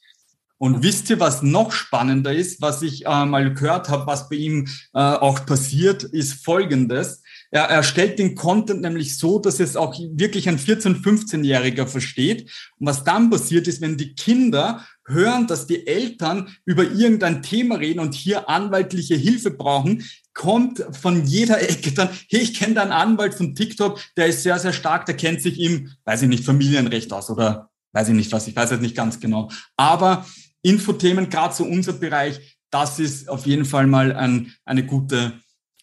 [0.57, 4.37] Und wisst ihr, was noch spannender ist, was ich äh, mal gehört habe, was bei
[4.37, 7.22] ihm äh, auch passiert, ist Folgendes.
[7.53, 12.49] Er, er stellt den Content nämlich so, dass es auch wirklich ein 14-, 15-Jähriger versteht.
[12.79, 17.75] Und was dann passiert ist, wenn die Kinder hören, dass die Eltern über irgendein Thema
[17.75, 22.81] reden und hier anwaltliche Hilfe brauchen, kommt von jeder Ecke dann, hey, ich kenne da
[22.81, 26.29] einen Anwalt von TikTok, der ist sehr, sehr stark, der kennt sich im, weiß ich
[26.29, 29.51] nicht, Familienrecht aus oder weiß ich nicht was, ich weiß jetzt nicht ganz genau.
[29.77, 30.25] Aber
[30.63, 35.33] Infothemen, gerade so unser Bereich, das ist auf jeden Fall mal ein, eine gute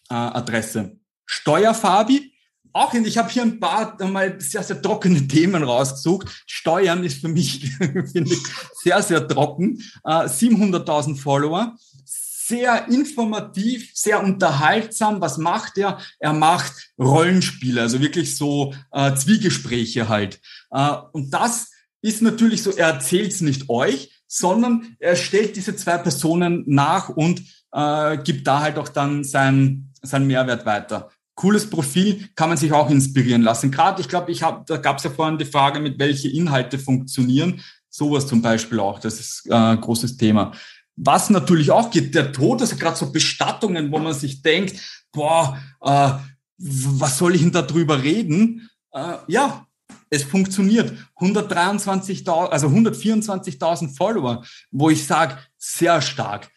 [0.09, 0.97] äh, Adresse.
[1.31, 2.33] Steuerfabi,
[2.73, 6.27] auch in, ich habe hier ein paar mal sehr, sehr trockene Themen rausgesucht.
[6.45, 8.39] Steuern ist für mich, finde ich,
[8.81, 9.81] sehr, sehr trocken.
[10.03, 11.75] Äh, 700.000 Follower,
[12.05, 15.21] sehr informativ, sehr unterhaltsam.
[15.21, 15.99] Was macht er?
[16.19, 20.41] Er macht Rollenspiele, also wirklich so äh, Zwiegespräche halt.
[20.71, 21.71] Äh, und das
[22.01, 27.09] ist natürlich so, er erzählt es nicht euch, sondern er stellt diese zwei Personen nach
[27.09, 27.41] und
[27.73, 31.09] äh, gibt da halt auch dann sein, sein Mehrwert weiter.
[31.35, 33.71] Cooles Profil, kann man sich auch inspirieren lassen.
[33.71, 36.77] Gerade, ich glaube, ich habe, da gab es ja vorhin die Frage, mit welche Inhalte
[36.77, 37.61] funktionieren.
[37.89, 40.53] Sowas zum Beispiel auch, das ist äh, ein großes Thema.
[40.95, 44.79] Was natürlich auch geht, der Tod, also gerade so Bestattungen, wo man sich denkt,
[45.11, 46.11] boah, äh,
[46.57, 48.69] was soll ich denn da drüber reden?
[48.91, 49.65] Äh, ja,
[50.09, 50.93] es funktioniert.
[51.19, 56.49] 123.000, also 124.000 Follower, wo ich sage, sehr stark.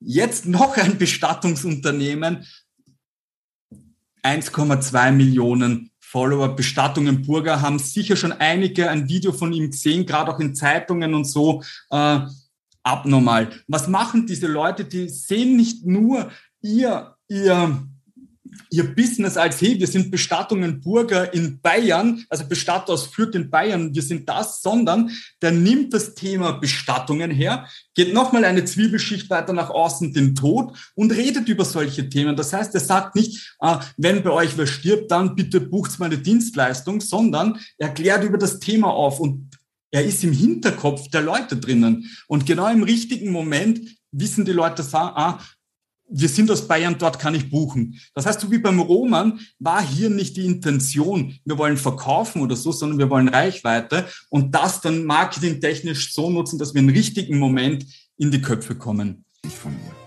[0.00, 2.44] Jetzt noch ein Bestattungsunternehmen,
[4.22, 6.54] 1,2 Millionen Follower.
[6.54, 11.14] Bestattungen Burger haben sicher schon einige ein Video von ihm gesehen, gerade auch in Zeitungen
[11.14, 11.62] und so.
[11.90, 12.20] Äh,
[12.82, 13.50] abnormal.
[13.68, 14.84] Was machen diese Leute?
[14.84, 17.86] Die sehen nicht nur ihr, ihr
[18.70, 23.50] ihr Business als, hey, wir sind Bestattungen Burger in Bayern, also Bestatter aus Fürth in
[23.50, 29.30] Bayern, wir sind das, sondern der nimmt das Thema Bestattungen her, geht nochmal eine Zwiebelschicht
[29.30, 32.36] weiter nach außen, den Tod und redet über solche Themen.
[32.36, 36.18] Das heißt, er sagt nicht, äh, wenn bei euch wer stirbt, dann bitte bucht meine
[36.18, 39.50] Dienstleistung, sondern er klärt über das Thema auf und
[39.90, 42.10] er ist im Hinterkopf der Leute drinnen.
[42.26, 43.80] Und genau im richtigen Moment
[44.10, 45.38] wissen die Leute, ah,
[46.12, 47.98] wir sind aus Bayern, dort kann ich buchen.
[48.14, 52.54] Das heißt, so wie beim Roman war hier nicht die Intention, wir wollen verkaufen oder
[52.54, 57.38] so, sondern wir wollen Reichweite und das dann marketingtechnisch so nutzen, dass wir im richtigen
[57.38, 57.86] Moment
[58.18, 59.24] in die Köpfe kommen.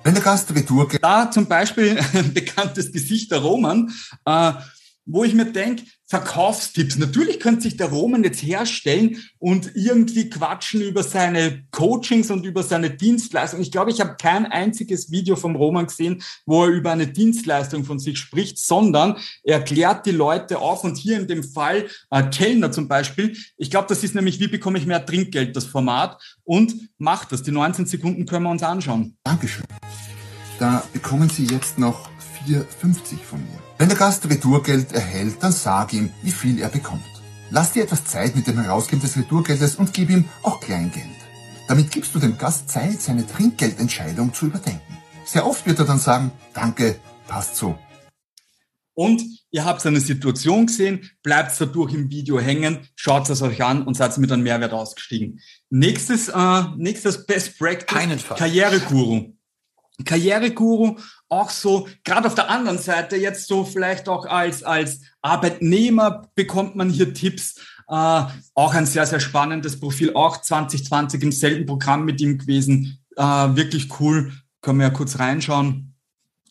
[0.04, 3.92] Wenn der Gast Retour Da zum Beispiel ein bekanntes Gesicht der Roman,
[4.26, 4.54] äh,
[5.06, 6.98] wo ich mir denke, Verkaufstipps.
[6.98, 12.62] Natürlich könnte sich der Roman jetzt herstellen und irgendwie quatschen über seine Coachings und über
[12.62, 13.60] seine Dienstleistung.
[13.62, 17.86] Ich glaube, ich habe kein einziges Video vom Roman gesehen, wo er über eine Dienstleistung
[17.86, 22.24] von sich spricht, sondern er klärt die Leute auf und hier in dem Fall äh,
[22.30, 23.36] Kellner zum Beispiel.
[23.58, 27.42] Ich glaube, das ist nämlich, wie bekomme ich mehr Trinkgeld, das Format und macht das.
[27.42, 29.18] Die 19 Sekunden können wir uns anschauen.
[29.24, 29.66] Dankeschön.
[30.60, 32.10] Da bekommen Sie jetzt noch
[32.48, 33.65] 4,50 von mir.
[33.78, 37.04] Wenn der Gast Retourgeld erhält, dann sag ihm, wie viel er bekommt.
[37.50, 41.06] Lass dir etwas Zeit mit dem Herausgeben des Retourgeldes und gib ihm auch Kleingeld.
[41.68, 44.98] Damit gibst du dem Gast Zeit, seine Trinkgeldentscheidung zu überdenken.
[45.26, 47.78] Sehr oft wird er dann sagen, danke, passt so.
[48.94, 49.22] Und
[49.52, 53.96] ihr habt eine Situation gesehen, bleibt dadurch im Video hängen, schaut es euch an und
[53.96, 55.42] seid mit einem Mehrwert ausgestiegen.
[55.70, 59.35] Nächstes, äh, nächstes Best Practice, Karriereguru.
[60.04, 60.98] Karriereguru,
[61.30, 66.76] auch so, gerade auf der anderen Seite, jetzt so vielleicht auch als, als Arbeitnehmer bekommt
[66.76, 67.56] man hier Tipps.
[67.88, 68.24] Äh,
[68.56, 73.00] auch ein sehr, sehr spannendes Profil, auch 2020 im selben Programm mit ihm gewesen.
[73.16, 74.34] Äh, wirklich cool.
[74.62, 75.94] Können wir ja kurz reinschauen.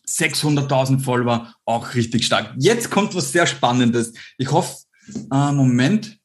[0.07, 2.53] 600.000 Follower, auch richtig stark.
[2.57, 4.13] Jetzt kommt was sehr Spannendes.
[4.37, 4.77] Ich hoffe,
[5.31, 6.17] äh, Moment.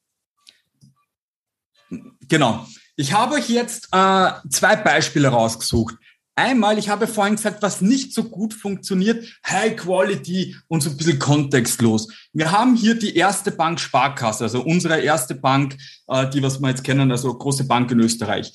[2.27, 2.65] Genau.
[2.95, 5.95] Ich habe euch jetzt äh, zwei Beispiele rausgesucht.
[6.41, 10.97] Einmal, ich habe vorhin gesagt, was nicht so gut funktioniert, High Quality und so ein
[10.97, 12.07] bisschen kontextlos.
[12.33, 15.77] Wir haben hier die erste Bank Sparkasse, also unsere erste Bank,
[16.07, 18.53] äh, die was wir jetzt kennen, also große Bank in Österreich.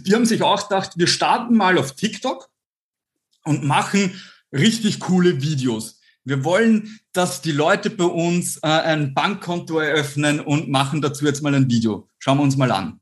[0.00, 2.48] Die haben sich auch gedacht, wir starten mal auf TikTok
[3.44, 4.18] und machen
[4.50, 6.00] richtig coole Videos.
[6.24, 11.42] Wir wollen, dass die Leute bei uns äh, ein Bankkonto eröffnen und machen dazu jetzt
[11.42, 12.08] mal ein Video.
[12.18, 13.00] Schauen wir uns mal an.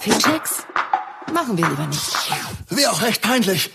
[0.00, 0.64] Viel Checks?
[1.32, 2.00] Machen wir lieber nicht.
[2.70, 3.70] Wäre auch recht peinlich.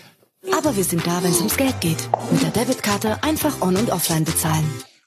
[0.56, 2.08] Aber wir sind da, wenn es ums Geld geht.
[2.30, 4.64] Mit der Debitkarte einfach on- und offline bezahlen.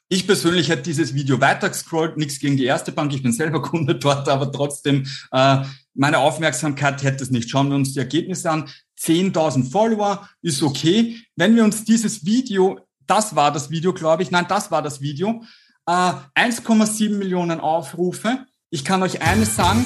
[0.10, 3.96] Ich persönlich hätte dieses Video weitergescrollt, nichts gegen die erste Bank, ich bin selber Kunde
[3.96, 5.64] dort, aber trotzdem, äh,
[5.96, 7.50] meine Aufmerksamkeit hätte es nicht.
[7.50, 8.70] Schauen wir uns die Ergebnisse an.
[9.00, 11.18] 10.000 Follower ist okay.
[11.36, 15.02] Wenn wir uns dieses Video, das war das Video, glaube ich, nein, das war das
[15.02, 15.44] Video,
[15.88, 18.46] äh, 1,7 Millionen Aufrufe.
[18.70, 19.86] Ich kann euch eines sagen,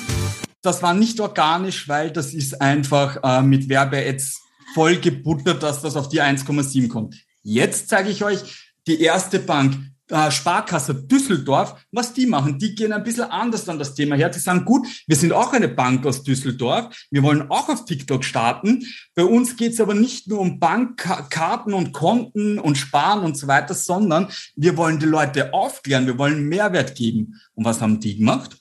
[0.61, 4.41] das war nicht organisch, weil das ist einfach äh, mit Werbe-Ads
[4.73, 7.15] voll gebuttert, dass das auf die 1,7 kommt.
[7.43, 8.39] Jetzt zeige ich euch
[8.87, 9.77] die erste Bank,
[10.11, 12.59] äh, Sparkasse Düsseldorf, was die machen.
[12.59, 14.29] Die gehen ein bisschen anders an das Thema her.
[14.29, 18.23] Die sagen, gut, wir sind auch eine Bank aus Düsseldorf, wir wollen auch auf TikTok
[18.23, 18.85] starten.
[19.15, 23.47] Bei uns geht es aber nicht nur um Bankkarten und Konten und Sparen und so
[23.47, 27.39] weiter, sondern wir wollen die Leute aufklären, wir wollen Mehrwert geben.
[27.55, 28.60] Und was haben die gemacht?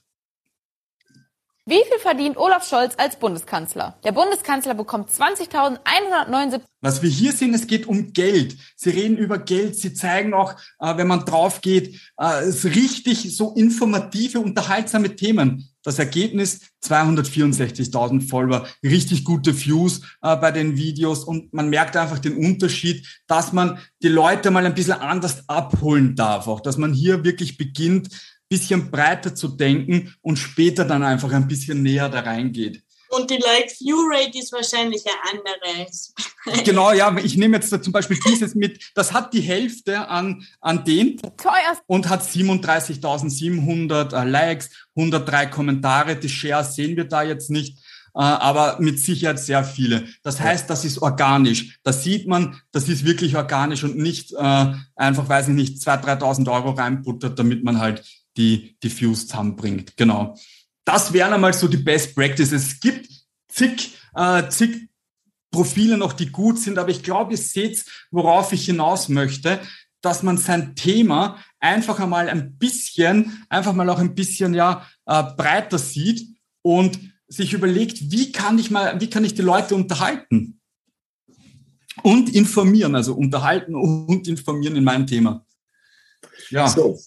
[1.71, 3.97] Wie viel verdient Olaf Scholz als Bundeskanzler?
[4.03, 6.63] Der Bundeskanzler bekommt 20.179.
[6.81, 8.57] Was wir hier sehen, es geht um Geld.
[8.75, 9.77] Sie reden über Geld.
[9.77, 15.69] Sie zeigen auch, äh, wenn man drauf geht, äh, richtig so informative, unterhaltsame Themen.
[15.85, 22.19] Das Ergebnis 264.000 Follower, richtig gute Views äh, bei den Videos und man merkt einfach
[22.19, 26.93] den Unterschied, dass man die Leute mal ein bisschen anders abholen darf, auch dass man
[26.93, 28.09] hier wirklich beginnt,
[28.51, 32.83] bisschen breiter zu denken und später dann einfach ein bisschen näher da reingeht.
[33.11, 36.65] Und die Like-View-Rate ist wahrscheinlich eine andere.
[36.65, 40.85] genau, ja, ich nehme jetzt zum Beispiel dieses mit, das hat die Hälfte an, an
[40.85, 41.83] den Teuerst.
[41.87, 46.17] und hat 37.700 äh, Likes, 103 Kommentare.
[46.17, 47.79] Die Shares sehen wir da jetzt nicht,
[48.15, 50.07] äh, aber mit Sicherheit sehr viele.
[50.23, 51.81] Das heißt, das ist organisch.
[51.83, 56.21] Da sieht man, das ist wirklich organisch und nicht äh, einfach, weiß ich nicht, 2.000,
[56.21, 58.05] 3.000 Euro reinbuttert, damit man halt
[58.37, 59.97] die, die zusammenbringt.
[59.97, 60.37] Genau.
[60.85, 62.67] Das wären einmal so die Best Practices.
[62.67, 63.09] Es gibt
[63.49, 64.89] zig, äh, zig
[65.51, 69.61] Profile noch, die gut sind, aber ich glaube, ihr seht, worauf ich hinaus möchte,
[70.01, 75.23] dass man sein Thema einfach einmal ein bisschen, einfach mal auch ein bisschen ja äh,
[75.37, 80.61] breiter sieht und sich überlegt, wie kann ich mal, wie kann ich die Leute unterhalten
[82.03, 85.45] und informieren, also unterhalten und informieren in meinem Thema.
[86.49, 86.69] Ja.
[86.69, 86.99] So,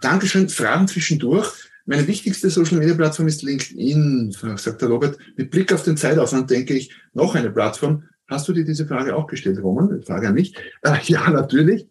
[0.00, 0.48] Dankeschön.
[0.48, 1.52] Fragen zwischendurch.
[1.84, 5.18] Meine wichtigste Social Media Plattform ist LinkedIn, sagt der Robert.
[5.36, 8.04] Mit Blick auf den Zeitaufwand denke ich, noch eine Plattform.
[8.26, 10.02] Hast du dir diese Frage auch gestellt, Roman?
[10.02, 10.54] Frage an mich.
[10.82, 11.88] Äh, ja, natürlich.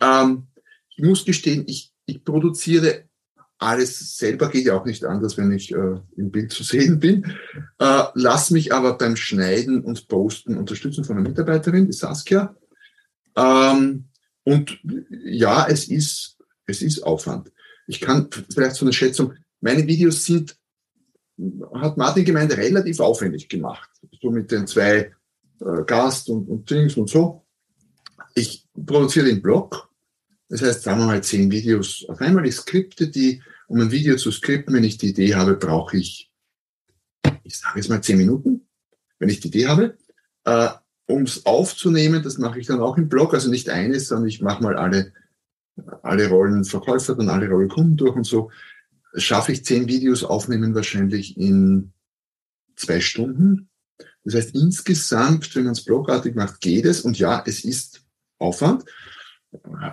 [0.00, 0.48] Ähm,
[0.96, 3.04] ich muss gestehen, ich, ich produziere
[3.58, 7.24] alles selber, geht ja auch nicht anders, wenn ich äh, im Bild zu sehen bin.
[7.78, 12.54] Äh, lass mich aber beim Schneiden und Posten unterstützen von einer Mitarbeiterin, die Saskia.
[13.36, 14.04] Ähm,
[14.44, 14.80] und
[15.24, 16.37] ja, es ist
[16.68, 17.50] es ist Aufwand.
[17.86, 20.56] Ich kann vielleicht so eine Schätzung, meine Videos sind,
[21.74, 23.88] hat Martin gemeint, relativ aufwendig gemacht.
[24.20, 25.12] So mit den zwei
[25.60, 27.44] äh, Gast und, und Dings und so.
[28.34, 29.88] Ich produziere den Blog.
[30.48, 32.46] Das heißt, sagen wir mal zehn Videos auf einmal.
[32.46, 36.30] Ich skripte die, um ein Video zu skripten, wenn ich die Idee habe, brauche ich,
[37.42, 38.66] ich sage jetzt mal zehn Minuten,
[39.18, 39.96] wenn ich die Idee habe.
[40.44, 40.68] Äh,
[41.06, 44.42] um es aufzunehmen, das mache ich dann auch im Blog, also nicht eines, sondern ich
[44.42, 45.12] mache mal alle
[46.02, 48.50] alle Rollen Verkäufer, dann alle Rollen Kunden durch und so,
[49.14, 51.92] schaffe ich zehn Videos aufnehmen wahrscheinlich in
[52.76, 53.68] zwei Stunden.
[54.24, 57.00] Das heißt, insgesamt, wenn man es blogartig macht, geht es.
[57.00, 58.02] Und ja, es ist
[58.38, 58.84] Aufwand.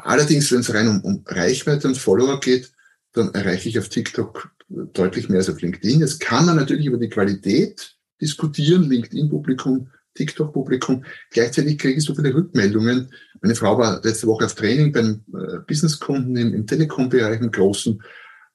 [0.03, 2.71] Allerdings, wenn es rein um, um Reichweite und Follower geht,
[3.13, 6.01] dann erreiche ich auf TikTok deutlich mehr als auf LinkedIn.
[6.01, 11.05] Jetzt kann man natürlich über die Qualität diskutieren, LinkedIn-Publikum, TikTok-Publikum.
[11.29, 13.11] Gleichzeitig kriege ich so viele Rückmeldungen.
[13.41, 18.01] Meine Frau war letzte Woche auf Training beim äh, Businesskunden im, im Telekom-Bereich, im Großen.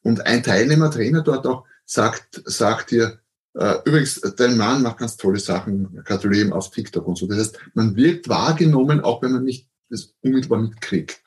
[0.03, 3.21] Und ein Teilnehmer, Trainer dort auch, sagt, sagt ihr,
[3.55, 7.27] äh, übrigens, dein Mann macht ganz tolle Sachen, gratuliere ihm auf TikTok und so.
[7.27, 11.21] Das heißt, man wird wahrgenommen, auch wenn man nicht das unmittelbar mitkriegt.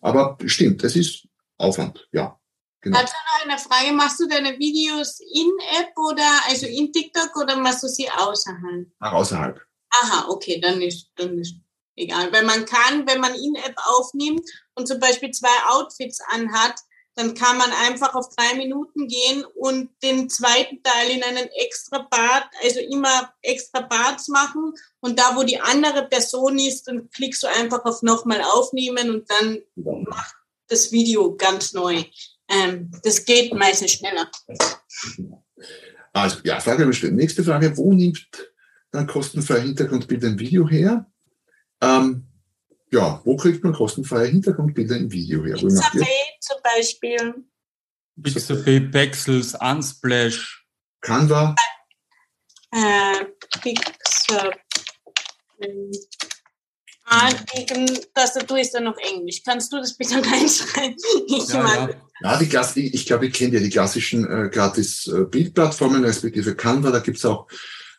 [0.00, 2.38] Aber stimmt, es ist Aufwand, ja.
[2.84, 2.98] Genau.
[2.98, 7.56] Also noch eine Frage, machst du deine Videos in App oder also in TikTok oder
[7.56, 8.86] machst du sie außerhalb?
[9.00, 9.58] Ach, außerhalb.
[9.90, 11.54] Aha, okay, dann ist, dann ist
[11.96, 12.30] egal.
[12.30, 16.74] Weil man kann, wenn man in App aufnimmt und zum Beispiel zwei Outfits anhat,
[17.14, 22.00] dann kann man einfach auf drei Minuten gehen und den zweiten Teil in einen extra
[22.10, 24.74] Bad, also immer extra Bads machen.
[25.00, 29.30] Und da, wo die andere Person ist, dann klickst du einfach auf nochmal aufnehmen und
[29.30, 30.34] dann macht
[30.68, 32.04] das Video ganz neu.
[32.48, 34.30] Ähm, das geht meistens schneller.
[36.12, 37.14] Also, ja, Frage bestellt.
[37.14, 37.76] Nächste Frage.
[37.76, 38.28] Wo nimmt
[38.92, 41.10] dann kostenfreie Hintergrundbilder im Video her?
[41.80, 42.28] Ähm,
[42.92, 45.56] ja, wo kriegt man kostenfreie Hintergrundbilder im Video her?
[45.56, 46.06] Pixabay
[46.40, 47.34] zum Beispiel.
[48.22, 50.64] Pixabay, Pexels, Unsplash.
[51.00, 51.56] Canva.
[52.70, 53.24] Äh,
[53.60, 54.52] Pixabay.
[57.06, 57.66] Ah, die
[58.14, 59.42] Tastatur ist dann noch Englisch.
[59.44, 60.96] Kannst du das bitte reinschreiben?
[61.26, 61.90] Ich ja, ja.
[62.22, 66.04] ja, die Klasse, ich, ich glaube, ich kenne ja die klassischen äh, gratis äh, Bildplattformen,
[66.04, 66.90] respektive Canva.
[66.90, 67.46] Da gibt's auch,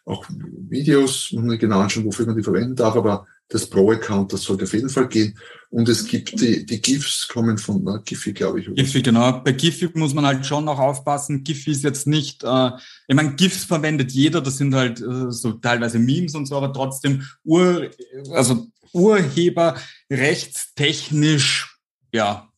[0.05, 4.41] auch Videos, muss man genau anschauen, wofür man die verwenden darf, aber das Pro-Account, das
[4.41, 5.37] sollte auf jeden Fall gehen.
[5.69, 8.73] Und es gibt die, die GIFs kommen von na, Giphy, glaube ich.
[8.73, 9.41] Giphy, genau.
[9.43, 11.43] Bei Giphy muss man halt schon noch aufpassen.
[11.43, 12.71] Giphy ist jetzt nicht, äh,
[13.07, 16.73] ich meine, GIFs verwendet jeder, das sind halt äh, so teilweise Memes und so, aber
[16.73, 17.91] trotzdem Ur,
[18.31, 21.79] also urheberrechtstechnisch,
[22.11, 22.49] ja.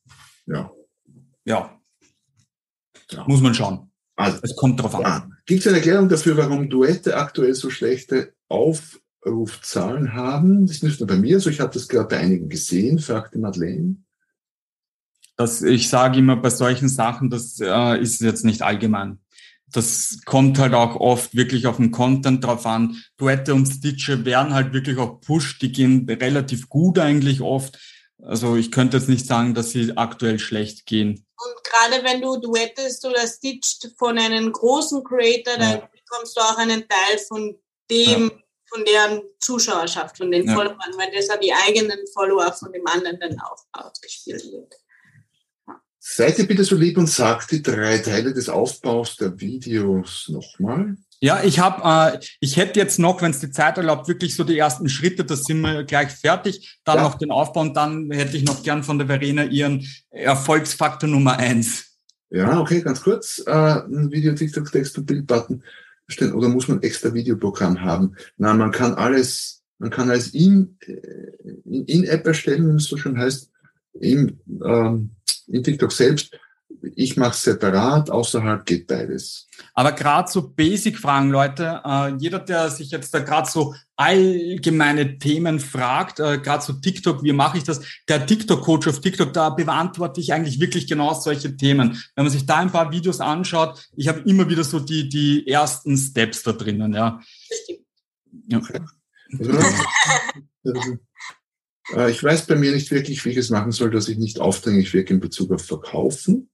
[0.45, 0.71] Ja.
[1.45, 1.81] Ja.
[3.11, 3.25] ja.
[3.27, 3.91] Muss man schauen.
[4.15, 5.01] Also, es kommt drauf an.
[5.01, 5.29] Ja.
[5.45, 10.65] Gibt es eine Erklärung dafür, warum Duette aktuell so schlechte Auf Rufzahlen haben.
[10.65, 13.39] Das ist nicht nur bei mir so, ich habe das gerade bei einigen gesehen, fragte
[13.39, 13.97] Madeleine.
[15.35, 19.19] Das, ich sage immer bei solchen Sachen, das äh, ist jetzt nicht allgemein.
[19.71, 23.01] Das kommt halt auch oft wirklich auf den Content drauf an.
[23.17, 27.77] Duette und Stitche werden halt wirklich auch pusht, die gehen relativ gut eigentlich oft.
[28.21, 31.25] Also ich könnte jetzt nicht sagen, dass sie aktuell schlecht gehen.
[31.35, 35.59] Und gerade wenn du duettest oder stitcht von einem großen Creator, ja.
[35.59, 37.55] dann bekommst du auch einen Teil von
[37.89, 38.37] dem, ja
[38.69, 40.53] von deren Zuschauerschaft, von den ja.
[40.53, 44.75] Followern, weil das ja die eigenen Follower von dem anderen dann auch ausgespielt wird.
[46.09, 50.95] Seid ihr bitte so lieb und sagt die drei Teile des Aufbaus der Videos nochmal.
[51.19, 54.45] Ja, ich habe, äh, ich hätte jetzt noch, wenn es die Zeit erlaubt, wirklich so
[54.45, 56.79] die ersten Schritte, da sind wir gleich fertig.
[56.85, 57.03] Dann ja.
[57.03, 61.37] noch den Aufbau und dann hätte ich noch gern von der Verena ihren Erfolgsfaktor Nummer
[61.37, 61.97] eins.
[62.29, 63.43] Ja, okay, ganz kurz.
[63.45, 65.61] Äh, ein Video, TikTok, Text und Bildbutton
[66.07, 68.15] stellen oder muss man extra Videoprogramm haben?
[68.37, 70.93] Na, man kann alles, man kann alles in, äh,
[71.65, 73.51] in, in App erstellen, wenn es so schon heißt,
[73.99, 75.11] in, ähm,
[75.47, 76.37] in TikTok selbst.
[76.95, 79.47] Ich mache separat, außerhalb geht beides.
[79.73, 85.59] Aber gerade so Basic-Fragen, Leute, äh, jeder, der sich jetzt da gerade so allgemeine Themen
[85.59, 87.81] fragt, äh, gerade so TikTok, wie mache ich das?
[88.07, 92.03] Der TikTok-Coach auf TikTok, da beantworte ich eigentlich wirklich genau solche Themen.
[92.15, 95.47] Wenn man sich da ein paar Videos anschaut, ich habe immer wieder so die, die
[95.47, 97.19] ersten Steps da drinnen, ja.
[98.47, 98.61] ja.
[100.63, 100.97] Also, äh,
[102.09, 104.93] ich weiß bei mir nicht wirklich, wie ich es machen soll, dass ich nicht aufdringlich
[104.93, 106.49] wirke in Bezug auf Verkaufen.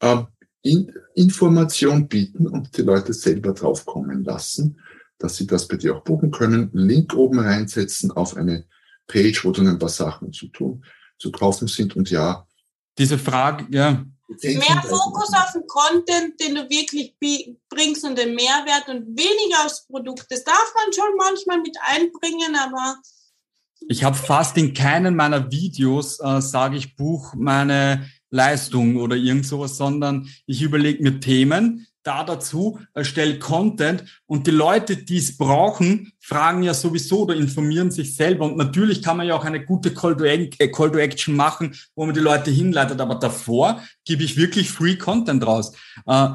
[0.00, 0.26] Ähm,
[0.62, 4.80] in Information bieten und die Leute selber draufkommen lassen,
[5.18, 6.70] dass sie das bei dir auch buchen können.
[6.72, 8.64] Link oben reinsetzen auf eine
[9.06, 10.84] Page, wo dann ein paar Sachen zu tun,
[11.18, 12.46] zu kaufen sind und ja.
[12.98, 14.04] Diese Frage, ja.
[14.42, 17.14] Mehr Fokus auf den Content, den du wirklich
[17.68, 20.24] bringst und den Mehrwert und weniger aufs Produkt.
[20.30, 22.96] Das darf man schon manchmal mit einbringen, aber
[23.88, 29.46] ich habe fast in keinen meiner Videos, äh, sage ich, buch meine Leistung oder irgend
[29.46, 35.38] sowas, sondern ich überlege mir Themen, da dazu, erstelle Content und die Leute, die es
[35.38, 38.44] brauchen, fragen ja sowieso oder informieren sich selber.
[38.44, 41.74] Und natürlich kann man ja auch eine gute Call to, äh, Call to Action machen,
[41.94, 43.00] wo man die Leute hinleitet.
[43.00, 45.72] Aber davor gebe ich wirklich Free Content raus.
[46.06, 46.28] Äh,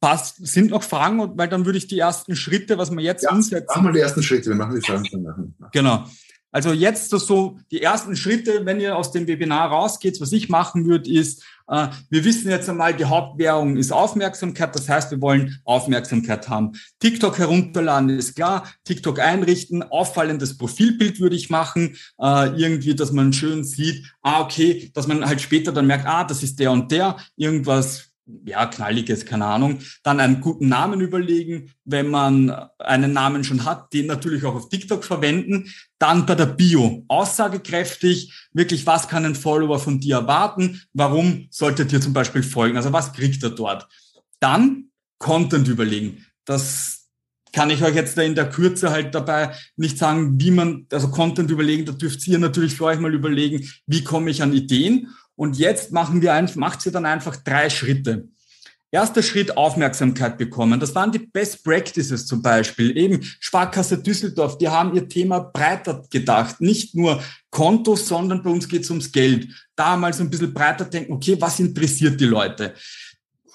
[0.00, 3.30] passt, sind noch Fragen, weil dann würde ich die ersten Schritte, was wir jetzt ja,
[3.30, 3.66] umsetzen.
[3.68, 5.70] Machen wir die ersten Schritte, wir machen die Fragen dann nachher.
[5.72, 6.04] Genau.
[6.52, 10.84] Also jetzt so die ersten Schritte, wenn ihr aus dem Webinar rausgeht, was ich machen
[10.86, 14.74] würde, ist, äh, wir wissen jetzt einmal, die Hauptwährung ist Aufmerksamkeit.
[14.76, 16.72] Das heißt, wir wollen Aufmerksamkeit haben.
[17.00, 18.70] TikTok herunterladen ist klar.
[18.84, 19.82] TikTok einrichten.
[19.82, 21.96] Auffallendes Profilbild würde ich machen.
[22.20, 26.24] Äh, irgendwie, dass man schön sieht, ah, okay, dass man halt später dann merkt, ah,
[26.24, 27.16] das ist der und der.
[27.36, 28.11] Irgendwas
[28.44, 33.92] ja, knalliges, keine Ahnung, dann einen guten Namen überlegen, wenn man einen Namen schon hat,
[33.92, 39.34] den natürlich auch auf TikTok verwenden, dann bei der Bio aussagekräftig, wirklich, was kann ein
[39.34, 43.88] Follower von dir erwarten, warum solltet ihr zum Beispiel folgen, also was kriegt er dort.
[44.40, 46.26] Dann Content überlegen.
[46.44, 47.02] Das
[47.52, 51.50] kann ich euch jetzt in der Kürze halt dabei nicht sagen, wie man, also Content
[51.50, 55.58] überlegen, da dürft ihr natürlich für euch mal überlegen, wie komme ich an Ideen und
[55.58, 58.28] jetzt machen wir einfach, macht sie dann einfach drei Schritte.
[58.94, 60.78] Erster Schritt Aufmerksamkeit bekommen.
[60.78, 62.94] Das waren die Best Practices zum Beispiel.
[62.94, 66.60] Eben Sparkasse Düsseldorf, die haben ihr Thema breiter gedacht.
[66.60, 69.48] Nicht nur Kontos, sondern bei uns geht es ums Geld.
[69.74, 72.74] Da mal so ein bisschen breiter denken, okay, was interessiert die Leute?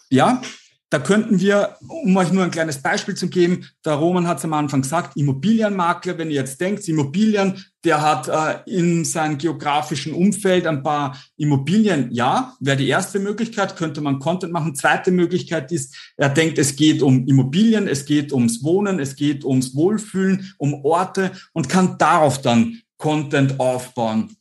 [0.09, 0.41] Ja,
[0.89, 4.45] da könnten wir, um euch nur ein kleines Beispiel zu geben, der Roman hat es
[4.45, 10.13] am Anfang gesagt, Immobilienmakler, wenn ihr jetzt denkt, Immobilien, der hat äh, in seinem geografischen
[10.13, 14.75] Umfeld ein paar Immobilien, ja, wäre die erste Möglichkeit, könnte man Content machen.
[14.75, 19.43] Zweite Möglichkeit ist, er denkt, es geht um Immobilien, es geht ums Wohnen, es geht
[19.43, 24.37] ums Wohlfühlen, um Orte und kann darauf dann Content aufbauen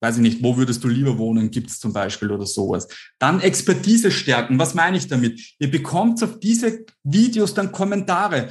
[0.00, 2.88] weiß ich nicht, wo würdest du lieber wohnen, gibt es zum Beispiel oder sowas.
[3.18, 4.58] Dann Expertise stärken.
[4.58, 5.40] Was meine ich damit?
[5.58, 8.48] Ihr bekommt auf diese Videos dann Kommentare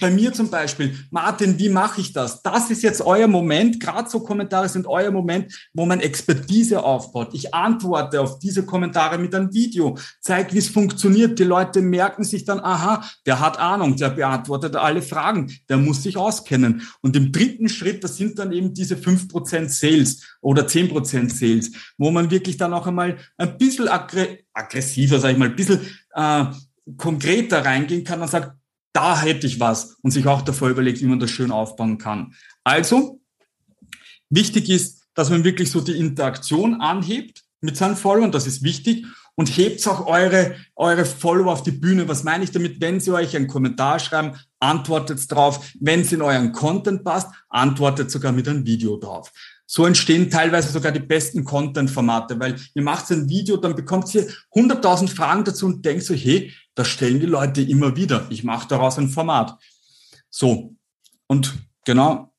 [0.00, 2.42] bei mir zum Beispiel, Martin, wie mache ich das?
[2.42, 7.30] Das ist jetzt euer Moment, gerade so Kommentare sind euer Moment, wo man Expertise aufbaut.
[7.32, 11.38] Ich antworte auf diese Kommentare mit einem Video, zeige, wie es funktioniert.
[11.38, 16.02] Die Leute merken sich dann, aha, der hat Ahnung, der beantwortet alle Fragen, der muss
[16.02, 16.82] sich auskennen.
[17.00, 21.32] Und im dritten Schritt, das sind dann eben diese fünf Prozent Sales oder zehn Prozent
[21.32, 25.80] Sales, wo man wirklich dann auch einmal ein bisschen aggressiver, sage ich mal, ein bisschen
[26.14, 26.44] äh,
[26.96, 28.59] konkreter reingehen kann und sagt,
[28.92, 32.34] da hätte ich was und sich auch davor überlegt, wie man das schön aufbauen kann.
[32.64, 33.20] Also,
[34.28, 39.06] wichtig ist, dass man wirklich so die Interaktion anhebt mit seinen Followern, das ist wichtig
[39.34, 42.08] und hebt auch eure, eure Follower auf die Bühne.
[42.08, 42.80] Was meine ich damit?
[42.80, 45.72] Wenn sie euch einen Kommentar schreiben, antwortet drauf.
[45.80, 49.32] Wenn es in euren Content passt, antwortet sogar mit einem Video drauf.
[49.72, 54.26] So entstehen teilweise sogar die besten Content-Formate, weil ihr macht ein Video, dann bekommt ihr
[54.52, 58.26] 100.000 Fragen dazu und denkt so, hey, das stellen die Leute immer wieder.
[58.30, 59.56] Ich mache daraus ein Format.
[60.28, 60.74] So,
[61.28, 61.54] und
[61.84, 62.34] genau,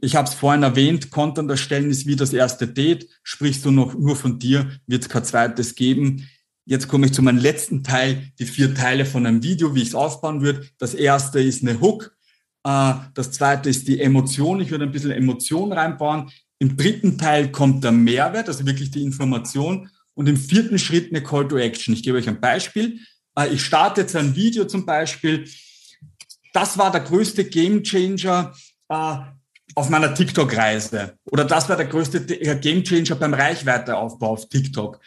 [0.00, 3.10] ich habe es vorhin erwähnt, Content erstellen ist wie das erste Date.
[3.22, 6.26] Sprichst du noch nur von dir, wird es kein zweites geben.
[6.64, 9.88] Jetzt komme ich zu meinem letzten Teil, die vier Teile von einem Video, wie ich
[9.88, 10.66] es aufbauen würde.
[10.78, 12.16] Das erste ist eine Hook.
[12.64, 14.62] Äh, das zweite ist die Emotion.
[14.62, 16.30] Ich würde ein bisschen Emotion reinbauen.
[16.58, 19.90] Im dritten Teil kommt der Mehrwert, also wirklich die Information.
[20.14, 21.92] Und im vierten Schritt eine Call to Action.
[21.94, 23.00] Ich gebe euch ein Beispiel.
[23.36, 25.48] Äh, ich starte jetzt ein Video zum Beispiel.
[26.52, 28.54] Das war der größte Game Changer
[28.88, 29.16] äh,
[29.74, 31.18] auf meiner TikTok-Reise.
[31.24, 35.00] Oder das war der größte äh, Game Changer beim Reichweiteaufbau auf TikTok.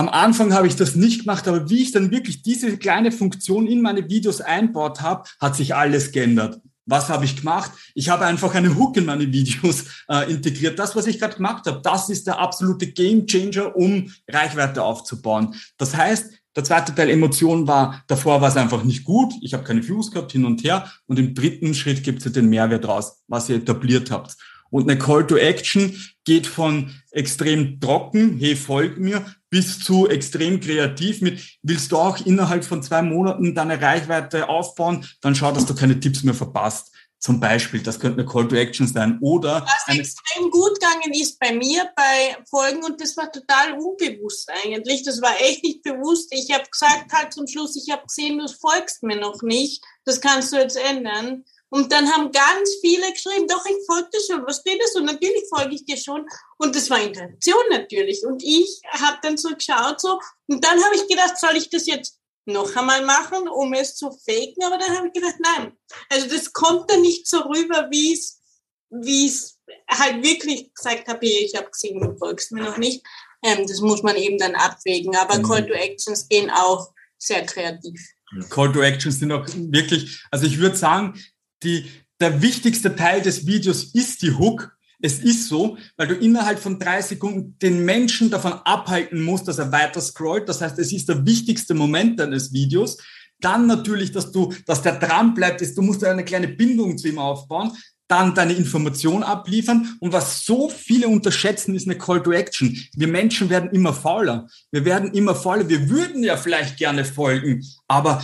[0.00, 3.66] Am Anfang habe ich das nicht gemacht, aber wie ich dann wirklich diese kleine Funktion
[3.66, 6.60] in meine Videos einbaut habe, hat sich alles geändert.
[6.90, 7.70] Was habe ich gemacht?
[7.94, 10.78] Ich habe einfach eine Hook in meine Videos äh, integriert.
[10.78, 15.54] Das, was ich gerade gemacht habe, das ist der absolute Game Changer, um Reichweite aufzubauen.
[15.78, 19.32] Das heißt, der zweite Teil Emotion war, davor war es einfach nicht gut.
[19.40, 20.90] Ich habe keine Views gehabt, hin und her.
[21.06, 24.36] Und im dritten Schritt gibt es den Mehrwert raus, was ihr etabliert habt.
[24.70, 30.60] Und eine Call to Action geht von extrem trocken, hey, folg mir, bis zu extrem
[30.60, 35.66] kreativ mit, willst du auch innerhalb von zwei Monaten deine Reichweite aufbauen, dann schau, dass
[35.66, 36.92] du keine Tipps mehr verpasst.
[37.18, 39.18] Zum Beispiel, das könnte eine Call to Action sein.
[39.20, 44.50] Oder was extrem gut gegangen ist bei mir bei Folgen und das war total unbewusst
[44.64, 45.02] eigentlich.
[45.02, 46.32] Das war echt nicht bewusst.
[46.32, 49.84] Ich habe gesagt halt zum Schluss, ich habe gesehen, du folgst mir noch nicht.
[50.06, 51.44] Das kannst du jetzt ändern.
[51.70, 54.96] Und dann haben ganz viele geschrieben, doch, ich folge dir schon, was geht das?
[54.96, 56.26] Und natürlich folge ich dir schon.
[56.58, 58.26] Und das war Interaktion natürlich.
[58.26, 60.20] Und ich habe dann so geschaut so.
[60.48, 64.10] Und dann habe ich gedacht, soll ich das jetzt noch einmal machen, um es zu
[64.10, 64.64] faken?
[64.64, 65.72] Aber dann habe ich gedacht, nein.
[66.08, 68.40] Also das kommt dann nicht so rüber, wie es,
[68.90, 69.58] wie es
[69.88, 73.06] halt wirklich gesagt habe, ich habe gesehen, du folgst mir noch nicht.
[73.44, 75.14] Ähm, das muss man eben dann abwägen.
[75.14, 75.44] Aber mhm.
[75.44, 78.00] Call to Actions gehen auch sehr kreativ.
[78.48, 81.20] Call to Actions sind auch wirklich, also ich würde sagen,
[81.62, 81.86] die,
[82.20, 84.76] der wichtigste Teil des Videos ist die Hook.
[85.02, 89.58] Es ist so, weil du innerhalb von drei Sekunden den Menschen davon abhalten musst, dass
[89.58, 90.48] er weiter scrollt.
[90.48, 92.98] Das heißt, es ist der wichtigste Moment deines Videos.
[93.40, 97.08] Dann natürlich, dass du, dass der dran bleibt, ist, du musst eine kleine Bindung zu
[97.08, 97.72] ihm aufbauen.
[98.08, 99.96] dann deine Information abliefern.
[100.00, 102.76] Und was so viele unterschätzen, ist eine Call to Action.
[102.94, 104.48] Wir Menschen werden immer fauler.
[104.72, 105.68] Wir werden immer fauler.
[105.68, 108.20] Wir würden ja vielleicht gerne folgen, aber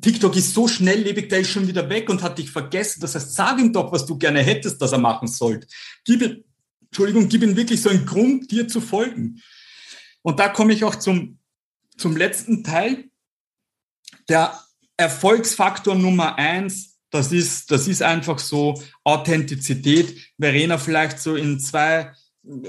[0.00, 3.00] TikTok ist so schnelllebig, der ist schon wieder weg und hat dich vergessen.
[3.00, 5.66] Das heißt, sag ihm doch, was du gerne hättest, dass er machen sollte.
[6.04, 6.44] Gib ihm,
[6.82, 9.40] Entschuldigung, gib ihm wirklich so einen Grund, dir zu folgen.
[10.22, 11.38] Und da komme ich auch zum,
[11.96, 13.08] zum letzten Teil.
[14.28, 14.60] Der
[14.96, 20.16] Erfolgsfaktor Nummer eins das ist, das ist einfach so Authentizität.
[20.38, 22.12] Verena, vielleicht so in zwei,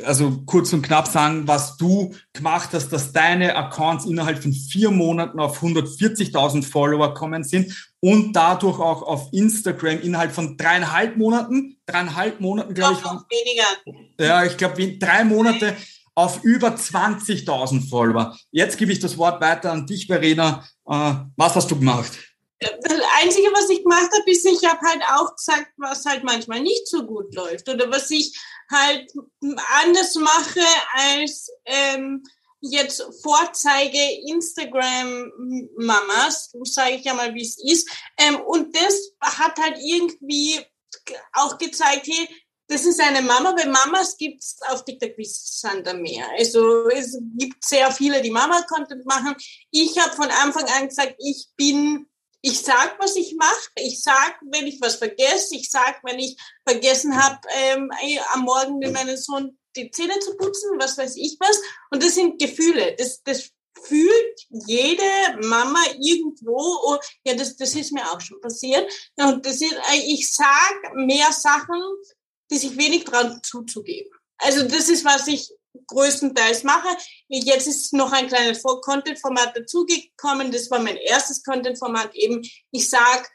[0.04, 4.92] also kurz und knapp sagen, was du gemacht hast, dass deine Accounts innerhalb von vier
[4.92, 11.78] Monaten auf 140.000 Follower kommen sind und dadurch auch auf Instagram innerhalb von dreieinhalb Monaten,
[11.86, 13.04] dreieinhalb Monaten, glaube ich.
[13.04, 14.08] Noch weniger.
[14.20, 15.76] Ja, ich glaube, drei Monate
[16.16, 18.36] auf über 20.000 Follower.
[18.52, 20.66] Jetzt gebe ich das Wort weiter an dich, Verena.
[20.86, 22.12] Äh, was hast du gemacht?
[22.62, 26.62] Das Einzige, was ich gemacht habe, ist, ich habe halt auch gesagt, was halt manchmal
[26.62, 28.38] nicht so gut läuft oder was ich
[28.70, 29.12] halt
[29.82, 30.62] anders mache
[30.94, 32.24] als ähm,
[32.62, 33.98] jetzt Vorzeige
[34.28, 37.90] Instagram-Mamas, sage ich ja mal, wie es ist.
[38.18, 40.60] Ähm, und das hat halt irgendwie
[41.34, 42.30] auch gezeigt, hey,
[42.68, 46.28] das ist eine Mama, weil Mamas gibt es auf TikTok wie Sander mehr.
[46.38, 49.36] Also es gibt sehr viele, die Mama-Content machen.
[49.72, 52.08] Ich habe von Anfang an gesagt, ich bin
[52.42, 53.70] ich sag, was ich mache.
[53.76, 55.56] Ich sag, wenn ich was vergesse.
[55.56, 56.38] Ich sag, wenn ich
[56.68, 57.92] vergessen habe, ähm,
[58.34, 61.60] am Morgen mit meinem Sohn die Zähne zu putzen, was weiß ich was.
[61.92, 62.96] Und das sind Gefühle.
[62.98, 63.50] Das, das
[63.84, 65.04] fühlt jede
[65.42, 66.58] Mama irgendwo.
[66.58, 68.92] Oh, ja, das, das ist mir auch schon passiert.
[69.16, 71.82] Und das ist, äh, ich sag mehr Sachen,
[72.50, 74.12] die sich wenig dran zuzugeben.
[74.38, 75.54] Also das ist, was ich
[75.88, 76.90] größtenteils mache.
[77.28, 80.52] Jetzt ist noch ein kleines Content-Format dazugekommen.
[80.52, 82.42] Das war mein erstes Content-Format eben.
[82.72, 83.30] Ich sag,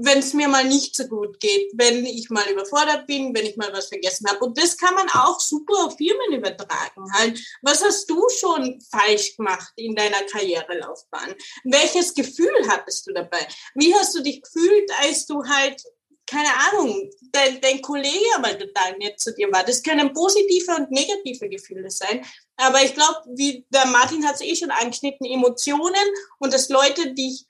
[0.00, 3.56] wenn es mir mal nicht so gut geht, wenn ich mal überfordert bin, wenn ich
[3.56, 4.44] mal was vergessen habe.
[4.44, 7.12] Und das kann man auch super auf Firmen übertragen.
[7.14, 11.34] Halt, was hast du schon falsch gemacht in deiner Karrierelaufbahn?
[11.64, 13.46] Welches Gefühl hattest du dabei?
[13.74, 15.82] Wie hast du dich gefühlt, als du halt
[16.28, 19.64] keine Ahnung, dein, dein Kollege aber total nett zu dir war.
[19.64, 22.24] Das können positive und negative Gefühle sein.
[22.56, 25.94] Aber ich glaube, wie der Martin hat es eh schon angeschnitten, Emotionen
[26.38, 27.46] und dass Leute dich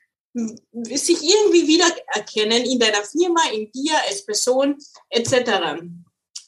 [0.93, 4.77] sich irgendwie wiedererkennen in deiner Firma, in dir als Person
[5.09, 5.81] etc.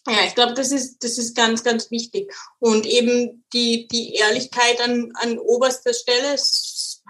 [0.08, 2.34] Ja, ich glaube, das ist, das ist ganz, ganz wichtig.
[2.60, 6.36] Und eben die, die Ehrlichkeit an, an oberster Stelle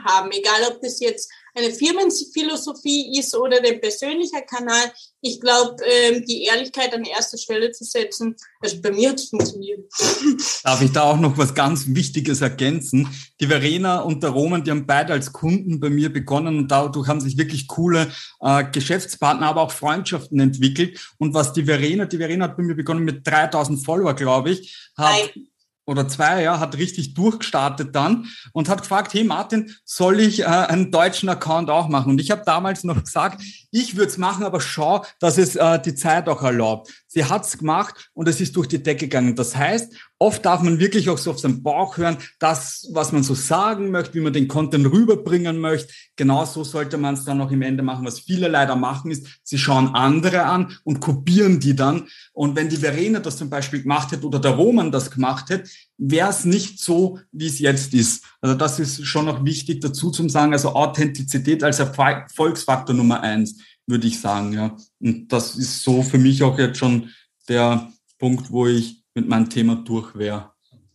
[0.04, 4.92] haben, egal ob das jetzt eine Firmenphilosophie ist oder der persönliche Kanal.
[5.22, 9.30] Ich glaube, ähm, die Ehrlichkeit an erster Stelle zu setzen, also bei mir hat es
[9.30, 9.82] funktioniert.
[10.64, 13.08] Darf ich da auch noch was ganz Wichtiges ergänzen?
[13.40, 17.08] Die Verena und der Roman, die haben beide als Kunden bei mir begonnen und dadurch
[17.08, 21.00] haben sich wirklich coole äh, Geschäftspartner, aber auch Freundschaften entwickelt.
[21.20, 24.92] Und was die Verena, die Verena hat bei mir begonnen mit 3000 Follower, glaube ich,
[24.96, 25.51] hat Nein
[25.92, 30.46] oder zwei, ja, hat richtig durchgestartet dann und hat gefragt, hey Martin, soll ich äh,
[30.46, 32.12] einen deutschen Account auch machen?
[32.14, 35.80] Und ich habe damals noch gesagt, ich würde es machen, aber schau, dass es äh,
[35.82, 36.92] die Zeit auch erlaubt.
[37.08, 39.36] Sie hat's gemacht und es ist durch die Decke gegangen.
[39.36, 43.24] Das heißt, oft darf man wirklich auch so auf seinen Bauch hören, das, was man
[43.24, 45.92] so sagen möchte, wie man den Content rüberbringen möchte.
[46.16, 48.06] Genauso sollte man es dann auch im Ende machen.
[48.06, 52.08] Was viele leider machen, ist, sie schauen andere an und kopieren die dann.
[52.34, 55.68] Und wenn die Verena das zum Beispiel gemacht hätte oder der Roman das gemacht hätte,
[55.98, 58.24] wäre es nicht so, wie es jetzt ist.
[58.42, 60.54] Also das ist schon noch wichtig dazu zu sagen.
[60.54, 63.58] Also Authentizität als Erfolgsfaktor Nummer eins
[63.88, 64.78] würde ich sagen, ja.
[65.00, 67.10] Und das ist so für mich auch jetzt schon
[67.50, 70.54] der Punkt, wo ich mit meinem Thema durch wäre.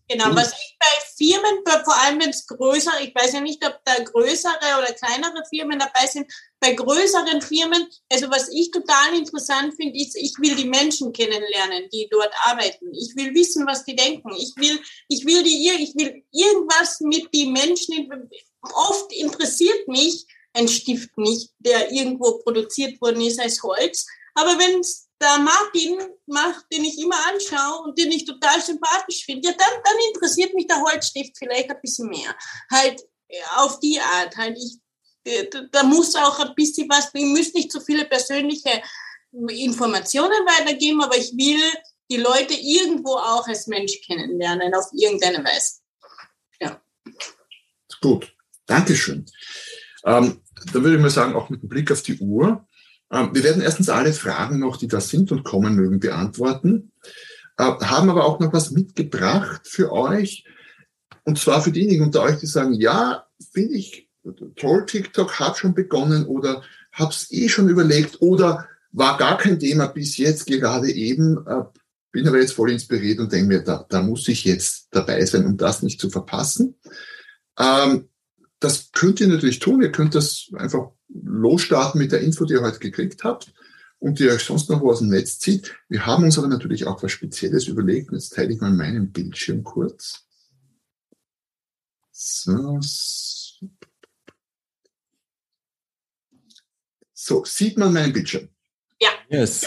[0.09, 0.87] Genau, was ich bei
[1.17, 5.43] Firmen, vor allem wenn es größere, ich weiß ja nicht, ob da größere oder kleinere
[5.49, 6.31] Firmen dabei sind,
[6.61, 11.89] bei größeren Firmen, also was ich total interessant finde, ist, ich will die Menschen kennenlernen,
[11.93, 12.95] die dort arbeiten.
[12.95, 14.31] Ich will wissen, was die denken.
[14.39, 14.79] Ich will,
[15.09, 18.09] ich will die, ich will irgendwas mit den Menschen,
[18.63, 24.07] oft interessiert mich, ein Stift nicht, der irgendwo produziert worden ist als Holz.
[24.35, 29.25] Aber wenn es der Martin macht, den ich immer anschaue und den ich total sympathisch
[29.25, 32.35] finde, ja, dann, dann interessiert mich der Holzstift vielleicht ein bisschen mehr.
[32.71, 33.03] Halt
[33.57, 34.37] auf die Art.
[34.37, 34.79] Halt ich,
[35.25, 38.83] äh, da muss auch ein bisschen was, ich muss nicht so viele persönliche
[39.33, 41.61] Informationen weitergeben, aber ich will
[42.11, 45.81] die Leute irgendwo auch als Mensch kennenlernen, auf irgendeine Weise.
[46.61, 46.81] Ja.
[48.01, 48.33] Gut,
[48.67, 49.27] Dankeschön.
[50.05, 52.67] Ähm, da würde ich mal sagen, auch mit Blick auf die Uhr.
[53.11, 56.93] Ähm, wir werden erstens alle Fragen noch, die da sind und kommen mögen, beantworten,
[57.57, 60.45] äh, haben aber auch noch was mitgebracht für euch.
[61.25, 64.09] Und zwar für diejenigen unter euch, die sagen, ja, finde ich
[64.57, 66.63] toll, TikTok hat schon begonnen oder
[66.93, 71.65] hab's eh schon überlegt oder war gar kein Thema bis jetzt gerade eben, äh,
[72.13, 75.45] bin aber jetzt voll inspiriert und denke mir, da, da muss ich jetzt dabei sein,
[75.45, 76.77] um das nicht zu verpassen.
[77.59, 78.09] Ähm,
[78.59, 79.83] das könnt ihr natürlich tun.
[79.83, 83.53] Ihr könnt das einfach losstarten mit der Info, die ihr heute gekriegt habt
[83.99, 85.75] und die ihr euch sonst noch wo aus dem Netz zieht.
[85.89, 88.13] Wir haben uns aber natürlich auch was Spezielles überlegt.
[88.13, 90.25] Jetzt teile ich mal meinen Bildschirm kurz.
[92.13, 92.81] So,
[97.13, 98.49] so sieht man meinen Bildschirm?
[99.01, 99.11] Ja.
[99.29, 99.67] Yes.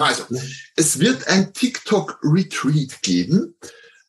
[0.00, 0.24] Also,
[0.74, 3.54] es wird ein TikTok-Retreat geben.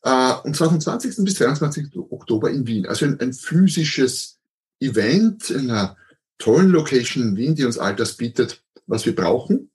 [0.02, 1.26] Äh, und zwar vom 20.
[1.26, 1.88] bis 22.
[2.10, 2.86] Oktober in Wien.
[2.86, 4.40] Also ein, ein physisches
[4.80, 5.98] Event in einer
[6.38, 9.72] tollen Location in Wien, die uns all das bietet, was wir brauchen.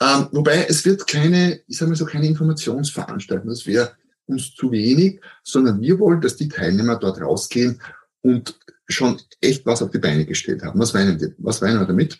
[0.00, 3.48] Ähm, wobei es wird keine, ich sage mal so, keine Informationsveranstaltung.
[3.48, 3.92] Das wäre
[4.26, 7.80] uns zu wenig, sondern wir wollen, dass die Teilnehmer dort rausgehen
[8.20, 10.78] und schon echt was auf die Beine gestellt haben.
[10.78, 12.18] Was meinen, die, was meinen wir damit?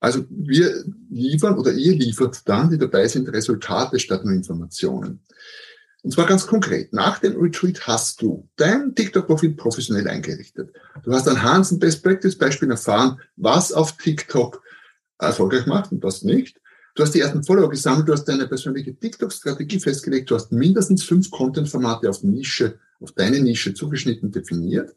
[0.00, 5.20] Also wir liefern oder ihr liefert dann, die dabei sind, Resultate statt nur Informationen.
[6.02, 6.92] Und zwar ganz konkret.
[6.92, 10.72] Nach dem Retreat hast du dein TikTok-Profil professionell eingerichtet.
[11.02, 14.62] Du hast anhand von Best Practice Beispielen erfahren, was auf TikTok
[15.18, 16.58] erfolgreich macht und was nicht.
[16.94, 21.04] Du hast die ersten Follower gesammelt, du hast deine persönliche TikTok-Strategie festgelegt, du hast mindestens
[21.04, 24.94] fünf Content-Formate auf Nische, auf deine Nische zugeschnitten definiert.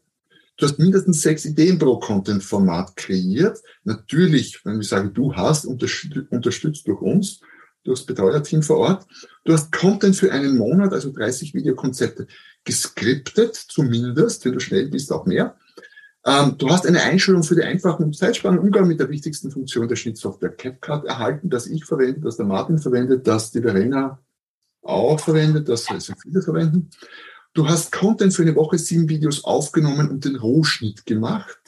[0.56, 3.58] Du hast mindestens sechs Ideen pro Content-Format kreiert.
[3.84, 7.40] Natürlich, wenn ich sage, du hast, unterstützt durch uns
[7.84, 9.06] durchs Betreuerteam vor Ort.
[9.44, 12.26] Du hast Content für einen Monat, also 30 Videokonzepte
[12.64, 15.56] geskriptet, zumindest, wenn du schnell bist, auch mehr.
[16.26, 19.96] Ähm, du hast eine Einschulung für den einfachen und Umgang mit der wichtigsten Funktion der
[19.96, 24.18] Schnittsoftware CapCut erhalten, das ich verwende, das der Martin verwendet, das die Verena
[24.82, 26.90] auch verwendet, das also viele verwenden.
[27.52, 31.58] Du hast Content für eine Woche, sieben Videos aufgenommen und den Rohschnitt gemacht.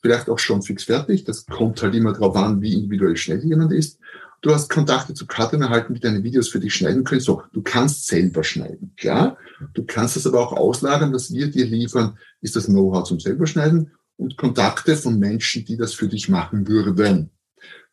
[0.00, 1.24] Vielleicht auch schon fix fertig.
[1.24, 3.98] Das kommt halt immer darauf an, wie individuell schnell jemand ist.
[4.40, 7.20] Du hast Kontakte zu Cuttern erhalten, die deine Videos für dich schneiden können.
[7.20, 9.36] So, du kannst selber schneiden, klar.
[9.74, 13.46] Du kannst es aber auch auslagern, was wir dir liefern, ist das Know-how zum selber
[13.46, 17.30] schneiden und Kontakte von Menschen, die das für dich machen würden.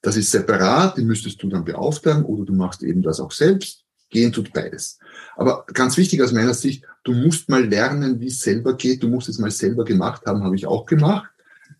[0.01, 3.83] Das ist separat, die müsstest du dann beauftragen oder du machst eben das auch selbst.
[4.11, 4.99] Gehen tut beides.
[5.35, 9.01] Aber ganz wichtig aus meiner Sicht, du musst mal lernen, wie es selber geht.
[9.01, 11.31] Du musst es mal selber gemacht haben, habe ich auch gemacht.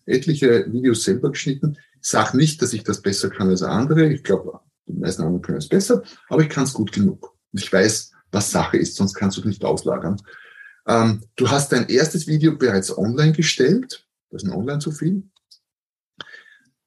[0.06, 1.78] Etliche Videos selber geschnitten.
[2.08, 4.06] Sag nicht, dass ich das besser kann als andere.
[4.06, 7.34] Ich glaube, die meisten anderen können es besser, aber ich kann es gut genug.
[7.50, 10.22] Ich weiß, was Sache ist, sonst kannst du es nicht auslagern.
[10.86, 14.06] Ähm, du hast dein erstes Video bereits online gestellt.
[14.30, 15.24] Das ist ein online zu viel.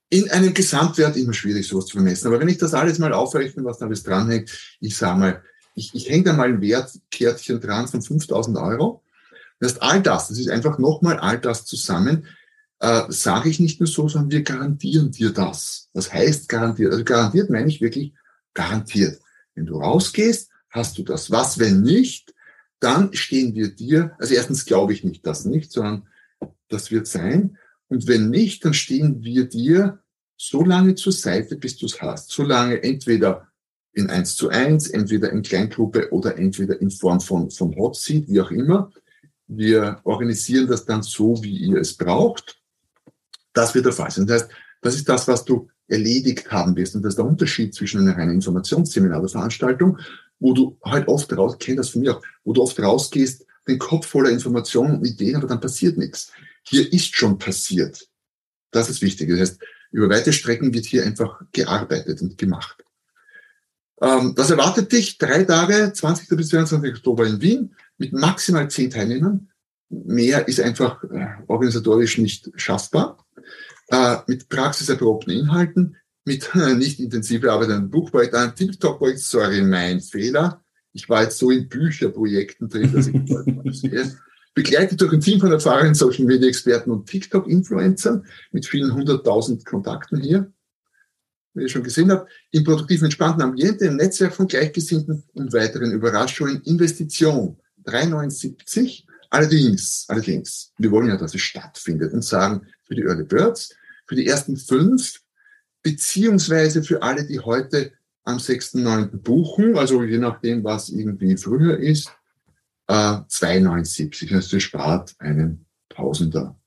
[0.08, 2.28] In einem Gesamtwert immer schwierig, sowas zu vermessen.
[2.28, 5.44] Aber wenn ich das alles mal aufrechne, was da alles dranhängt, ich sage mal,
[5.76, 9.04] ich, ich hänge da mal ein Wertkärtchen dran von 5000 Euro.
[9.60, 12.26] Das heißt, all das, das ist einfach nochmal all das zusammen,
[12.80, 15.90] äh, sage ich nicht nur so, sondern wir garantieren dir das.
[15.94, 16.92] Was heißt garantiert?
[16.92, 18.14] Also garantiert meine ich wirklich
[18.54, 19.20] garantiert.
[19.56, 21.32] Wenn du rausgehst, hast du das.
[21.32, 22.34] Was, wenn nicht?
[22.80, 26.08] Dann stehen wir dir, also erstens glaube ich nicht das nicht, sondern
[26.70, 27.58] das wird sein.
[27.90, 30.00] Und wenn nicht, dann stehen wir dir
[30.38, 32.30] so lange zur Seite, bis du es hast.
[32.30, 33.50] So lange entweder
[33.92, 38.30] in eins zu eins, entweder in Kleingruppe oder entweder in Form von, von Hot Seat,
[38.30, 38.92] wie auch immer.
[39.48, 42.59] Wir organisieren das dann so, wie ihr es braucht.
[43.54, 44.28] Das wird der Fall sein.
[44.28, 44.52] Das heißt,
[44.82, 46.96] das ist das, was du erledigt haben wirst.
[46.96, 49.98] Und das ist der Unterschied zwischen einer reinen Informationsseminar oder Veranstaltung,
[50.40, 53.80] wo du halt oft raus, ich das von mir auch, wo du oft rausgehst, den
[53.80, 56.32] Kopf voller Informationen und Ideen, aber dann passiert nichts.
[56.64, 58.08] Hier ist schon passiert.
[58.72, 59.30] Das ist wichtig.
[59.30, 59.60] Das heißt,
[59.92, 62.84] über weite Strecken wird hier einfach gearbeitet und gemacht.
[64.02, 65.18] Ähm, was erwartet dich?
[65.18, 66.30] Drei Tage, 20.
[66.38, 66.96] bis 22.
[66.96, 69.50] Oktober in Wien, mit maximal zehn Teilnehmern.
[69.90, 73.19] Mehr ist einfach äh, organisatorisch nicht schaffbar
[73.90, 80.00] äh, mit praxiserprobten Inhalten, mit äh, nicht intensiver Arbeit an Buchprojekt, an TikTok-Projekt, sorry, mein
[80.00, 80.64] Fehler.
[80.94, 84.18] Ich war jetzt so in Bücherprojekten drin, dass ich sehe.
[84.54, 90.20] Begleitet durch ein Team von erfahrenen Social Media Experten und TikTok-Influencern mit vielen hunderttausend Kontakten
[90.20, 90.52] hier,
[91.54, 95.92] wie ihr schon gesehen habt, im produktiven, entspannten Ambiente, im Netzwerk von Gleichgesinnten und weiteren
[95.92, 96.62] Überraschungen.
[96.64, 99.06] Investition 3,79.
[99.30, 103.76] Allerdings, allerdings, wir wollen ja, dass es stattfindet und sagen, für die Early Birds
[104.10, 105.22] für die ersten fünf,
[105.84, 107.94] beziehungsweise für alle, die heute
[108.24, 109.18] am 6.9.
[109.18, 112.12] buchen, also je nachdem, was irgendwie früher ist,
[112.88, 114.34] äh, 2,79.
[114.34, 116.60] Also ihr spart einen Tausender.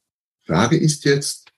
[0.44, 1.52] Frage ist jetzt,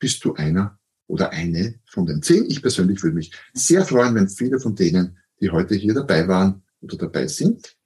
[0.00, 2.44] bist du einer oder eine von den zehn?
[2.50, 6.64] Ich persönlich würde mich sehr freuen, wenn viele von denen, die heute hier dabei waren
[6.80, 7.76] oder dabei sind,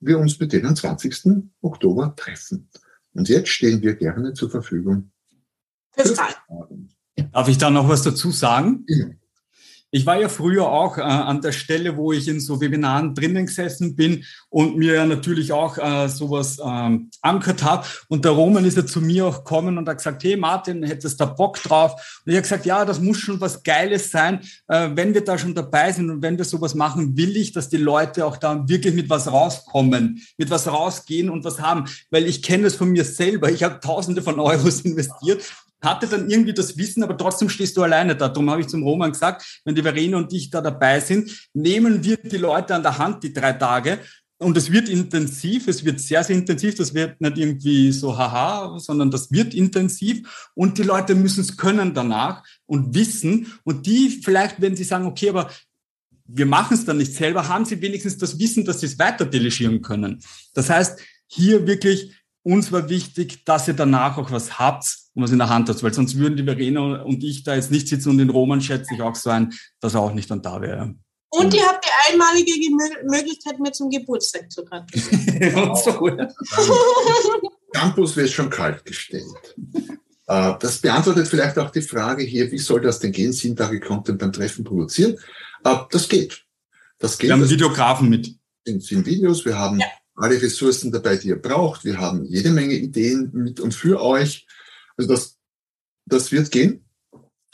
[0.00, 1.50] wir uns mit denen am 20.
[1.62, 2.68] Oktober treffen.
[3.14, 5.10] Und jetzt stehen wir gerne zur Verfügung
[5.92, 6.90] für Fragen.
[7.32, 8.84] Darf ich da noch was dazu sagen?
[8.88, 9.06] Ja.
[9.92, 13.46] Ich war ja früher auch äh, an der Stelle, wo ich in so Webinaren drinnen
[13.46, 17.86] gesessen bin und mir ja natürlich auch äh, sowas ähm, angehört habe.
[18.08, 21.20] Und der Roman ist ja zu mir auch gekommen und hat gesagt, hey Martin, hättest
[21.20, 21.92] du da Bock drauf?
[22.24, 24.40] Und ich habe gesagt, ja, das muss schon was Geiles sein.
[24.68, 27.68] Äh, wenn wir da schon dabei sind und wenn wir sowas machen, will ich, dass
[27.68, 31.86] die Leute auch da wirklich mit was rauskommen, mit was rausgehen und was haben.
[32.10, 33.50] Weil ich kenne es von mir selber.
[33.50, 35.42] Ich habe Tausende von Euros investiert
[35.82, 38.28] hatte dann irgendwie das Wissen, aber trotzdem stehst du alleine da.
[38.28, 42.04] Darum habe ich zum Roman gesagt, wenn die Verena und ich da dabei sind, nehmen
[42.04, 43.98] wir die Leute an der Hand die drei Tage.
[44.38, 46.74] Und es wird intensiv, es wird sehr, sehr intensiv.
[46.74, 50.50] Das wird nicht irgendwie so haha, sondern das wird intensiv.
[50.54, 53.52] Und die Leute müssen es können danach und wissen.
[53.64, 55.50] Und die vielleicht, wenn sie sagen, okay, aber
[56.24, 59.26] wir machen es dann nicht selber, haben sie wenigstens das Wissen, dass sie es weiter
[59.26, 60.22] delegieren können.
[60.54, 65.32] Das heißt, hier wirklich uns war wichtig, dass ihr danach auch was habt und was
[65.32, 68.10] in der Hand habt, weil sonst würden die Verena und ich da jetzt nicht sitzen
[68.10, 70.94] und den Roman schätze ich auch so ein, dass er auch nicht dann da wäre.
[71.32, 72.52] Und ihr habt die einmalige
[73.04, 75.76] Möglichkeit, mir zum Geburtstag zu gratulieren.
[75.84, 76.28] so, ja.
[77.72, 79.24] Campus wird schon kalt gestellt.
[80.26, 83.78] Äh, das beantwortet vielleicht auch die Frage hier, wie soll das denn gehen, sieben Tage
[83.78, 85.16] Content beim Treffen produzieren?
[85.64, 86.44] Äh, das geht.
[86.98, 87.28] Das geht.
[87.28, 88.34] Wir haben Videografen mit.
[88.64, 91.84] In, in Videos, wir haben ja alle Ressourcen dabei, die ihr braucht.
[91.84, 94.46] Wir haben jede Menge Ideen mit und für euch.
[95.00, 95.38] Also das,
[96.04, 96.84] das wird gehen.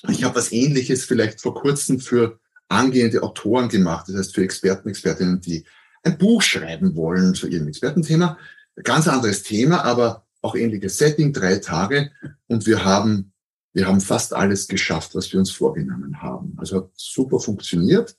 [0.09, 4.89] Ich habe was Ähnliches vielleicht vor kurzem für angehende Autoren gemacht, das heißt für Experten,
[4.89, 5.65] Expertinnen, die
[6.03, 8.37] ein Buch schreiben wollen zu ihrem Expertenthema.
[8.83, 12.11] Ganz anderes Thema, aber auch ähnliches Setting, drei Tage.
[12.49, 13.33] Und wir haben,
[13.73, 16.55] wir haben fast alles geschafft, was wir uns vorgenommen haben.
[16.57, 18.17] Also hat super funktioniert.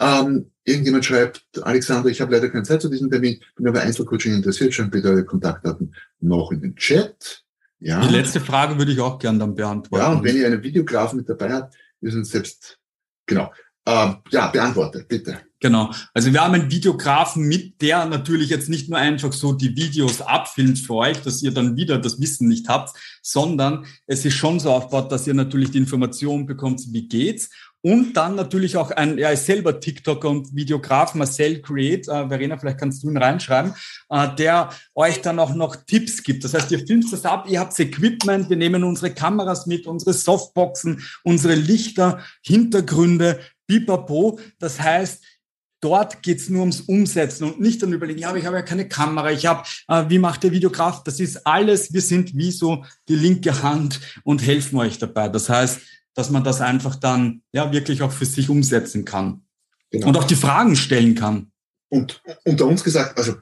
[0.00, 4.34] Ähm, irgendjemand schreibt, Alexander, ich habe leider keine Zeit zu diesem Termin, bin aber Einzelcoaching
[4.34, 7.44] interessiert, schon bitte eure Kontaktdaten noch in den Chat.
[7.82, 8.00] Ja.
[8.00, 10.04] Die letzte Frage würde ich auch gern dann beantworten.
[10.04, 12.78] Ja, und wenn ihr einen Videografen mit dabei habt, wir sind selbst,
[13.26, 13.52] genau.
[13.84, 15.40] Ähm, ja, beantworte, bitte.
[15.58, 15.92] Genau.
[16.14, 20.20] Also wir haben einen Videografen mit, der natürlich jetzt nicht nur einfach so die Videos
[20.20, 24.60] abfilmt für euch, dass ihr dann wieder das Wissen nicht habt, sondern es ist schon
[24.60, 27.50] so aufgebaut, dass ihr natürlich die Information bekommt, wie geht's
[27.82, 32.56] und dann natürlich auch ein, er ist selber TikToker und Videograf, Marcel Create, äh, Verena,
[32.56, 33.74] vielleicht kannst du ihn reinschreiben,
[34.08, 36.44] äh, der euch dann auch noch Tipps gibt.
[36.44, 40.12] Das heißt, ihr filmt das ab, ihr habt Equipment, wir nehmen unsere Kameras mit, unsere
[40.12, 44.38] Softboxen, unsere Lichter, Hintergründe, pipapo.
[44.58, 45.24] Das heißt,
[45.82, 48.88] Dort geht's nur ums Umsetzen und nicht dann überlegen, ja, aber ich habe ja keine
[48.88, 51.02] Kamera, ich habe, äh, wie macht der Videograf?
[51.02, 55.28] Das ist alles, wir sind wie so die linke Hand und helfen euch dabei.
[55.28, 55.80] Das heißt,
[56.14, 59.42] dass man das einfach dann ja wirklich auch für sich umsetzen kann.
[59.90, 60.08] Genau.
[60.08, 61.52] Und auch die Fragen stellen kann.
[61.88, 63.34] Und unter uns gesagt, also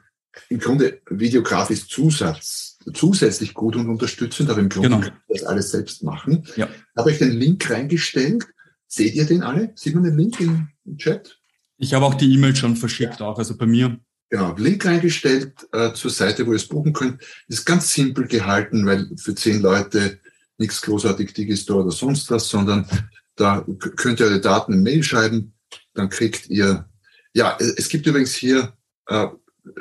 [0.49, 5.01] im Grunde Videograf ist Zusatz, zusätzlich gut und unterstützend, aber im Grunde genau.
[5.01, 6.45] kann ich das alles selbst machen.
[6.55, 6.67] Ja.
[6.97, 8.45] Habe ich den Link reingestellt.
[8.87, 9.71] Seht ihr den alle?
[9.75, 11.39] Sieht man den Link im, Chat?
[11.77, 13.27] Ich habe auch die E-Mail schon verschickt, ja.
[13.27, 13.99] auch, also bei mir.
[14.29, 17.21] Genau, Link reingestellt äh, zur Seite, wo ihr es buchen könnt.
[17.47, 20.20] Ist ganz simpel gehalten, weil für zehn Leute
[20.61, 22.87] nichts großartig Digistore oder sonst was, sondern
[23.35, 23.65] da
[23.97, 25.53] könnt ihr eure Daten in Mail schreiben,
[25.93, 26.87] dann kriegt ihr,
[27.33, 28.73] ja, es gibt übrigens hier,
[29.07, 29.27] äh,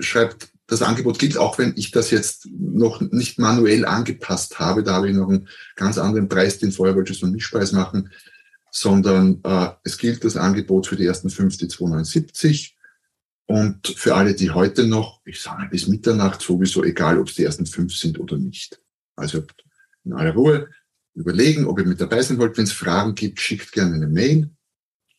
[0.00, 4.94] schreibt, das Angebot gilt auch, wenn ich das jetzt noch nicht manuell angepasst habe, da
[4.94, 8.10] habe ich noch einen ganz anderen Preis, den vorher einen Mischpreis machen,
[8.70, 12.76] sondern äh, es gilt das Angebot für die ersten fünf, die 279
[13.46, 17.44] und für alle, die heute noch, ich sage bis Mitternacht sowieso, egal ob es die
[17.44, 18.80] ersten fünf sind oder nicht.
[19.16, 19.42] Also
[20.10, 20.68] in aller Ruhe
[21.14, 22.56] überlegen, ob ihr mit dabei sein wollt.
[22.56, 24.50] Wenn es Fragen gibt, schickt gerne eine Mail.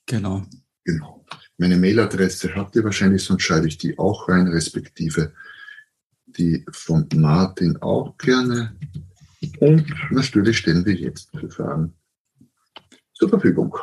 [0.06, 0.46] Genau.
[0.84, 1.26] Genau.
[1.58, 5.34] Meine Mailadresse habt ihr wahrscheinlich, sonst schreibe ich die auch rein, respektive
[6.26, 8.76] die von Martin auch gerne.
[9.60, 11.94] Und natürlich stellen wir jetzt für Fragen
[13.14, 13.76] zur Verfügung.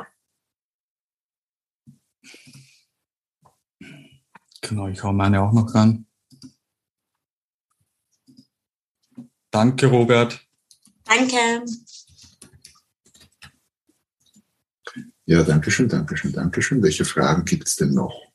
[4.61, 6.07] Genau, ich hau meine auch noch ran.
[9.51, 10.48] Danke, Robert.
[11.09, 11.65] Danke.
[15.25, 16.83] Ja, danke schön, danke schön, danke schön.
[16.83, 18.29] Welche Fragen gibt es denn noch?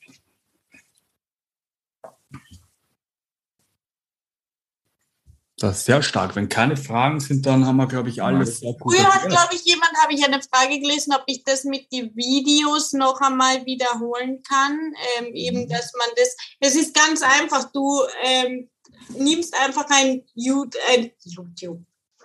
[5.58, 6.36] Das ist sehr stark.
[6.36, 8.95] Wenn keine Fragen sind, dann haben wir, glaube ich, alles sehr gut.
[8.95, 12.14] Früher hat, glaube ich, jemand, habe ich eine Frage gelesen, ob ich das mit den
[12.16, 14.94] Videos noch einmal wiederholen kann.
[15.18, 15.70] Ähm, eben, mhm.
[15.70, 18.70] dass man das, es ist ganz einfach, du ähm,
[19.18, 21.80] nimmst einfach ein, YouTube, ein YouTube,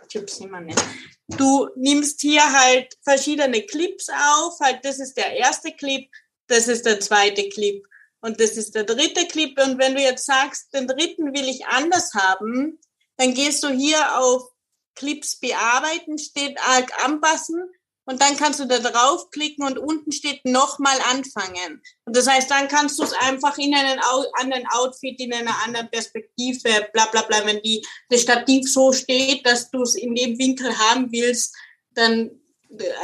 [0.09, 0.81] Tipps nicht mehr nennen.
[1.29, 6.09] Du nimmst hier halt verschiedene Clips auf, halt das ist der erste Clip,
[6.47, 7.85] das ist der zweite Clip
[8.21, 9.59] und das ist der dritte Clip.
[9.63, 12.79] Und wenn du jetzt sagst, den dritten will ich anders haben,
[13.17, 14.51] dann gehst du hier auf
[14.95, 17.71] Clips bearbeiten, steht arg anpassen
[18.09, 21.83] und dann kannst du da draufklicken und unten steht nochmal anfangen.
[22.07, 24.01] Und das heißt, dann kannst du es einfach in einen
[24.41, 29.45] anderen Outfit, in einer anderen Perspektive, bla bla bla, wenn die, das Stativ so steht,
[29.45, 31.55] dass du es in dem Winkel haben willst,
[31.93, 32.31] dann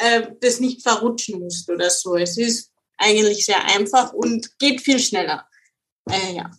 [0.01, 2.17] äh, das nicht verrutschen musst oder so.
[2.17, 5.47] Es ist eigentlich sehr einfach und geht viel schneller.
[6.09, 6.51] Äh, ja.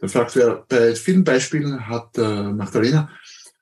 [0.00, 3.08] Dann fragt wer, bei vielen Beispielen hat äh, Magdalena,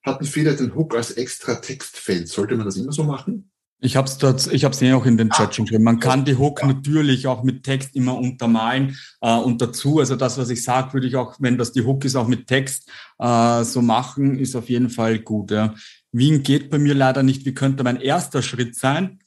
[0.04, 2.28] hatten viele den Hook als extra Textfeld.
[2.28, 3.50] Sollte man das immer so machen?
[3.80, 5.84] Ich habe es ich habe es eh auch in den Chat schon geschrieben.
[5.84, 10.36] Man kann die Hook natürlich auch mit Text immer untermalen äh, und dazu, also das,
[10.36, 12.90] was ich sage, würde ich auch, wenn das die Hook ist, auch mit Text
[13.20, 15.52] äh, so machen, ist auf jeden Fall gut.
[15.52, 15.74] Ja.
[16.10, 17.46] Wien geht bei mir leider nicht.
[17.46, 19.20] Wie könnte mein erster Schritt sein?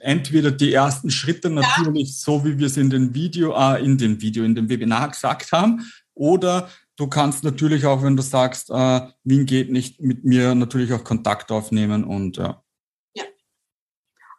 [0.00, 2.14] Entweder die ersten Schritte natürlich ja.
[2.16, 5.52] so, wie wir es in den Video, äh, in dem Video, in dem Webinar gesagt
[5.52, 10.56] haben, oder du kannst natürlich auch, wenn du sagst, äh, Wien geht nicht, mit mir
[10.56, 12.38] natürlich auch Kontakt aufnehmen und.
[12.38, 12.63] Ja.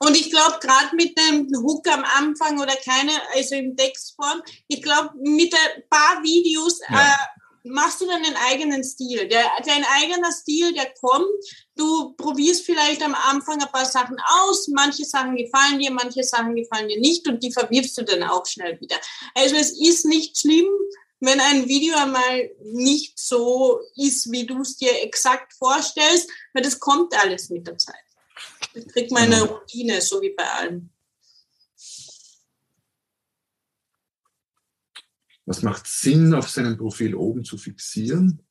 [0.06, 4.82] Und ich glaube, gerade mit dem Hook am Anfang oder keine, also in Textform, ich
[4.82, 7.00] glaube, mit ein paar Videos ja.
[7.00, 9.28] äh, machst du deinen eigenen Stil.
[9.28, 11.26] Der, dein eigener Stil, der kommt.
[11.76, 14.68] Du probierst vielleicht am Anfang ein paar Sachen aus.
[14.68, 18.46] Manche Sachen gefallen dir, manche Sachen gefallen dir nicht und die verwirfst du dann auch
[18.46, 18.98] schnell wieder.
[19.34, 20.68] Also es ist nicht schlimm,
[21.20, 26.80] wenn ein Video einmal nicht so ist, wie du es dir exakt vorstellst, weil das
[26.80, 28.05] kommt alles mit der Zeit.
[28.76, 30.90] Ich krieg meine Routine, so wie bei allen.
[35.46, 38.42] Was macht Sinn, auf seinem Profil oben zu fixieren?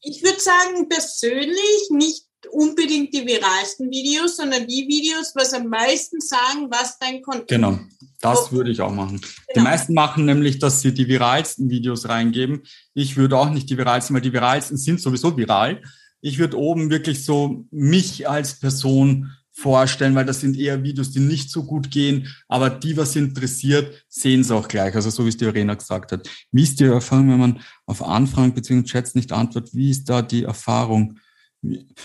[0.00, 6.20] Ich würde sagen, persönlich nicht unbedingt die viralsten Videos, sondern die Videos, was am meisten
[6.20, 7.78] sagen, was dein Content Genau,
[8.20, 9.20] das würde ich auch machen.
[9.20, 9.30] Genau.
[9.54, 12.62] Die meisten machen nämlich, dass sie die viralsten Videos reingeben.
[12.94, 15.82] Ich würde auch nicht die viralsten, weil die viralsten sind sowieso viral.
[16.20, 21.18] Ich würde oben wirklich so mich als Person vorstellen, weil das sind eher Videos, die
[21.18, 24.94] nicht so gut gehen, aber die, was interessiert, sehen es auch gleich.
[24.94, 26.28] Also so wie es die Arena gesagt hat.
[26.52, 28.84] Wie ist die Erfahrung, wenn man auf Anfragen bzw.
[28.84, 29.74] Chats nicht antwortet?
[29.74, 31.18] Wie ist da die Erfahrung?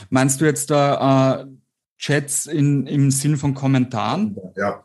[0.09, 1.45] Meinst du jetzt da äh,
[1.99, 4.35] Chats in, im Sinn von Kommentaren?
[4.55, 4.83] Ja.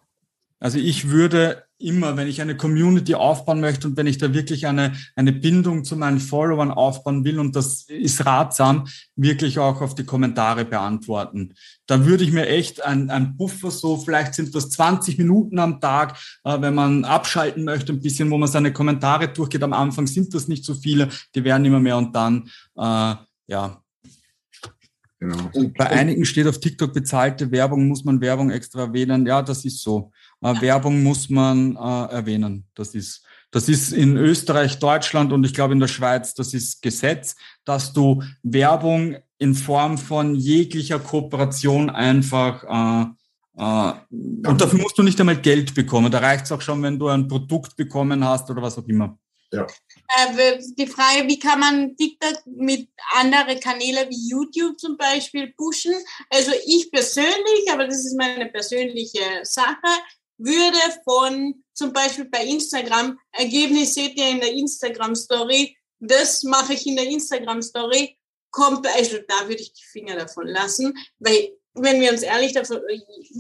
[0.61, 4.67] Also ich würde immer, wenn ich eine Community aufbauen möchte und wenn ich da wirklich
[4.67, 9.95] eine, eine Bindung zu meinen Followern aufbauen will und das ist ratsam, wirklich auch auf
[9.95, 11.55] die Kommentare beantworten.
[11.87, 15.81] Da würde ich mir echt ein, ein Buffer so, vielleicht sind das 20 Minuten am
[15.81, 19.63] Tag, äh, wenn man abschalten möchte, ein bisschen, wo man seine Kommentare durchgeht.
[19.63, 23.15] Am Anfang sind das nicht so viele, die werden immer mehr und dann, äh,
[23.47, 23.83] ja,
[25.21, 25.51] Genau.
[25.53, 29.27] Und bei einigen steht auf TikTok bezahlte Werbung, muss man Werbung extra erwähnen.
[29.27, 30.13] Ja, das ist so.
[30.43, 32.67] Äh, Werbung muss man äh, erwähnen.
[32.75, 36.83] Das ist, das ist in Österreich, Deutschland und ich glaube in der Schweiz, das ist
[36.83, 43.07] Gesetz, dass du Werbung in Form von jeglicher Kooperation einfach äh,
[43.59, 46.13] äh, und dafür musst du nicht einmal Geld bekommen.
[46.13, 49.19] Da reicht es auch schon, wenn du ein Produkt bekommen hast oder was auch immer.
[49.53, 49.67] Ja.
[50.17, 55.95] Äh, die Frage, wie kann man TikTok mit anderen Kanälen wie YouTube zum Beispiel pushen?
[56.31, 59.89] Also ich persönlich, aber das ist meine persönliche Sache,
[60.39, 66.75] würde von zum Beispiel bei Instagram, Ergebnis seht ihr in der Instagram Story, das mache
[66.75, 68.17] ich in der Instagram Story,
[68.51, 72.81] kommt, also da würde ich die Finger davon lassen, weil wenn wir uns ehrlich davon,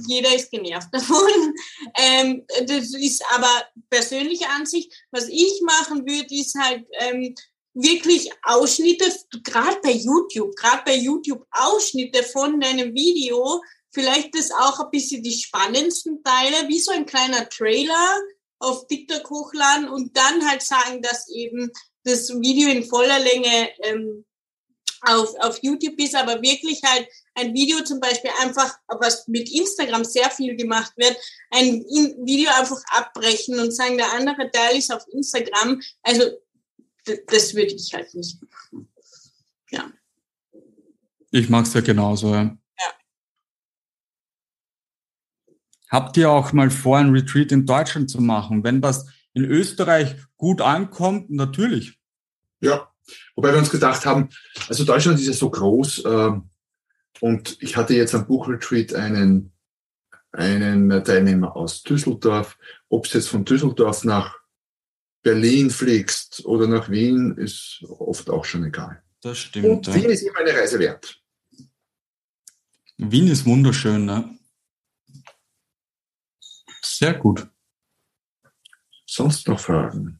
[0.07, 1.55] jeder ist genervt davon.
[1.97, 3.51] Ähm, das ist aber
[3.91, 4.93] persönliche Ansicht.
[5.11, 7.35] Was ich machen würde, ist halt ähm,
[7.75, 9.12] wirklich Ausschnitte,
[9.43, 13.61] gerade bei YouTube, gerade bei YouTube Ausschnitte von deinem Video,
[13.99, 18.16] vielleicht das auch ein bisschen die spannendsten Teile, wie so ein kleiner Trailer
[18.61, 21.70] auf TikTok hochladen und dann halt sagen, dass eben
[22.05, 24.25] das Video in voller Länge ähm,
[25.01, 30.05] auf, auf YouTube ist, aber wirklich halt ein Video zum Beispiel einfach, was mit Instagram
[30.05, 31.16] sehr viel gemacht wird,
[31.51, 31.85] ein
[32.25, 35.81] Video einfach abbrechen und sagen, der andere Teil ist auf Instagram.
[36.03, 36.23] Also
[37.27, 38.93] das würde ich halt nicht machen.
[39.70, 39.91] Ja.
[41.31, 42.35] Ich mag es ja genauso.
[42.35, 42.57] Ja.
[45.90, 48.65] Habt ihr auch mal vor, ein Retreat in Deutschland zu machen?
[48.65, 51.98] Wenn das in Österreich gut ankommt, natürlich.
[52.60, 52.93] Ja,
[53.35, 54.28] wobei wir uns gedacht haben,
[54.69, 56.31] also Deutschland ist ja so groß äh,
[57.20, 59.52] und ich hatte jetzt am Buchretreat einen,
[60.32, 62.59] einen Teilnehmer aus Düsseldorf.
[62.89, 64.36] Ob es jetzt von Düsseldorf nach
[65.23, 69.02] Berlin fliegst oder nach Wien, ist oft auch schon egal.
[69.20, 69.66] Das stimmt.
[69.66, 70.10] Und Wien ja.
[70.10, 71.20] ist immer eine Reise wert.
[72.98, 74.38] Wien ist wunderschön, ne?
[76.99, 77.49] Sehr gut.
[79.07, 80.19] Sonst noch Fragen?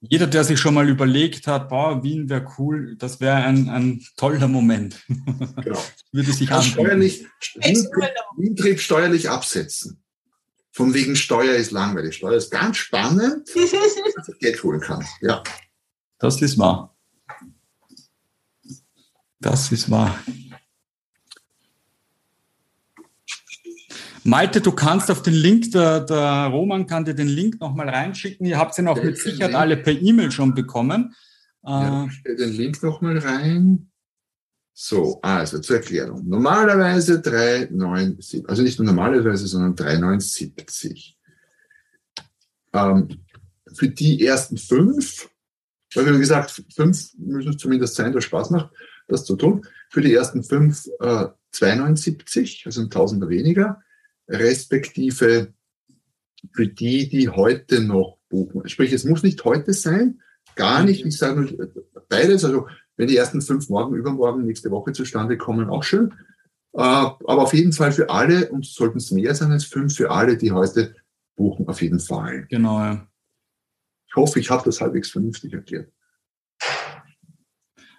[0.00, 4.04] jeder, der sich schon mal überlegt hat, boah, Wien wäre cool, das wäre ein, ein
[4.16, 5.00] toller Moment.
[5.06, 5.80] Genau.
[6.12, 6.72] Würde sich anbieten.
[6.72, 7.88] steuerlich, Wien.
[8.36, 10.02] Wien trieb steuerlich absetzen.
[10.72, 12.16] Von wegen Steuer ist langweilig.
[12.16, 13.48] Steuer ist ganz spannend,
[14.16, 15.06] dass ich Geld holen kann.
[15.20, 15.42] Ja.
[16.18, 16.96] Das ist wahr.
[19.38, 20.18] Das ist wahr.
[24.24, 28.46] Malte, du kannst auf den Link, der, der Roman kann dir den Link nochmal reinschicken.
[28.46, 31.14] Ihr habt ihn auch mit Sicherheit alle per E-Mail schon bekommen.
[31.62, 33.90] ja Äh, ich stelle den Link nochmal rein.
[34.74, 36.26] So, also zur Erklärung.
[36.26, 41.14] Normalerweise 3,97, also nicht nur normalerweise, sondern 3,79.
[42.72, 43.08] Ähm,
[43.74, 45.28] für die ersten fünf,
[45.94, 48.70] weil wir haben gesagt, fünf müssen es zumindest sein, das Spaß macht,
[49.08, 49.66] das zu tun.
[49.90, 53.82] Für die ersten fünf äh, 2,79, also ein Tausender weniger,
[54.32, 55.52] respektive
[56.52, 58.68] für die, die heute noch buchen.
[58.68, 60.20] Sprich, es muss nicht heute sein,
[60.56, 61.04] gar nicht.
[61.06, 61.72] Ich sage nur
[62.08, 62.44] beides.
[62.44, 66.12] Also wenn die ersten fünf morgen, übermorgen, nächste Woche zustande kommen, auch schön.
[66.74, 70.10] Äh, aber auf jeden Fall für alle, und sollten es mehr sein als fünf, für
[70.10, 70.94] alle, die heute
[71.36, 72.46] buchen, auf jeden Fall.
[72.48, 73.06] genau, ja.
[74.08, 75.90] Ich hoffe, ich habe das halbwegs vernünftig erklärt.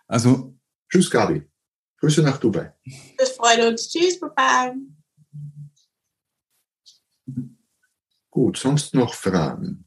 [0.07, 0.55] Also,
[0.89, 1.41] Tschüss, Gabi.
[1.99, 2.71] Grüße nach Dubai.
[3.17, 3.89] Das freut uns.
[3.89, 4.75] Tschüss, Baba.
[8.29, 9.85] Gut, sonst noch Fragen?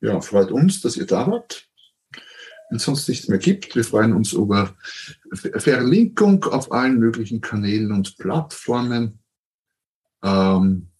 [0.00, 1.68] Ja, freut uns, dass ihr da wart.
[2.70, 4.76] Wenn es sonst nichts mehr gibt, wir freuen uns über
[5.32, 9.18] Ver- Verlinkung auf allen möglichen Kanälen und Plattformen.
[10.22, 10.90] Ähm,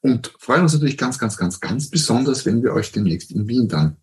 [0.00, 3.68] und freuen uns natürlich ganz, ganz, ganz, ganz besonders, wenn wir euch demnächst in Wien
[3.68, 3.96] dann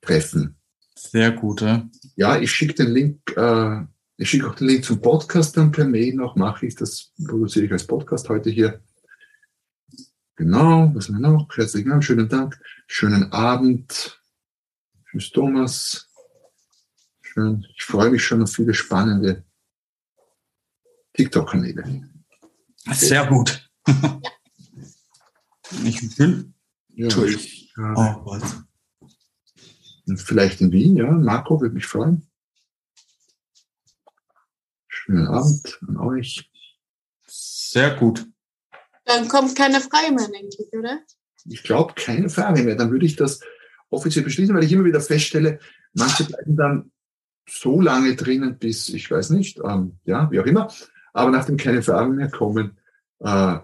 [0.00, 0.56] treffen.
[0.94, 1.60] sehr gut.
[1.60, 1.88] Ja.
[2.16, 3.82] Ja, ich schicke den Link, äh,
[4.20, 6.74] ich schicke auch den Link zum Podcast dann per Mail noch, mache ich.
[6.74, 8.82] Das produziere ich als Podcast heute hier.
[10.36, 11.48] Genau, was haben wir noch?
[11.56, 14.20] Herzlichen Dank, schönen Dank, schönen Abend.
[15.10, 16.06] Tschüss, Thomas.
[17.22, 17.64] Schön.
[17.74, 19.42] Ich freue mich schon auf viele spannende
[21.14, 22.10] TikTok-Kanäle.
[22.92, 23.68] Sehr gut.
[25.84, 26.52] Ich bin.
[26.88, 27.72] Ja, Tschüss.
[27.76, 27.94] ja.
[27.94, 28.40] Oh
[30.16, 31.12] Vielleicht in Wien, ja.
[31.12, 32.29] Marco, würde mich freuen.
[35.10, 36.48] Schönen Abend an euch.
[37.26, 38.28] Sehr gut.
[39.04, 41.00] Dann kommt keine Frage mehr, denke ich, oder?
[41.46, 42.76] Ich glaube, keine Frage mehr.
[42.76, 43.40] Dann würde ich das
[43.88, 45.58] offiziell beschließen, weil ich immer wieder feststelle,
[45.94, 46.92] manche bleiben dann
[47.48, 50.72] so lange drinnen, bis, ich weiß nicht, ähm, ja, wie auch immer.
[51.12, 52.78] Aber nachdem keine Fragen mehr kommen,
[53.18, 53.58] äh,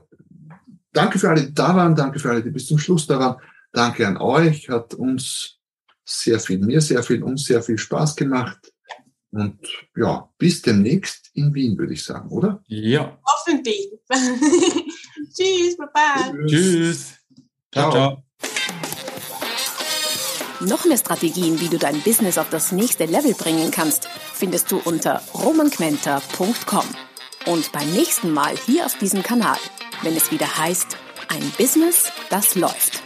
[0.92, 3.40] danke für alle, die da waren, danke für alle, die bis zum Schluss da waren.
[3.70, 5.60] Danke an euch, hat uns
[6.04, 8.72] sehr viel, mir sehr viel, uns sehr viel Spaß gemacht.
[9.32, 9.58] Und
[9.96, 12.62] ja, bis demnächst in Wien, würde ich sagen, oder?
[12.66, 13.18] Ja.
[13.24, 13.90] Hoffentlich.
[15.34, 16.32] Tschüss, Baba.
[16.46, 17.14] Tschüss.
[17.72, 17.92] Ciao, Ciao.
[17.92, 18.22] ciao.
[20.60, 24.78] Noch mehr Strategien, wie du dein Business auf das nächste Level bringen kannst, findest du
[24.78, 26.84] unter romanquenter.com.
[27.46, 29.58] Und beim nächsten Mal hier auf diesem Kanal,
[30.02, 30.96] wenn es wieder heißt,
[31.28, 33.05] ein Business, das läuft.